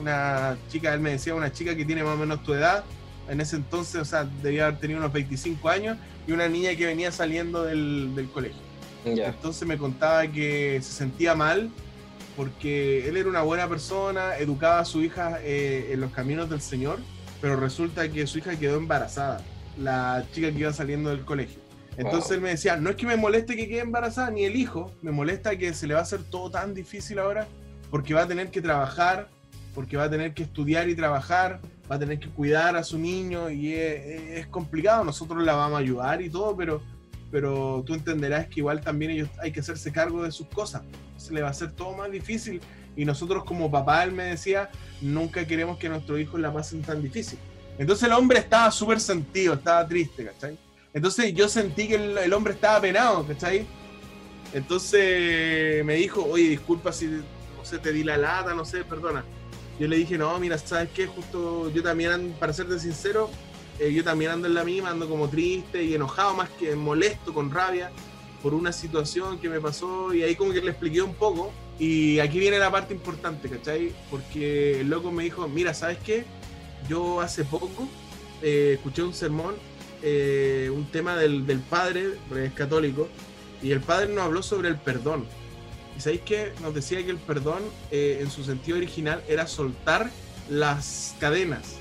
Una 0.00 0.56
chica, 0.68 0.94
él 0.94 1.00
me 1.00 1.10
decía, 1.10 1.34
una 1.34 1.52
chica 1.52 1.74
que 1.74 1.84
tiene 1.84 2.04
más 2.04 2.14
o 2.14 2.18
menos 2.18 2.42
tu 2.42 2.54
edad, 2.54 2.84
en 3.28 3.40
ese 3.40 3.56
entonces, 3.56 4.00
o 4.00 4.04
sea, 4.04 4.28
debía 4.42 4.66
haber 4.66 4.78
tenido 4.80 5.00
unos 5.00 5.12
25 5.12 5.68
años, 5.68 5.96
y 6.26 6.32
una 6.32 6.46
niña 6.48 6.74
que 6.76 6.84
venía 6.84 7.10
saliendo 7.10 7.64
del, 7.64 8.14
del 8.14 8.28
colegio. 8.28 8.60
Ya. 9.04 9.28
Entonces 9.28 9.66
me 9.66 9.78
contaba 9.78 10.26
que 10.26 10.78
se 10.82 10.92
sentía 10.92 11.34
mal 11.34 11.70
porque 12.36 13.08
él 13.08 13.16
era 13.16 13.28
una 13.28 13.42
buena 13.42 13.66
persona, 13.66 14.36
educaba 14.36 14.80
a 14.80 14.84
su 14.84 15.02
hija 15.02 15.38
eh, 15.42 15.90
en 15.92 16.00
los 16.00 16.12
caminos 16.12 16.50
del 16.50 16.60
Señor, 16.60 17.00
pero 17.40 17.56
resulta 17.56 18.08
que 18.10 18.26
su 18.26 18.38
hija 18.38 18.56
quedó 18.56 18.76
embarazada, 18.76 19.40
la 19.78 20.24
chica 20.32 20.52
que 20.52 20.58
iba 20.58 20.72
saliendo 20.72 21.10
del 21.10 21.24
colegio. 21.24 21.60
Entonces 21.96 22.28
Wow. 22.28 22.34
él 22.36 22.40
me 22.42 22.48
decía, 22.50 22.76
no 22.76 22.90
es 22.90 22.96
que 22.96 23.06
me 23.06 23.16
moleste 23.16 23.56
que 23.56 23.68
quede 23.68 23.80
embarazada, 23.80 24.30
ni 24.30 24.44
el 24.44 24.54
hijo, 24.54 24.92
me 25.02 25.10
molesta 25.10 25.56
que 25.56 25.74
se 25.74 25.88
le 25.88 25.94
va 25.94 26.00
a 26.00 26.02
hacer 26.04 26.22
todo 26.30 26.50
tan 26.50 26.74
difícil 26.74 27.18
ahora, 27.18 27.48
porque 27.90 28.14
va 28.14 28.22
a 28.22 28.28
tener 28.28 28.50
que 28.50 28.60
trabajar, 28.60 29.28
porque 29.74 29.96
va 29.96 30.04
a 30.04 30.10
tener 30.10 30.32
que 30.32 30.44
estudiar 30.44 30.88
y 30.88 30.94
trabajar, 30.94 31.60
va 31.90 31.96
a 31.96 31.98
tener 31.98 32.18
que 32.18 32.28
cuidar 32.28 32.76
a 32.76 32.84
su 32.84 32.98
niño 32.98 33.50
y 33.50 33.74
es, 33.74 34.40
es 34.40 34.46
complicado, 34.46 35.04
nosotros 35.04 35.42
la 35.42 35.54
vamos 35.54 35.76
a 35.76 35.80
ayudar 35.80 36.22
y 36.22 36.30
todo, 36.30 36.56
pero 36.56 36.82
pero 37.30 37.82
tú 37.86 37.94
entenderás 37.94 38.46
que 38.46 38.60
igual 38.60 38.80
también 38.80 39.10
ellos 39.10 39.28
hay 39.42 39.52
que 39.52 39.60
hacerse 39.60 39.92
cargo 39.92 40.22
de 40.22 40.32
sus 40.32 40.46
cosas. 40.48 40.82
Se 41.16 41.32
le 41.32 41.42
va 41.42 41.48
a 41.48 41.50
hacer 41.50 41.72
todo 41.72 41.94
más 41.94 42.10
difícil 42.10 42.60
y 42.96 43.04
nosotros 43.04 43.44
como 43.44 43.70
papá, 43.70 44.04
él 44.04 44.12
me 44.12 44.24
decía, 44.24 44.70
nunca 45.00 45.46
queremos 45.46 45.78
que 45.78 45.88
nuestros 45.88 46.18
hijos 46.18 46.40
la 46.40 46.52
pasen 46.52 46.82
tan 46.82 47.02
difícil. 47.02 47.38
Entonces 47.78 48.08
el 48.08 48.12
hombre 48.12 48.38
estaba 48.38 48.70
súper 48.70 48.98
sentido, 48.98 49.54
estaba 49.54 49.86
triste, 49.86 50.24
¿cachai? 50.24 50.58
Entonces 50.92 51.32
yo 51.34 51.48
sentí 51.48 51.86
que 51.86 51.94
el, 51.96 52.18
el 52.18 52.32
hombre 52.32 52.54
estaba 52.54 52.80
penado, 52.80 53.26
¿cachai? 53.26 53.66
Entonces 54.52 55.84
me 55.84 55.94
dijo, 55.94 56.24
oye, 56.24 56.48
disculpa 56.48 56.92
si, 56.92 57.06
no 57.06 57.64
sé, 57.64 57.78
te 57.78 57.92
di 57.92 58.02
la 58.02 58.16
lata, 58.16 58.54
no 58.54 58.64
sé, 58.64 58.84
perdona. 58.84 59.24
Yo 59.78 59.86
le 59.86 59.96
dije, 59.96 60.18
no, 60.18 60.38
mira, 60.40 60.58
¿sabes 60.58 60.90
qué? 60.94 61.06
Justo 61.06 61.70
yo 61.70 61.82
también, 61.82 62.34
para 62.38 62.52
serte 62.52 62.78
sincero, 62.78 63.30
eh, 63.78 63.92
yo 63.92 64.02
también 64.02 64.32
ando 64.32 64.48
en 64.48 64.54
la 64.54 64.64
misma, 64.64 64.90
ando 64.90 65.08
como 65.08 65.28
triste 65.28 65.84
y 65.84 65.94
enojado, 65.94 66.34
más 66.34 66.50
que 66.50 66.74
molesto, 66.74 67.32
con 67.32 67.50
rabia, 67.50 67.92
por 68.42 68.54
una 68.54 68.72
situación 68.72 69.38
que 69.38 69.48
me 69.48 69.60
pasó 69.60 70.12
y 70.12 70.22
ahí 70.22 70.34
como 70.34 70.52
que 70.52 70.60
le 70.60 70.70
expliqué 70.70 71.02
un 71.02 71.14
poco. 71.14 71.52
Y 71.78 72.18
aquí 72.18 72.40
viene 72.40 72.58
la 72.58 72.72
parte 72.72 72.92
importante, 72.92 73.48
¿cachai? 73.48 73.92
Porque 74.10 74.80
el 74.80 74.90
loco 74.90 75.12
me 75.12 75.22
dijo, 75.22 75.46
mira, 75.46 75.72
¿sabes 75.74 75.98
qué? 75.98 76.24
Yo 76.88 77.20
hace 77.20 77.44
poco 77.44 77.88
eh, 78.42 78.72
escuché 78.74 79.02
un 79.02 79.14
sermón, 79.14 79.54
eh, 80.02 80.70
un 80.74 80.86
tema 80.90 81.16
del, 81.16 81.46
del 81.46 81.60
padre, 81.60 82.14
es 82.36 82.52
católico, 82.52 83.08
y 83.62 83.70
el 83.70 83.80
padre 83.80 84.12
nos 84.12 84.24
habló 84.24 84.42
sobre 84.42 84.68
el 84.68 84.76
perdón. 84.76 85.24
¿Y 85.98 86.00
sabéis 86.00 86.20
qué? 86.24 86.52
Nos 86.62 86.72
decía 86.74 87.04
que 87.04 87.10
el 87.10 87.16
perdón, 87.18 87.60
eh, 87.90 88.20
en 88.20 88.30
su 88.30 88.44
sentido 88.44 88.76
original, 88.78 89.20
era 89.28 89.48
soltar 89.48 90.08
las 90.48 91.16
cadenas. 91.18 91.74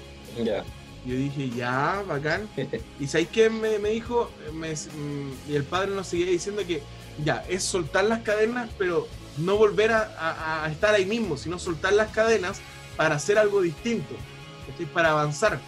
Ya. 0.43 0.63
Yo 1.05 1.15
dije, 1.15 1.51
ya, 1.55 2.03
bacán. 2.07 2.49
¿Y 2.99 3.05
sabéis 3.07 3.29
qué 3.29 3.49
me, 3.51 3.77
me 3.77 3.89
dijo? 3.91 4.31
Me- 4.53 4.73
mm, 4.73 5.51
y 5.51 5.55
el 5.55 5.63
padre 5.63 5.91
nos 5.91 6.07
seguía 6.07 6.25
diciendo 6.31 6.63
que 6.65 6.81
ya, 7.23 7.45
es 7.47 7.63
soltar 7.63 8.05
las 8.05 8.21
cadenas, 8.23 8.69
pero 8.79 9.07
no 9.37 9.55
volver 9.55 9.91
a, 9.91 10.01
a- 10.19 10.65
a 10.65 10.71
estar 10.71 10.95
ahí 10.95 11.05
mismo, 11.05 11.37
sino 11.37 11.59
soltar 11.59 11.93
las 11.93 12.09
cadenas 12.11 12.59
para 12.95 13.15
hacer 13.15 13.37
algo 13.37 13.61
distinto, 13.61 14.15
¿cachai? 14.67 14.87
para 14.87 15.11
avanzar. 15.11 15.59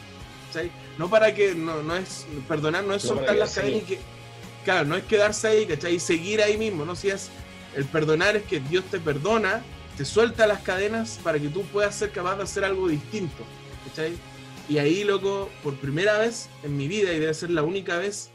¿cachai? 0.47 0.72
No 0.97 1.08
para 1.08 1.36
que, 1.36 1.54
no, 1.54 1.84
no 1.84 1.95
es, 1.95 2.26
perdonar 2.47 2.84
no 2.84 2.95
es 2.95 3.04
No 3.04 3.10
soltar 3.16 3.36
las 3.36 3.54
cadenas 3.54 3.84
y 3.84 3.86
que, 3.86 4.00
claro, 4.66 4.86
no 4.86 4.95
es 4.95 5.04
quedarse 5.04 5.47
ahí, 5.47 5.66
¿cachai? 5.68 5.95
Y 5.95 6.00
seguir 6.00 6.41
ahí 6.41 6.58
mismo, 6.58 6.84
¿no? 6.84 6.95
Si 6.95 7.10
es, 7.10 7.30
el 7.76 7.86
perdonar 7.86 8.36
es 8.36 8.43
que 8.43 8.59
Dios 8.59 8.86
te 8.86 8.99
perdona, 8.99 9.63
te 9.97 10.05
suelta 10.05 10.47
las 10.47 10.61
cadenas 10.61 11.20
para 11.24 11.39
que 11.39 11.49
tú 11.49 11.63
puedas 11.63 11.95
ser 11.95 12.11
capaz 12.11 12.38
de 12.38 12.43
hacer 12.43 12.63
algo 12.63 12.88
distinto, 12.88 13.43
¿cachai? 13.86 14.13
Y 14.70 14.78
ahí, 14.78 15.03
loco, 15.03 15.49
por 15.63 15.76
primera 15.76 16.20
vez 16.20 16.49
en 16.63 16.78
mi 16.78 16.88
vida, 16.88 17.11
y 17.11 17.20
debe 17.20 17.34
ser 17.34 17.49
la 17.49 17.63
única 17.63 17.97
vez, 17.97 18.30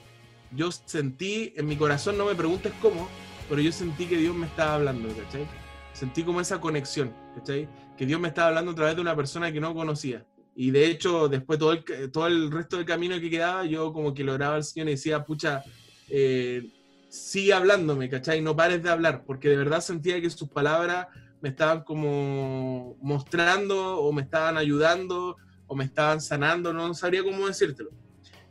yo 0.53 0.70
sentí, 0.72 1.53
en 1.57 1.66
mi 1.66 1.76
corazón, 1.76 2.18
no 2.18 2.26
me 2.26 2.35
preguntes 2.35 2.72
cómo, 2.82 3.09
pero 3.49 3.61
yo 3.61 3.72
sentí 3.72 4.07
que 4.07 4.16
Dios 4.16 4.35
me 4.35 4.47
estaba 4.47 4.74
hablando, 4.74 5.09
¿cachai? 5.09 5.47
Sentí 5.93 6.22
como 6.22 6.41
esa 6.41 6.61
conexión, 6.61 7.14
¿cachai? 7.37 7.68
Que 7.97 8.05
Dios 8.05 8.20
me 8.20 8.28
estaba 8.28 8.49
hablando 8.49 8.72
a 8.72 8.74
través 8.74 8.97
de 8.97 9.01
una 9.01 9.14
persona 9.14 9.53
que 9.53 9.61
no 9.61 9.74
conocía. 9.74 10.24
Y 10.57 10.70
de 10.70 10.87
hecho, 10.87 11.28
después 11.28 11.59
todo 11.59 11.72
el, 11.72 12.11
todo 12.12 12.26
el 12.26 12.51
resto 12.51 12.76
del 12.76 12.87
camino 12.87 13.18
que 13.20 13.30
quedaba, 13.30 13.64
yo 13.64 13.93
como 13.93 14.14
que 14.14 14.24
lo 14.24 14.35
oraba 14.35 14.57
al 14.57 14.64
Señor 14.64 14.89
y 14.89 14.93
decía, 14.93 15.24
pucha, 15.24 15.62
eh, 16.09 16.68
sigue 17.15 17.53
hablándome, 17.53 18.09
¿cachai? 18.09 18.43
No 18.43 18.57
pares 18.57 18.83
de 18.83 18.91
hablar, 18.91 19.23
porque 19.25 19.49
de 19.49 19.57
verdad 19.57 19.81
sentía 19.81 20.21
que 20.21 20.29
sus 20.31 20.49
palabras 20.49 21.07
me 21.41 21.51
estaban 21.51 21.85
como 21.85 22.97
mostrando 23.01 23.99
o 24.01 24.12
me 24.12 24.23
estaban 24.23 24.57
ayudando 24.57 25.37
o 25.67 25.77
me 25.77 25.85
estaban 25.85 26.21
sanando, 26.21 26.73
no 26.73 26.93
sabría 26.93 27.23
cómo 27.23 27.47
decírtelo. 27.47 27.91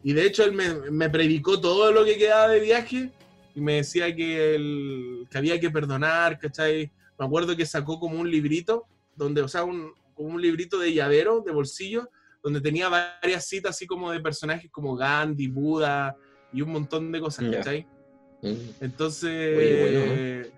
Y 0.01 0.13
de 0.13 0.25
hecho 0.25 0.45
él 0.45 0.53
me, 0.53 0.91
me 0.91 1.09
predicó 1.09 1.59
todo 1.59 1.91
lo 1.91 2.05
que 2.05 2.17
quedaba 2.17 2.47
de 2.47 2.61
viaje 2.61 3.11
y 3.53 3.61
me 3.61 3.75
decía 3.75 4.15
que, 4.15 4.55
el, 4.55 5.27
que 5.29 5.37
había 5.37 5.59
que 5.59 5.69
perdonar, 5.69 6.39
¿cachai? 6.39 6.91
Me 7.19 7.25
acuerdo 7.25 7.55
que 7.57 7.65
sacó 7.65 7.99
como 7.99 8.19
un 8.19 8.31
librito, 8.31 8.87
donde, 9.15 9.41
o 9.41 9.47
sea, 9.47 9.65
un, 9.65 9.91
como 10.13 10.29
un 10.29 10.41
librito 10.41 10.79
de 10.79 10.93
llavero, 10.93 11.43
de 11.45 11.51
bolsillo, 11.51 12.09
donde 12.41 12.61
tenía 12.61 12.89
varias 12.89 13.45
citas 13.45 13.71
así 13.71 13.85
como 13.85 14.11
de 14.11 14.21
personajes 14.21 14.71
como 14.71 14.95
Gandhi, 14.95 15.47
Buda 15.47 16.15
y 16.51 16.61
un 16.61 16.71
montón 16.71 17.11
de 17.11 17.19
cosas. 17.19 17.45
¿cachai? 17.51 17.87
Mm. 18.43 18.53
Entonces, 18.81 19.57
Oye, 19.57 19.79
bueno, 19.79 20.49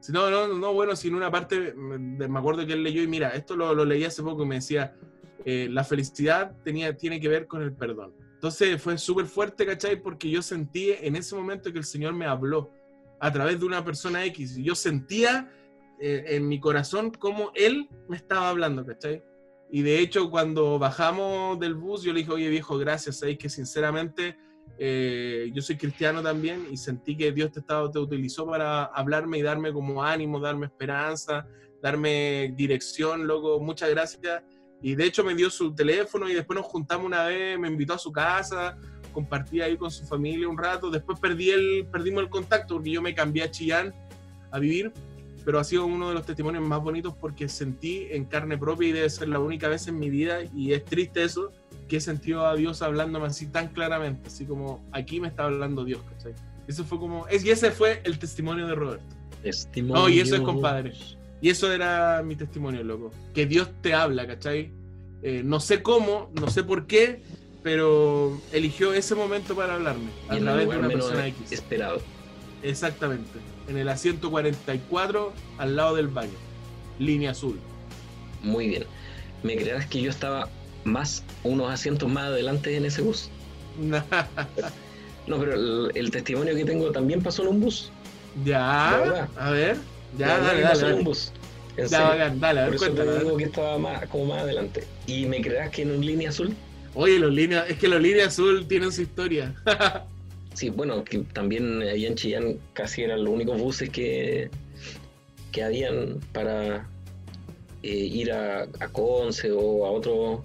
si 0.00 0.12
no, 0.12 0.30
no, 0.30 0.48
no, 0.48 0.72
bueno, 0.72 0.96
si 0.96 1.08
en 1.08 1.14
una 1.14 1.30
parte 1.30 1.74
me 1.74 2.26
me 2.26 2.38
acuerdo 2.38 2.66
que 2.66 2.72
él 2.72 2.82
leyó 2.82 3.02
y 3.02 3.06
mira, 3.06 3.28
esto 3.30 3.54
lo, 3.54 3.74
lo 3.74 3.84
leí 3.84 4.04
hace 4.04 4.22
poco 4.22 4.42
y 4.42 4.46
me 4.46 4.54
decía, 4.56 4.94
eh, 5.44 5.68
la 5.70 5.84
felicidad 5.84 6.56
tenía, 6.64 6.96
tiene 6.96 7.20
que 7.20 7.28
ver 7.28 7.46
con 7.46 7.62
el 7.62 7.72
perdón. 7.72 8.12
Entonces 8.34 8.80
fue 8.80 8.96
súper 8.98 9.26
fuerte, 9.26 9.66
¿cachai? 9.66 10.00
Porque 10.00 10.30
yo 10.30 10.42
sentí 10.42 10.92
en 10.92 11.16
ese 11.16 11.34
momento 11.34 11.70
que 11.72 11.78
el 11.78 11.84
Señor 11.84 12.14
me 12.14 12.24
habló 12.24 12.70
a 13.20 13.30
través 13.30 13.60
de 13.60 13.66
una 13.66 13.84
persona 13.84 14.24
X. 14.24 14.56
Y 14.56 14.64
yo 14.64 14.74
sentía 14.74 15.52
eh, 15.98 16.24
en 16.28 16.48
mi 16.48 16.58
corazón 16.58 17.10
cómo 17.10 17.52
Él 17.54 17.88
me 18.08 18.16
estaba 18.16 18.48
hablando, 18.48 18.84
¿cachai? 18.84 19.22
Y 19.70 19.82
de 19.82 20.00
hecho, 20.00 20.30
cuando 20.30 20.78
bajamos 20.78 21.60
del 21.60 21.74
bus, 21.74 22.02
yo 22.02 22.12
le 22.12 22.20
dije, 22.20 22.32
oye 22.32 22.48
viejo, 22.48 22.78
gracias, 22.78 23.18
sabéis 23.18 23.38
que 23.38 23.48
sinceramente 23.48 24.36
eh, 24.78 25.50
yo 25.52 25.62
soy 25.62 25.76
cristiano 25.76 26.22
también 26.22 26.66
y 26.70 26.76
sentí 26.76 27.16
que 27.16 27.32
Dios 27.32 27.52
te, 27.52 27.60
estaba, 27.60 27.90
te 27.90 27.98
utilizó 27.98 28.46
para 28.46 28.84
hablarme 28.84 29.38
y 29.38 29.42
darme 29.42 29.72
como 29.72 30.02
ánimo, 30.02 30.40
darme 30.40 30.66
esperanza, 30.66 31.46
darme 31.82 32.52
dirección, 32.56 33.26
loco, 33.26 33.60
muchas 33.60 33.90
gracias. 33.90 34.42
Y 34.82 34.94
de 34.94 35.04
hecho 35.04 35.22
me 35.22 35.34
dio 35.34 35.50
su 35.50 35.74
teléfono 35.74 36.28
y 36.28 36.34
después 36.34 36.58
nos 36.58 36.66
juntamos 36.66 37.06
una 37.06 37.24
vez, 37.24 37.58
me 37.58 37.68
invitó 37.68 37.94
a 37.94 37.98
su 37.98 38.10
casa, 38.10 38.78
compartí 39.12 39.60
ahí 39.60 39.76
con 39.76 39.90
su 39.90 40.06
familia 40.06 40.48
un 40.48 40.56
rato, 40.56 40.90
después 40.90 41.18
perdí 41.20 41.50
el, 41.50 41.86
perdimos 41.92 42.22
el 42.22 42.30
contacto 42.30 42.74
porque 42.74 42.90
yo 42.90 43.02
me 43.02 43.14
cambié 43.14 43.42
a 43.42 43.50
Chillán 43.50 43.94
a 44.50 44.58
vivir, 44.58 44.92
pero 45.44 45.58
ha 45.58 45.64
sido 45.64 45.86
uno 45.86 46.08
de 46.08 46.14
los 46.14 46.24
testimonios 46.24 46.66
más 46.66 46.80
bonitos 46.80 47.14
porque 47.14 47.48
sentí 47.48 48.06
en 48.10 48.24
carne 48.24 48.56
propia 48.56 48.88
y 48.88 48.92
debe 48.92 49.10
ser 49.10 49.28
la 49.28 49.38
única 49.38 49.68
vez 49.68 49.86
en 49.88 49.98
mi 49.98 50.08
vida, 50.10 50.38
y 50.54 50.72
es 50.72 50.84
triste 50.84 51.22
eso, 51.22 51.52
que 51.90 51.96
he 51.96 52.00
sentido 52.00 52.46
a 52.46 52.54
Dios 52.54 52.82
hablándome 52.82 53.26
así 53.26 53.46
tan 53.46 53.68
claramente, 53.68 54.28
así 54.28 54.46
como 54.46 54.88
aquí 54.92 55.20
me 55.20 55.26
está 55.26 55.44
hablando 55.44 55.84
Dios, 55.84 56.00
¿cachai? 56.08 56.34
Eso 56.68 56.84
fue 56.84 57.00
como, 57.00 57.26
es, 57.26 57.44
y 57.44 57.50
ese 57.50 57.72
fue 57.72 58.00
el 58.04 58.20
testimonio 58.20 58.68
de 58.68 58.76
Roberto. 58.76 59.16
No, 59.82 60.08
y 60.08 60.20
eso 60.20 60.36
es 60.36 60.40
compadre. 60.42 60.92
Y 61.40 61.50
eso 61.50 61.72
era 61.72 62.22
mi 62.24 62.36
testimonio, 62.36 62.84
loco. 62.84 63.10
Que 63.34 63.44
Dios 63.44 63.70
te 63.80 63.92
habla, 63.92 64.24
¿cachai? 64.24 64.70
Eh, 65.22 65.42
no 65.44 65.58
sé 65.58 65.82
cómo, 65.82 66.30
no 66.40 66.48
sé 66.48 66.62
por 66.62 66.86
qué, 66.86 67.22
pero 67.64 68.40
eligió 68.52 68.94
ese 68.94 69.16
momento 69.16 69.56
para 69.56 69.74
hablarme 69.74 70.10
a 70.28 70.38
través 70.38 70.68
de 70.68 70.78
una 70.78 70.88
persona 70.88 71.26
X. 71.26 71.50
esperado. 71.50 72.00
Exactamente. 72.62 73.40
En 73.66 73.76
el 73.78 73.88
asiento 73.88 74.30
44, 74.30 75.32
al 75.58 75.74
lado 75.74 75.96
del 75.96 76.06
baño. 76.06 76.38
Línea 77.00 77.32
azul. 77.32 77.58
Muy 78.42 78.68
bien. 78.68 78.84
¿Me 79.42 79.56
creerás 79.56 79.86
que 79.86 80.00
yo 80.00 80.10
estaba 80.10 80.48
más, 80.84 81.22
unos 81.44 81.70
asientos 81.72 82.08
más 82.10 82.24
adelante 82.24 82.76
en 82.76 82.84
ese 82.84 83.02
bus? 83.02 83.30
No, 85.26 85.38
pero 85.38 85.54
el, 85.54 85.92
el 85.94 86.10
testimonio 86.10 86.54
que 86.56 86.64
tengo 86.64 86.90
también 86.90 87.22
pasó 87.22 87.42
en 87.42 87.48
un 87.48 87.60
bus. 87.60 87.92
Ya, 88.44 89.28
a 89.36 89.50
ver. 89.50 89.76
Ya, 90.18 90.38
dale, 90.38 90.62
dale. 90.62 90.62
pasó 90.62 90.86
en 90.86 90.92
un 90.92 90.92
dale. 90.98 91.04
bus. 91.04 91.32
En 91.76 91.86
Ya, 91.86 92.02
bacán, 92.02 92.40
dale, 92.40 92.60
a 92.60 92.64
Por 92.64 92.72
ver, 92.72 92.82
eso 92.82 92.84
te 92.86 92.90
cuéntame. 93.02 93.24
digo 93.24 93.36
que 93.36 93.44
estaba 93.44 93.78
más, 93.78 94.06
como 94.06 94.24
más 94.26 94.42
adelante. 94.42 94.84
¿Y 95.06 95.26
me 95.26 95.40
creerás 95.40 95.70
que 95.70 95.82
en 95.82 95.92
un 95.92 96.04
línea 96.04 96.30
azul? 96.30 96.54
Oye, 96.94 97.18
los 97.20 97.32
líneas, 97.32 97.66
es 97.68 97.78
que 97.78 97.86
los 97.86 98.00
líneas 98.00 98.28
azul 98.28 98.66
tienen 98.66 98.90
su 98.92 99.02
historia. 99.02 99.54
Sí, 100.54 100.68
bueno, 100.68 101.04
que 101.04 101.18
también 101.32 101.80
allá 101.80 102.08
en 102.08 102.16
Chillán 102.16 102.58
casi 102.72 103.02
eran 103.02 103.22
los 103.22 103.32
únicos 103.32 103.56
buses 103.58 103.88
que, 103.88 104.50
que 105.52 105.62
habían 105.62 106.18
para 106.32 106.88
eh, 107.84 107.88
ir 107.88 108.32
a, 108.32 108.62
a 108.80 108.88
Conce 108.88 109.52
o 109.52 109.86
a 109.86 109.90
otros 109.92 110.40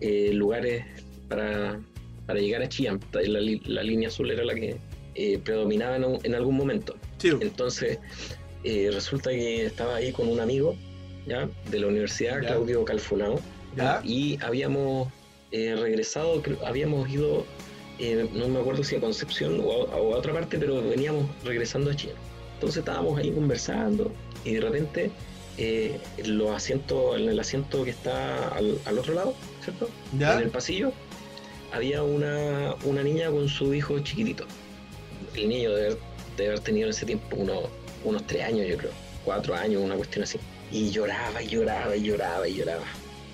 eh, 0.00 0.30
lugares 0.32 0.84
para, 1.28 1.80
para 2.26 2.40
llegar 2.40 2.62
a 2.62 2.68
Chillán. 2.68 3.00
La, 3.12 3.40
la 3.40 3.82
línea 3.82 4.08
azul 4.08 4.30
era 4.30 4.44
la 4.44 4.54
que 4.54 4.76
eh, 5.14 5.38
predominaba 5.38 5.96
en, 5.96 6.04
un- 6.04 6.18
en 6.22 6.34
algún 6.34 6.56
momento. 6.56 6.94
Sí, 7.18 7.30
Entonces, 7.40 7.98
eh, 8.64 8.90
resulta 8.92 9.30
que 9.30 9.66
estaba 9.66 9.96
ahí 9.96 10.12
con 10.12 10.28
un 10.28 10.40
amigo 10.40 10.76
¿ya? 11.26 11.48
de 11.70 11.80
la 11.80 11.86
universidad, 11.88 12.40
Ya. 12.42 12.48
Claudio 12.48 12.84
Calfunao, 12.84 13.40
ya. 13.76 14.00
y 14.04 14.38
habíamos 14.42 15.08
regresado, 15.52 16.42
habíamos 16.64 17.08
ido, 17.08 17.44
no 18.34 18.48
me 18.48 18.60
acuerdo 18.60 18.84
si 18.84 18.96
a 18.96 19.00
Concepción 19.00 19.60
o 19.64 19.72
a, 19.88 19.96
o 19.96 20.14
a 20.14 20.18
otra 20.18 20.32
parte, 20.32 20.58
pero 20.58 20.82
veníamos 20.82 21.24
regresando 21.44 21.90
a 21.90 21.96
Chile. 21.96 22.12
Entonces 22.54 22.78
estábamos 22.78 23.18
ahí 23.18 23.30
conversando 23.30 24.12
y 24.44 24.54
de 24.54 24.60
repente 24.60 25.10
eh, 25.56 25.98
los 26.24 26.50
asientos, 26.50 27.18
en 27.18 27.28
el 27.28 27.40
asiento 27.40 27.84
que 27.84 27.90
está 27.90 28.48
al, 28.48 28.78
al 28.84 28.98
otro 28.98 29.14
lado, 29.14 29.34
¿cierto? 29.70 29.90
En 30.36 30.42
el 30.44 30.50
pasillo 30.50 30.92
había 31.72 32.02
una, 32.02 32.74
una 32.84 33.02
niña 33.02 33.30
con 33.30 33.48
su 33.48 33.74
hijo 33.74 33.98
chiquitito. 34.00 34.44
El 35.34 35.48
niño 35.48 35.70
debe 35.70 35.86
haber, 35.86 35.98
debe 36.36 36.48
haber 36.50 36.60
tenido 36.60 36.86
en 36.86 36.90
ese 36.90 37.06
tiempo 37.06 37.36
unos, 37.36 37.64
unos 38.04 38.26
tres 38.26 38.44
años, 38.44 38.66
yo 38.66 38.76
creo, 38.78 38.90
cuatro 39.24 39.54
años, 39.54 39.82
una 39.82 39.94
cuestión 39.96 40.22
así. 40.24 40.38
Y 40.70 40.90
lloraba 40.90 41.42
y 41.42 41.46
lloraba 41.48 41.96
y 41.96 42.02
lloraba 42.02 42.48
y 42.48 42.54
lloraba. 42.54 42.84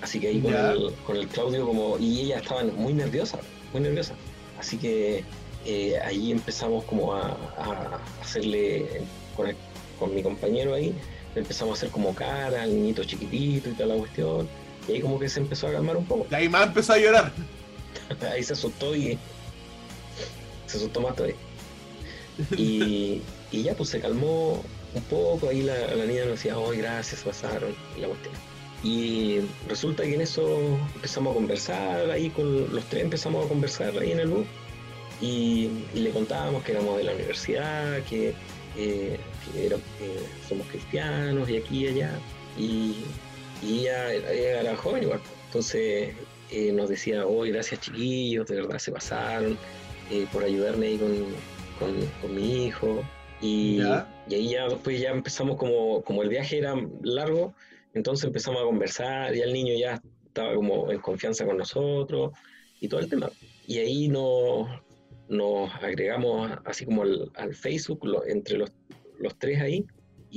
Así 0.01 0.19
que 0.19 0.27
ahí 0.27 0.39
con 0.41 0.53
el, 0.71 0.93
con 1.05 1.15
el 1.17 1.27
Claudio 1.27 1.65
como... 1.65 1.97
Y 1.97 2.21
ella 2.21 2.37
estaba 2.39 2.63
muy 2.63 2.93
nerviosa, 2.93 3.39
muy 3.73 3.81
nerviosa. 3.81 4.13
Así 4.59 4.77
que 4.77 5.23
eh, 5.65 5.97
ahí 6.03 6.31
empezamos 6.31 6.83
como 6.83 7.13
a, 7.13 7.29
a 7.57 7.99
hacerle, 8.21 9.01
con, 9.35 9.47
el- 9.47 9.55
con 9.97 10.13
mi 10.13 10.21
compañero 10.21 10.73
ahí, 10.75 10.93
empezamos 11.35 11.73
a 11.73 11.77
hacer 11.79 11.89
como 11.89 12.13
cara 12.13 12.63
al 12.63 12.75
niñito 12.75 13.03
chiquitito 13.03 13.69
y 13.69 13.73
toda 13.73 13.87
la 13.87 13.95
cuestión. 13.95 14.47
Y 14.87 14.93
ahí 14.93 15.01
como 15.01 15.19
que 15.19 15.29
se 15.29 15.39
empezó 15.39 15.67
a 15.67 15.71
calmar 15.73 15.97
un 15.97 16.05
poco. 16.05 16.27
Y 16.29 16.35
ahí 16.35 16.49
más 16.49 16.67
empezó 16.67 16.93
a 16.93 16.97
llorar. 16.97 17.31
Ahí 18.31 18.43
se 18.43 18.53
asustó 18.53 18.95
y 18.95 19.17
se 20.67 20.77
asustó 20.77 21.01
más 21.01 21.15
todavía. 21.15 21.35
Y, 22.57 23.21
y 23.51 23.63
ya 23.63 23.73
pues 23.75 23.89
se 23.89 23.99
calmó 24.01 24.61
un 24.93 25.01
poco, 25.03 25.49
ahí 25.49 25.61
la, 25.61 25.73
la 25.95 26.05
niña 26.05 26.21
nos 26.25 26.31
decía, 26.35 26.57
oh 26.57 26.69
gracias, 26.71 27.21
pasaron, 27.23 27.73
y 27.97 28.01
la 28.01 28.07
cuestión. 28.07 28.33
Y 28.83 29.39
resulta 29.69 30.03
que 30.03 30.13
en 30.15 30.21
eso 30.21 30.77
empezamos 30.95 31.31
a 31.31 31.35
conversar, 31.35 32.11
ahí 32.11 32.29
con 32.29 32.73
los 32.75 32.83
tres 32.85 33.03
empezamos 33.03 33.45
a 33.45 33.49
conversar 33.49 33.97
ahí 33.97 34.11
en 34.11 34.19
el 34.19 34.27
bus, 34.27 34.45
y, 35.21 35.69
y 35.93 35.99
le 35.99 36.09
contábamos 36.11 36.63
que 36.63 36.73
éramos 36.73 36.97
de 36.97 37.03
la 37.05 37.13
universidad, 37.13 38.01
que, 38.03 38.33
eh, 38.77 39.17
que 39.53 39.65
era- 39.65 39.77
que 39.97 40.19
somos 40.49 40.67
cristianos 40.67 41.49
y 41.49 41.57
aquí 41.57 41.85
y 41.85 41.87
allá, 41.87 42.11
y, 42.57 42.95
y 43.61 43.79
ella, 43.81 44.13
ella 44.13 44.61
era 44.61 44.75
joven 44.75 45.03
igual, 45.03 45.19
entonces 45.47 46.13
eh, 46.51 46.71
nos 46.71 46.89
decía, 46.89 47.25
oh, 47.25 47.41
gracias 47.41 47.81
chiquillos, 47.81 48.47
de 48.47 48.55
verdad 48.57 48.77
se 48.79 48.91
pasaron 48.91 49.57
eh, 50.11 50.27
por 50.31 50.43
ayudarme 50.43 50.87
ahí 50.87 50.97
con, 50.97 51.15
con- 51.79 52.07
con 52.21 52.35
mi 52.35 52.65
hijo. 52.65 53.03
Y, 53.41 53.77
Ya. 53.79 54.07
y 54.29 54.35
ahí 54.35 54.49
ya 54.49 54.67
después 54.67 54.99
ya 54.99 55.09
empezamos 55.11 55.57
como, 55.57 56.01
como 56.03 56.23
el 56.23 56.29
viaje 56.29 56.57
era 56.57 56.75
largo, 57.03 57.53
entonces 57.93 58.25
empezamos 58.25 58.61
a 58.61 58.65
conversar, 58.65 59.35
y 59.35 59.41
el 59.41 59.51
niño 59.53 59.73
ya 59.77 60.01
estaba 60.25 60.53
como 60.55 60.91
en 60.91 60.99
confianza 60.99 61.45
con 61.45 61.57
nosotros 61.57 62.31
y 62.79 62.87
todo 62.87 62.99
el 62.99 63.09
tema. 63.09 63.29
Y 63.67 63.79
ahí 63.79 64.07
nos, 64.07 64.69
nos 65.27 65.73
agregamos 65.75 66.51
así 66.65 66.85
como 66.85 67.03
al, 67.03 67.31
al 67.35 67.53
Facebook, 67.55 68.05
lo- 68.05 68.25
entre 68.25 68.57
los, 68.57 68.71
los 69.19 69.37
tres 69.37 69.61
ahí, 69.61 69.85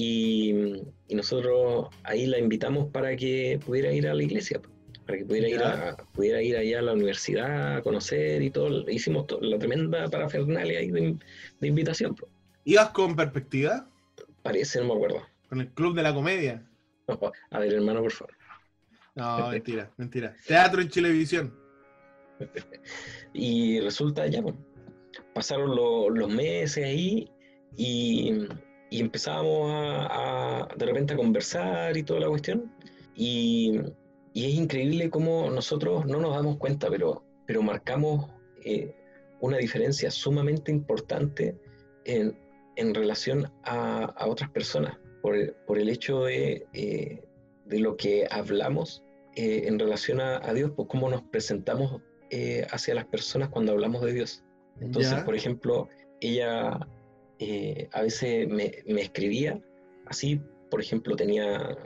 y, 0.00 0.54
y 1.08 1.14
nosotros 1.16 1.88
ahí 2.04 2.26
la 2.26 2.38
invitamos 2.38 2.86
para 2.92 3.16
que 3.16 3.58
pudiera 3.66 3.90
ir 3.92 4.06
a 4.06 4.14
la 4.14 4.22
iglesia, 4.22 4.60
para 5.04 5.18
que 5.18 5.24
pudiera 5.24 5.48
ir, 5.48 5.60
a, 5.60 5.96
pudiera 6.14 6.40
ir 6.40 6.56
allá 6.56 6.78
a 6.78 6.82
la 6.82 6.92
universidad 6.92 7.76
a 7.78 7.82
conocer 7.82 8.40
y 8.42 8.50
todo. 8.50 8.88
Hicimos 8.88 9.26
la 9.40 9.58
tremenda 9.58 10.08
parafernalia 10.08 10.78
ahí 10.78 10.90
de, 10.92 11.16
de 11.60 11.66
invitación. 11.66 12.14
¿Ibas 12.64 12.90
con 12.90 13.16
perspectiva? 13.16 13.88
Parece, 14.42 14.78
no 14.78 14.86
me 14.86 14.94
acuerdo. 14.94 15.22
Con 15.48 15.60
el 15.62 15.68
club 15.70 15.96
de 15.96 16.02
la 16.04 16.14
comedia. 16.14 16.64
A 17.50 17.58
ver, 17.58 17.72
hermano, 17.72 18.00
por 18.02 18.12
favor. 18.12 18.34
No, 19.16 19.48
mentira, 19.48 19.90
mentira. 19.96 20.36
Teatro 20.46 20.80
en 20.80 20.88
Chilevisión. 20.90 21.54
Y 23.32 23.80
resulta 23.80 24.26
ya, 24.28 24.42
pues, 24.42 24.54
pasaron 25.34 25.74
lo- 25.74 26.08
los 26.08 26.30
meses 26.32 26.84
ahí 26.84 27.28
y, 27.76 28.46
y 28.90 29.00
empezábamos 29.00 29.70
a, 29.72 30.62
a, 30.62 30.68
de 30.76 30.86
repente 30.86 31.14
a 31.14 31.16
conversar 31.16 31.96
y 31.96 32.02
toda 32.02 32.20
la 32.20 32.28
cuestión. 32.28 32.72
Y, 33.14 33.80
y 34.32 34.46
es 34.46 34.54
increíble 34.54 35.10
cómo 35.10 35.50
nosotros 35.50 36.06
no 36.06 36.20
nos 36.20 36.34
damos 36.34 36.56
cuenta, 36.58 36.88
pero, 36.88 37.24
pero 37.46 37.62
marcamos 37.62 38.30
eh, 38.64 38.94
una 39.40 39.58
diferencia 39.58 40.10
sumamente 40.10 40.70
importante 40.70 41.56
en, 42.04 42.36
en 42.76 42.94
relación 42.94 43.50
a, 43.64 44.04
a 44.04 44.26
otras 44.26 44.50
personas, 44.50 44.96
por 45.22 45.34
el, 45.36 45.52
por 45.66 45.78
el 45.78 45.88
hecho 45.88 46.24
de, 46.24 46.66
eh, 46.72 47.22
de 47.66 47.78
lo 47.80 47.96
que 47.96 48.26
hablamos 48.30 49.02
eh, 49.34 49.64
en 49.66 49.78
relación 49.78 50.20
a, 50.20 50.36
a 50.38 50.54
Dios, 50.54 50.70
pues 50.76 50.88
cómo 50.88 51.10
nos 51.10 51.22
presentamos 51.22 52.00
eh, 52.30 52.66
hacia 52.70 52.94
las 52.94 53.04
personas 53.06 53.48
cuando 53.48 53.72
hablamos 53.72 54.02
de 54.02 54.12
Dios. 54.12 54.44
Entonces, 54.80 55.12
Ya. 55.12 55.24
por 55.24 55.34
ejemplo, 55.34 55.88
ella 56.20 56.78
eh, 57.38 57.88
a 57.92 58.02
veces 58.02 58.48
me, 58.48 58.72
me 58.86 59.02
escribía 59.02 59.60
así, 60.06 60.40
por 60.70 60.80
ejemplo, 60.80 61.16
tenía, 61.16 61.76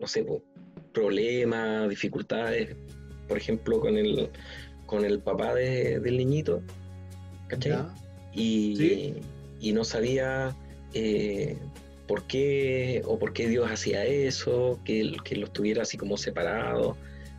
no 0.00 0.06
sé, 0.06 0.24
problemas, 0.92 1.88
dificultades, 1.88 2.76
por 3.28 3.36
ejemplo, 3.38 3.80
con 3.80 3.96
el, 3.96 4.28
con 4.86 5.04
el 5.04 5.20
papá 5.20 5.54
de- 5.54 5.98
del 6.00 6.16
niñito, 6.18 6.62
¿cachai? 7.48 7.84
Y, 8.32 8.76
Sí. 8.76 9.14
y 9.60 9.72
no 9.72 9.84
sabía 9.84 10.54
eh, 10.94 11.56
por 12.06 12.24
qué 12.26 13.02
o 13.06 13.18
por 13.18 13.32
qué 13.32 13.48
Dios 13.48 13.68
hacía 13.70 14.04
eso, 14.04 14.78
que, 14.84 15.16
que 15.24 15.36
los 15.36 15.52
tuviera 15.52 15.82
así 15.82 15.96
como 15.96 16.16
separados 16.16 16.96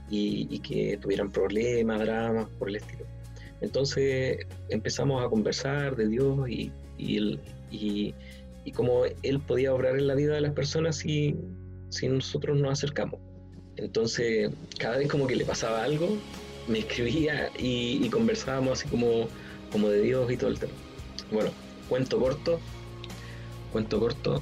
y, 0.09 0.47
y 0.49 0.59
que 0.59 0.97
tuvieran 0.97 1.31
problemas, 1.31 1.99
dramas, 2.01 2.47
por 2.59 2.69
el 2.69 2.77
estilo. 2.77 3.05
Entonces 3.61 4.45
empezamos 4.69 5.23
a 5.23 5.29
conversar 5.29 5.95
de 5.95 6.07
Dios 6.09 6.49
y, 6.49 6.71
y, 6.97 7.17
el- 7.17 7.39
y- 7.71 8.13
y 8.63 8.71
cómo 8.71 9.03
Él 9.23 9.39
podía 9.41 9.73
obrar 9.73 9.97
en 9.97 10.07
la 10.07 10.15
vida 10.15 10.33
de 10.35 10.41
las 10.41 10.53
personas 10.53 10.97
si, 10.97 11.35
si 11.89 12.07
nosotros 12.07 12.57
nos 12.57 12.71
acercamos. 12.73 13.19
Entonces, 13.77 14.49
cada 14.79 14.97
vez 14.97 15.07
como 15.07 15.27
que 15.27 15.35
le 15.35 15.45
pasaba 15.45 15.83
algo, 15.83 16.17
me 16.67 16.79
escribía 16.79 17.51
y, 17.59 18.09
conversábamos 18.09 18.79
así 18.79 18.89
como, 18.89 19.27
como 19.71 19.89
de 19.89 20.01
Dios 20.01 20.31
y 20.31 20.37
todo 20.37 20.49
el 20.49 20.59
tema. 20.59 20.73
Bueno, 21.31 21.51
cuento 21.89 22.19
corto, 22.19 22.59
cuento 23.71 23.99
corto. 23.99 24.41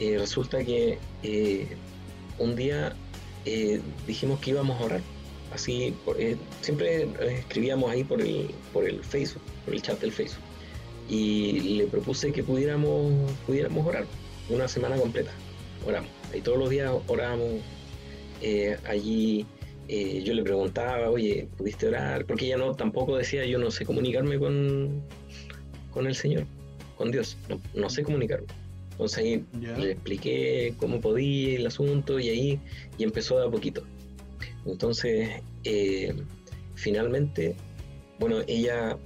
eh, 0.00 0.16
resulta 0.18 0.64
que 0.64 0.98
eh, 1.22 1.76
un 2.38 2.56
día 2.56 2.96
eh, 3.44 3.80
dijimos 4.06 4.40
que 4.40 4.50
íbamos 4.50 4.80
a 4.80 4.84
orar. 4.84 5.00
Así, 5.52 5.94
siempre 6.62 7.06
escribíamos 7.38 7.90
ahí 7.90 8.02
por 8.04 8.20
el, 8.22 8.50
por 8.72 8.88
el 8.88 9.04
Facebook, 9.04 9.42
por 9.66 9.74
el 9.74 9.82
chat 9.82 10.00
del 10.00 10.10
Facebook. 10.10 10.42
Y 11.12 11.76
le 11.76 11.86
propuse 11.88 12.32
que 12.32 12.42
pudiéramos, 12.42 13.12
pudiéramos 13.46 13.86
orar 13.86 14.06
una 14.48 14.66
semana 14.66 14.96
completa. 14.96 15.30
Oramos. 15.86 16.10
Y 16.34 16.40
todos 16.40 16.58
los 16.58 16.70
días 16.70 16.90
orábamos. 17.06 17.60
eh, 18.40 18.78
allí 18.86 19.46
eh, 19.88 20.22
yo 20.24 20.32
le 20.32 20.42
preguntaba, 20.42 21.10
oye, 21.10 21.48
¿pudiste 21.58 21.88
orar? 21.88 22.24
Porque 22.24 22.46
ella 22.46 22.56
no 22.56 22.74
tampoco 22.74 23.16
decía, 23.18 23.44
yo 23.44 23.58
no 23.58 23.70
sé 23.70 23.84
comunicarme 23.84 24.38
con, 24.38 25.02
con 25.90 26.06
el 26.06 26.14
Señor, 26.14 26.46
con 26.96 27.10
Dios, 27.10 27.36
no, 27.50 27.60
no 27.74 27.90
sé 27.90 28.02
comunicarme. 28.02 28.46
Entonces 28.92 29.18
ahí 29.18 29.44
le 29.60 29.92
expliqué 29.92 30.74
cómo 30.78 30.98
podía 31.00 31.56
el 31.56 31.66
asunto 31.66 32.20
y 32.20 32.28
ahí 32.30 32.60
y 32.96 33.04
empezó 33.04 33.38
de 33.38 33.46
a 33.48 33.50
poquito. 33.50 33.82
Entonces, 34.64 35.42
eh, 35.64 36.14
finalmente, 36.74 37.54
bueno, 38.18 38.38
ella 38.46 38.96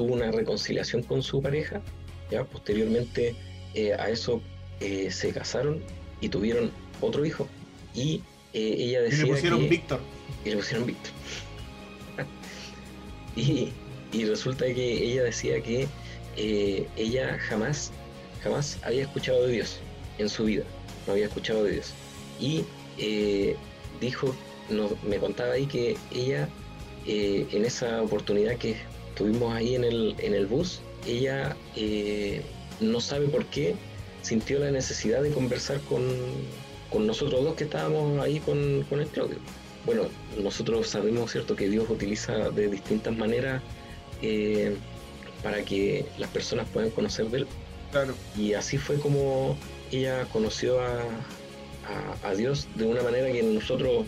tuvo 0.00 0.14
una 0.14 0.30
reconciliación 0.30 1.02
con 1.02 1.22
su 1.22 1.42
pareja, 1.42 1.82
ya 2.30 2.42
posteriormente 2.44 3.34
eh, 3.74 3.92
a 3.92 4.08
eso 4.08 4.40
eh, 4.80 5.10
se 5.10 5.30
casaron 5.30 5.82
y 6.22 6.30
tuvieron 6.30 6.70
otro 7.02 7.26
hijo 7.26 7.46
y 7.94 8.22
eh, 8.54 8.76
ella 8.78 9.00
Y 9.00 9.02
decía 9.10 9.24
le 9.26 9.30
pusieron 9.32 9.60
que- 9.60 9.68
Víctor. 9.68 10.00
y 10.42 10.48
le 10.48 10.56
pusieron 10.56 10.86
Víctor. 10.86 11.12
y, 13.36 13.68
y 14.12 14.24
resulta 14.24 14.64
que 14.64 15.04
ella 15.04 15.24
decía 15.24 15.60
que 15.60 15.86
ella 16.96 17.36
jamás, 17.38 17.92
jamás 18.42 18.78
había 18.82 19.02
escuchado 19.02 19.46
de 19.46 19.52
Dios 19.52 19.80
en 20.16 20.30
su 20.30 20.44
vida, 20.44 20.64
no 21.06 21.12
había 21.12 21.26
escuchado 21.26 21.64
de 21.64 21.72
Dios. 21.72 21.92
Y 22.40 22.64
dijo, 24.00 24.34
no, 24.70 24.88
me 25.06 25.18
contaba 25.18 25.52
ahí 25.52 25.66
que 25.66 25.98
ella, 26.10 26.48
en 27.06 27.66
esa 27.66 28.00
oportunidad 28.00 28.56
que 28.56 28.76
tuvimos 29.16 29.54
ahí 29.54 29.74
en 29.74 29.84
el, 29.84 30.14
en 30.18 30.34
el 30.34 30.46
bus, 30.46 30.80
ella 31.06 31.56
eh, 31.76 32.42
no 32.80 33.00
sabe 33.00 33.26
por 33.28 33.44
qué 33.46 33.74
sintió 34.22 34.58
la 34.58 34.70
necesidad 34.70 35.22
de 35.22 35.30
conversar 35.30 35.80
con, 35.82 36.02
con 36.90 37.06
nosotros 37.06 37.42
dos 37.44 37.54
que 37.54 37.64
estábamos 37.64 38.20
ahí 38.22 38.40
con, 38.40 38.84
con 38.88 39.00
el 39.00 39.06
Claudio. 39.08 39.36
Bueno, 39.86 40.02
nosotros 40.42 40.88
sabemos, 40.88 41.32
¿cierto?, 41.32 41.56
que 41.56 41.68
Dios 41.68 41.88
utiliza 41.88 42.50
de 42.50 42.68
distintas 42.68 43.16
maneras 43.16 43.62
eh, 44.22 44.76
para 45.42 45.62
que 45.64 46.04
las 46.18 46.28
personas 46.30 46.66
puedan 46.72 46.90
conocer 46.90 47.26
de 47.30 47.38
Él. 47.38 47.46
Claro. 47.90 48.14
Y 48.36 48.52
así 48.52 48.76
fue 48.76 48.96
como 49.00 49.56
ella 49.90 50.26
conoció 50.32 50.80
a, 50.80 51.00
a- 51.02 52.28
a 52.28 52.34
Dios 52.34 52.68
de 52.76 52.84
una 52.86 53.02
manera 53.02 53.32
que 53.32 53.42
nosotros 53.42 54.04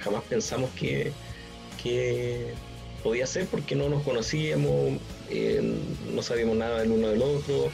jamás 0.00 0.24
pensamos 0.24 0.68
que, 0.72 1.12
que 1.82 2.52
podía 3.04 3.26
ser 3.26 3.46
porque 3.46 3.76
no 3.76 3.88
nos 3.88 4.02
conocíamos, 4.02 4.98
eh, 5.30 5.78
no 6.12 6.22
sabíamos 6.22 6.56
nada 6.56 6.80
del 6.80 6.90
uno 6.90 7.08
del 7.08 7.22
otro 7.22 7.70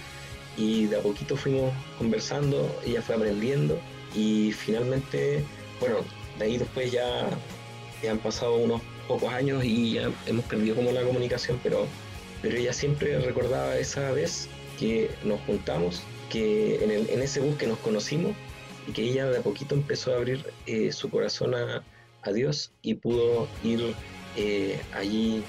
y 0.59 0.87
de 0.87 0.97
a 0.97 1.01
poquito 1.01 1.37
fuimos 1.37 1.73
conversando, 1.97 2.69
ella 2.85 3.01
fue 3.01 3.15
aprendiendo 3.15 3.79
y 4.15 4.53
finalmente, 4.53 5.45
bueno, 5.79 5.99
de 6.39 6.45
ahí 6.45 6.59
después 6.59 6.91
ya, 6.91 7.31
han 8.11 8.19
pasado 8.19 8.57
unos 8.57 8.83
pocos 9.07 9.33
años 9.33 9.65
y 9.65 9.93
ya 9.93 10.11
hemos 10.27 10.45
perdido 10.47 10.75
como 10.75 10.91
la 10.91 11.03
comunicación, 11.03 11.61
pero, 11.63 11.87
pero 12.43 12.57
ella 12.57 12.73
siempre 12.73 13.19
recordaba 13.21 13.77
esa 13.77 14.11
vez 14.11 14.49
que 14.79 15.11
nos 15.23 15.41
juntamos, 15.43 16.03
que 16.29 16.83
en 16.85 17.23
ese 17.23 17.41
bus 17.41 17.57
que 17.57 17.67
nos 17.67 17.79
conocimos 17.79 18.33
y 18.89 18.93
que 18.93 19.03
ella 19.03 19.27
de 19.27 19.39
a 19.39 19.43
poquito 19.43 19.75
empezó 19.75 20.13
a 20.13 20.17
abrir 20.17 20.45
eh, 20.67 20.91
su 20.93 21.11
corazón 21.11 21.55
a, 21.55 21.85
a 22.23 22.33
Dios 22.33 22.73
y 22.83 22.95
pudo 22.95 23.47
ir 23.63 23.95
eh, 24.37 24.81
allí 24.93 25.43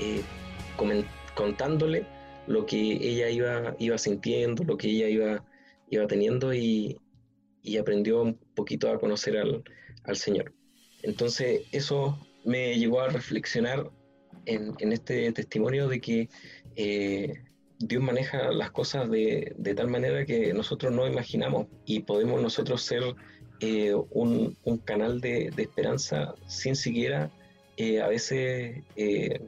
eh, 0.00 0.22
contándole 1.34 2.06
lo 2.46 2.66
que 2.66 2.78
ella 2.78 3.28
iba, 3.30 3.74
iba 3.78 3.98
sintiendo, 3.98 4.64
lo 4.64 4.76
que 4.76 4.88
ella 4.88 5.08
iba, 5.08 5.44
iba 5.90 6.06
teniendo 6.06 6.54
y, 6.54 6.98
aprendió 7.78 8.22
un 8.22 8.34
poquito 8.54 8.90
a 8.90 8.98
conocer 8.98 9.36
al, 9.36 9.62
al 10.04 10.16
Señor. 10.16 10.54
Entonces 11.02 11.62
eso 11.70 12.18
me 12.44 12.78
llevó 12.78 13.02
a 13.02 13.08
reflexionar 13.08 13.90
en, 14.46 14.74
este 14.92 15.30
testimonio 15.32 15.86
de 15.86 16.00
que 16.00 16.28
eh, 16.76 17.34
Dios 17.78 18.02
maneja 18.02 18.50
las 18.52 18.70
cosas 18.70 19.10
de, 19.10 19.54
de 19.58 19.74
tal 19.74 19.88
manera 19.88 20.24
que 20.24 20.54
nosotros 20.54 20.92
no 20.92 21.06
imaginamos 21.06 21.66
y 21.84 22.00
podemos 22.00 22.40
nosotros 22.40 22.82
ser 22.82 23.02
un, 24.10 24.56
un 24.64 24.78
canal 24.78 25.20
de, 25.20 25.50
de 25.54 25.62
esperanza 25.64 26.34
sin 26.46 26.74
siquiera 26.74 27.30
eh, 27.78 28.02
a 28.02 28.08
veces 28.08 28.82
eh, 28.96 29.40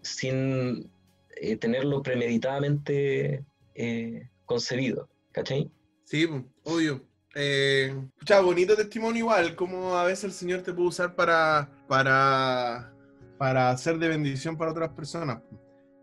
sin 0.00 0.90
eh, 1.36 1.56
tenerlo 1.56 2.02
premeditadamente 2.02 3.44
eh, 3.74 4.28
concebido, 4.46 5.08
¿cachai? 5.32 5.70
Sí, 6.04 6.26
obvio. 6.62 7.04
Eh, 7.34 7.94
pucha, 8.18 8.40
bonito 8.40 8.74
testimonio 8.74 9.18
igual, 9.18 9.54
como 9.54 9.96
a 9.96 10.04
veces 10.04 10.24
el 10.24 10.32
Señor 10.32 10.62
te 10.62 10.72
puede 10.72 10.88
usar 10.88 11.14
para, 11.14 11.68
para, 11.86 12.90
para 13.36 13.68
hacer 13.68 13.98
de 13.98 14.08
bendición 14.08 14.56
para 14.56 14.70
otras 14.70 14.90
personas. 14.90 15.42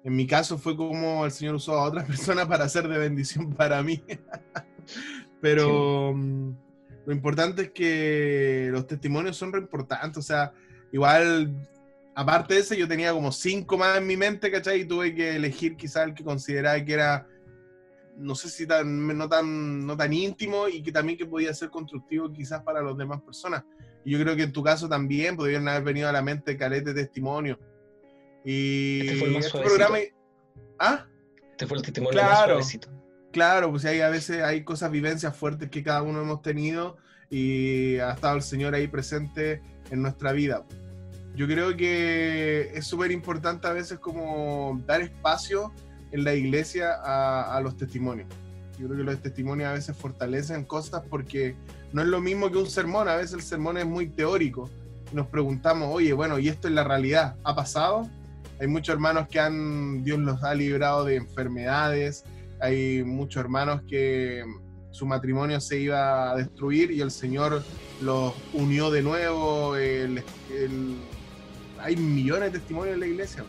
En 0.04 0.16
mi 0.16 0.28
caso 0.28 0.60
fue 0.60 0.78
como 0.78 1.26
el 1.26 1.32
Señor 1.32 1.56
usó 1.56 1.74
a 1.80 1.86
otras 1.86 2.06
personas 2.08 2.46
para 2.46 2.66
hacer 2.66 2.88
de 2.88 3.00
bendición 3.00 3.54
para 3.54 3.82
mí. 3.82 4.04
Pero 5.42 6.14
mm, 6.14 6.52
lo 7.08 7.12
importante 7.12 7.64
es 7.64 7.72
que 7.72 8.70
los 8.72 8.86
testimonios 8.86 9.36
son 9.36 9.52
re 9.52 9.60
importantes. 9.60 10.18
O 10.18 10.22
sea, 10.22 10.54
igual, 10.92 11.54
aparte 12.16 12.56
de 12.56 12.60
ese, 12.62 12.78
yo 12.78 12.88
tenía 12.88 13.12
como 13.14 13.32
cinco 13.32 13.78
más 13.78 13.98
en 13.98 14.08
mi 14.08 14.18
mente, 14.18 14.52
¿cachai? 14.52 14.82
Y 14.82 14.86
tuve 14.86 15.14
que 15.14 15.36
elegir 15.36 15.76
quizá 15.76 16.04
el 16.04 16.14
que 16.14 16.24
consideraba 16.24 16.84
que 16.84 16.94
era 16.94 17.28
no 18.18 18.36
sé 18.36 18.50
si 18.50 18.68
tan, 18.68 19.18
no 19.18 19.28
tan, 19.28 19.86
no 19.86 19.98
tan 19.98 20.14
íntimo 20.14 20.68
y 20.68 20.82
que 20.82 20.92
también 20.92 21.18
que 21.18 21.26
podía 21.26 21.54
ser 21.54 21.70
constructivo 21.70 22.32
quizás 22.32 22.62
para 22.62 22.82
las 22.82 22.98
demás 22.98 23.22
personas. 23.22 23.64
Y 24.04 24.12
yo 24.12 24.20
creo 24.20 24.36
que 24.36 24.44
en 24.44 24.52
tu 24.52 24.64
caso 24.64 24.88
también 24.89 25.36
podrían 25.36 25.68
haber 25.68 25.84
venido 25.84 26.10
a 26.10 26.12
la 26.12 26.22
mente 26.22 26.58
calete 26.58 26.94
testimonios. 26.94 27.58
Y 28.44 29.02
Este 29.02 29.16
fue 29.18 29.28
el 29.28 29.34
más 29.36 29.46
este 29.46 29.60
programa... 29.60 29.98
¿Ah? 30.80 31.06
Este 31.52 31.68
fue 31.68 31.78
el 31.78 31.84
testimonio 31.84 32.22
más 32.22 32.30
Claro. 32.30 32.54
suavecito. 32.54 32.89
Claro, 33.32 33.72
pues 33.72 33.86
hay 33.86 34.02
a 34.02 34.10
veces 34.10 34.44
hay 34.44 34.64
cosas, 34.64 34.92
vivencias 34.92 35.36
fuertes 35.36 35.70
que 35.70 35.84
cada 35.84 36.02
uno 36.02 36.22
hemos 36.22 36.42
tenido 36.42 36.98
y 37.30 37.98
ha 37.98 38.12
estado 38.12 38.36
el 38.36 38.42
Señor 38.42 38.76
ahí 38.76 38.88
presente 38.88 39.62
en 39.92 40.02
nuestra 40.02 40.32
vida. 40.32 40.64
Yo 41.36 41.48
creo 41.48 41.78
que 41.78 42.72
es 42.74 42.86
súper 42.88 43.12
importante 43.12 43.68
a 43.68 43.74
veces 43.74 44.00
como 44.00 44.82
dar 44.86 45.02
espacio 45.02 45.72
en 46.12 46.24
la 46.24 46.34
iglesia 46.34 46.94
a, 47.04 47.56
a 47.56 47.62
los 47.62 47.78
testimonios. 47.78 48.28
Yo 48.80 48.88
creo 48.88 48.98
que 48.98 49.04
los 49.04 49.22
testimonios 49.22 49.70
a 49.70 49.74
veces 49.74 49.96
fortalecen 49.96 50.66
cosas 50.66 51.04
porque 51.10 51.56
no 51.94 52.02
es 52.02 52.08
lo 52.08 52.20
mismo 52.20 52.52
que 52.52 52.58
un 52.58 52.70
sermón, 52.70 53.08
a 53.08 53.16
veces 53.16 53.34
el 53.34 53.42
sermón 53.42 53.78
es 53.78 53.86
muy 53.86 54.08
teórico. 54.08 54.70
Nos 55.14 55.28
preguntamos, 55.28 55.89
oye, 55.92 56.14
bueno, 56.14 56.39
¿y 56.39 56.50
esto 56.50 56.68
en 56.68 56.76
la 56.76 56.84
realidad 56.84 57.36
ha 57.44 57.56
pasado? 57.56 58.10
Hay 58.60 58.68
muchos 58.68 58.94
hermanos 58.94 59.28
que 59.28 59.39
han, 59.39 60.04
Dios 60.04 60.20
los 60.20 60.44
ha 60.44 60.54
librado 60.54 61.06
de 61.06 61.16
enfermedades, 61.16 62.24
hay 62.60 63.04
muchos 63.04 63.42
hermanos 63.42 63.82
que 63.88 64.44
su 64.92 65.06
matrimonio 65.06 65.60
se 65.60 65.80
iba 65.80 66.32
a 66.32 66.36
destruir 66.36 66.92
y 66.92 67.02
el 67.02 67.12
Señor 67.12 67.64
los 68.02 68.34
unió 68.54 68.92
de 68.92 69.02
nuevo. 69.02 69.74
hay 69.74 71.96
millones 71.96 72.52
de 72.52 72.60
testimonios 72.60 72.96
en 72.96 73.00
la 73.00 73.08
iglesia. 73.08 73.44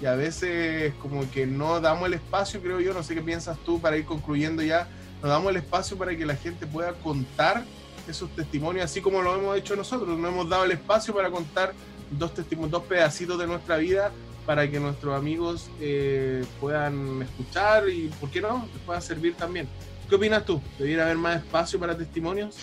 y 0.00 0.06
a 0.06 0.14
veces 0.14 0.94
como 1.02 1.28
que 1.30 1.46
no 1.46 1.80
damos 1.80 2.06
el 2.06 2.14
espacio, 2.14 2.62
creo 2.62 2.80
yo, 2.80 2.94
no 2.94 3.02
sé 3.02 3.14
qué 3.14 3.22
piensas 3.22 3.58
tú 3.64 3.80
para 3.80 3.96
ir 3.96 4.04
concluyendo 4.04 4.62
ya, 4.62 4.88
no 5.20 5.28
damos 5.28 5.50
el 5.50 5.56
espacio 5.56 5.98
para 5.98 6.16
que 6.16 6.24
la 6.24 6.36
gente 6.36 6.66
pueda 6.66 6.92
contar 6.92 7.64
esos 8.06 8.30
testimonios, 8.34 8.84
así 8.84 9.00
como 9.00 9.20
lo 9.22 9.36
hemos 9.36 9.58
hecho 9.58 9.74
nosotros, 9.74 10.16
no 10.16 10.28
hemos 10.28 10.48
dado 10.48 10.64
el 10.64 10.70
espacio 10.70 11.12
para 11.12 11.30
contar 11.30 11.74
dos 12.10 12.32
testimonios, 12.32 12.70
dos 12.70 12.84
pedacitos 12.84 13.38
de 13.38 13.46
nuestra 13.46 13.76
vida 13.76 14.12
para 14.46 14.70
que 14.70 14.80
nuestros 14.80 15.14
amigos 15.14 15.68
eh, 15.78 16.42
puedan 16.58 17.20
escuchar 17.20 17.86
y, 17.90 18.08
¿por 18.18 18.30
qué 18.30 18.40
no?, 18.40 18.66
les 18.72 18.82
pueda 18.82 19.00
servir 19.00 19.34
también. 19.34 19.68
¿Qué 20.08 20.14
opinas 20.14 20.44
tú? 20.44 20.60
¿Debiera 20.78 21.04
haber 21.04 21.16
más 21.18 21.36
espacio 21.38 21.78
para 21.78 21.96
testimonios? 21.96 22.56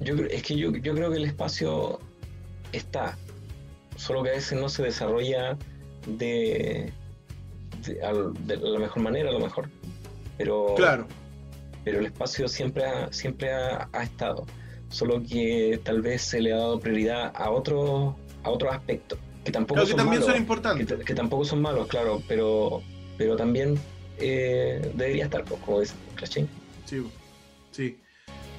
Yo, 0.00 0.14
es 0.30 0.42
que 0.42 0.56
yo, 0.56 0.72
yo 0.72 0.94
creo 0.94 1.10
que 1.10 1.16
el 1.18 1.24
espacio 1.24 2.00
está, 2.72 3.16
solo 3.96 4.22
que 4.22 4.30
a 4.30 4.32
veces 4.32 4.58
no 4.60 4.68
se 4.68 4.82
desarrolla 4.82 5.56
de, 6.06 6.92
de, 7.86 8.02
al- 8.04 8.32
de 8.46 8.56
la 8.56 8.78
mejor 8.78 9.02
manera, 9.02 9.30
a 9.30 9.32
lo 9.32 9.40
mejor. 9.40 9.68
Pero, 10.38 10.74
Claro, 10.76 11.06
pero 11.84 11.98
el 12.00 12.06
espacio 12.06 12.46
siempre 12.48 12.84
ha, 12.84 13.12
siempre 13.12 13.52
ha, 13.52 13.88
ha 13.92 14.02
estado, 14.02 14.44
solo 14.90 15.22
que 15.22 15.80
tal 15.84 16.02
vez 16.02 16.22
se 16.22 16.40
le 16.40 16.52
ha 16.52 16.56
dado 16.58 16.78
prioridad 16.80 17.32
a 17.34 17.50
otros 17.50 18.14
a 18.42 18.50
otros 18.50 18.74
aspectos, 18.74 19.18
que 19.44 19.50
tampoco 19.50 19.80
que 19.80 19.86
son 19.88 19.96
también 19.96 20.20
malos, 20.20 20.26
son 20.26 20.34
que, 20.34 20.40
importantes. 20.40 20.86
t- 20.86 21.04
que 21.04 21.14
tampoco 21.14 21.44
son 21.44 21.62
malos, 21.62 21.88
claro, 21.88 22.22
pero, 22.28 22.82
pero 23.18 23.34
también 23.36 23.76
eh, 24.18 24.90
debería 24.94 25.24
estar, 25.24 25.44
pues, 25.44 25.60
como 25.62 25.80
dicen, 25.80 25.96
¿cachai? 26.14 26.46
Sí, 26.84 27.02
sí. 27.72 27.98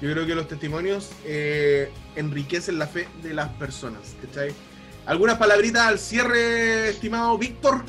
Yo 0.00 0.12
creo 0.12 0.26
que 0.26 0.34
los 0.34 0.46
testimonios 0.46 1.10
eh, 1.24 1.90
enriquecen 2.16 2.78
la 2.78 2.86
fe 2.86 3.08
de 3.22 3.34
las 3.34 3.48
personas. 3.50 4.14
¿cachai? 4.24 4.52
¿Algunas 5.06 5.38
palabritas 5.38 5.82
al 5.86 5.98
cierre, 5.98 6.90
estimado 6.90 7.36
Víctor? 7.38 7.82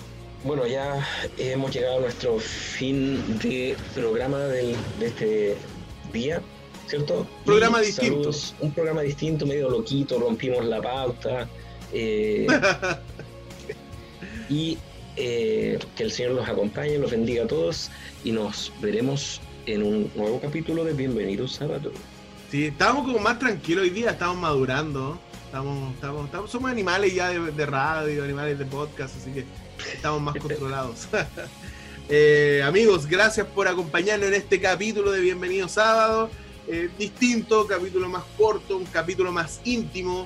Bueno, 0.44 0.66
ya 0.66 1.06
hemos 1.38 1.72
llegado 1.74 1.98
a 1.98 2.02
nuestro 2.02 2.40
fin 2.40 3.38
de 3.40 3.76
programa 3.94 4.40
del- 4.40 4.76
de 5.00 5.08
este 5.08 5.58
día, 6.14 6.42
¿cierto? 6.88 7.28
Programa 7.46 7.84
Y 7.84 7.88
distinto. 7.88 8.14
saludos, 8.16 8.56
un 8.62 8.72
programa 8.72 9.02
distinto, 9.02 9.46
medio 9.46 9.70
loquito, 9.70 10.18
rompimos 10.18 10.64
la 10.66 10.82
pauta. 10.82 11.48
eh, 11.92 12.48
y 14.50 14.78
eh, 15.22 15.78
que 15.98 16.04
el 16.04 16.12
Señor 16.12 16.32
los 16.32 16.48
acompañe, 16.48 16.98
los 16.98 17.12
bendiga 17.12 17.44
a 17.44 17.48
todos 17.48 17.92
y 18.24 18.32
nos 18.32 18.72
veremos 18.82 19.42
en 19.66 19.84
un 19.84 20.12
nuevo 20.16 20.40
capítulo 20.40 20.86
de 20.86 20.94
Bienvenidos 20.94 21.56
Sábado. 21.56 21.92
Sí, 22.50 22.66
estábamos 22.68 23.06
como 23.06 23.20
más 23.20 23.38
tranquilos 23.38 23.84
hoy 23.84 23.90
día, 23.90 24.12
estamos 24.12 24.38
madurando. 24.38 25.20
Estamos, 25.46 25.94
estamos, 25.96 26.26
estamos- 26.26 26.50
somos 26.52 26.72
animales 26.72 27.14
ya 27.14 27.30
de, 27.30 27.52
de 27.52 27.66
radio, 27.66 28.24
animales 28.24 28.58
de 28.58 28.66
podcast, 28.66 29.16
así 29.18 29.32
que 29.32 29.46
estamos 29.94 30.22
más 30.22 30.36
controlados. 30.36 31.08
Eh, 32.12 32.64
amigos, 32.66 33.06
gracias 33.06 33.46
por 33.46 33.68
acompañarnos 33.68 34.30
en 34.30 34.34
este 34.34 34.60
capítulo 34.60 35.12
de 35.12 35.22
Bienvenido 35.22 35.68
Sábado. 35.68 36.32
Eh, 36.68 36.90
distinto, 36.98 37.68
capítulo 37.68 38.10
más 38.10 38.24
corto, 38.36 38.78
un 38.78 38.86
capítulo 38.86 39.32
más 39.32 39.62
íntimo, 39.64 40.26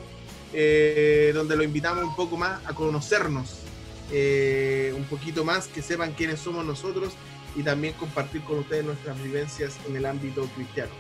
eh, 0.54 1.32
donde 1.36 1.58
lo 1.58 1.64
invitamos 1.64 2.06
un 2.06 2.16
poco 2.16 2.38
más 2.38 2.62
a 2.66 2.74
conocernos, 2.74 3.63
eh, 4.12 4.94
un 4.96 5.04
poquito 5.06 5.44
más, 5.44 5.68
que 5.68 5.82
sepan 5.82 6.14
quiénes 6.14 6.40
somos 6.40 6.66
nosotros 6.66 7.14
y 7.56 7.64
también 7.64 7.94
compartir 7.94 8.42
con 8.44 8.60
ustedes 8.60 8.86
nuestras 8.86 9.22
vivencias 9.22 9.78
en 9.88 9.96
el 9.96 10.06
ámbito 10.06 10.46
cristiano. 10.56 10.92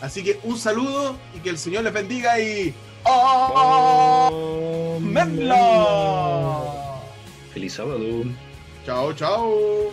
Así 0.00 0.24
que 0.24 0.40
un 0.42 0.58
saludo 0.58 1.16
y 1.36 1.38
que 1.40 1.50
el 1.50 1.58
Señor 1.58 1.84
les 1.84 1.92
bendiga 1.92 2.40
y 2.40 2.74
¡Amenla! 5.04 5.52
Feliz 7.52 7.74
sábado. 7.74 8.24
Chao, 8.84 9.12
chao. 9.12 9.92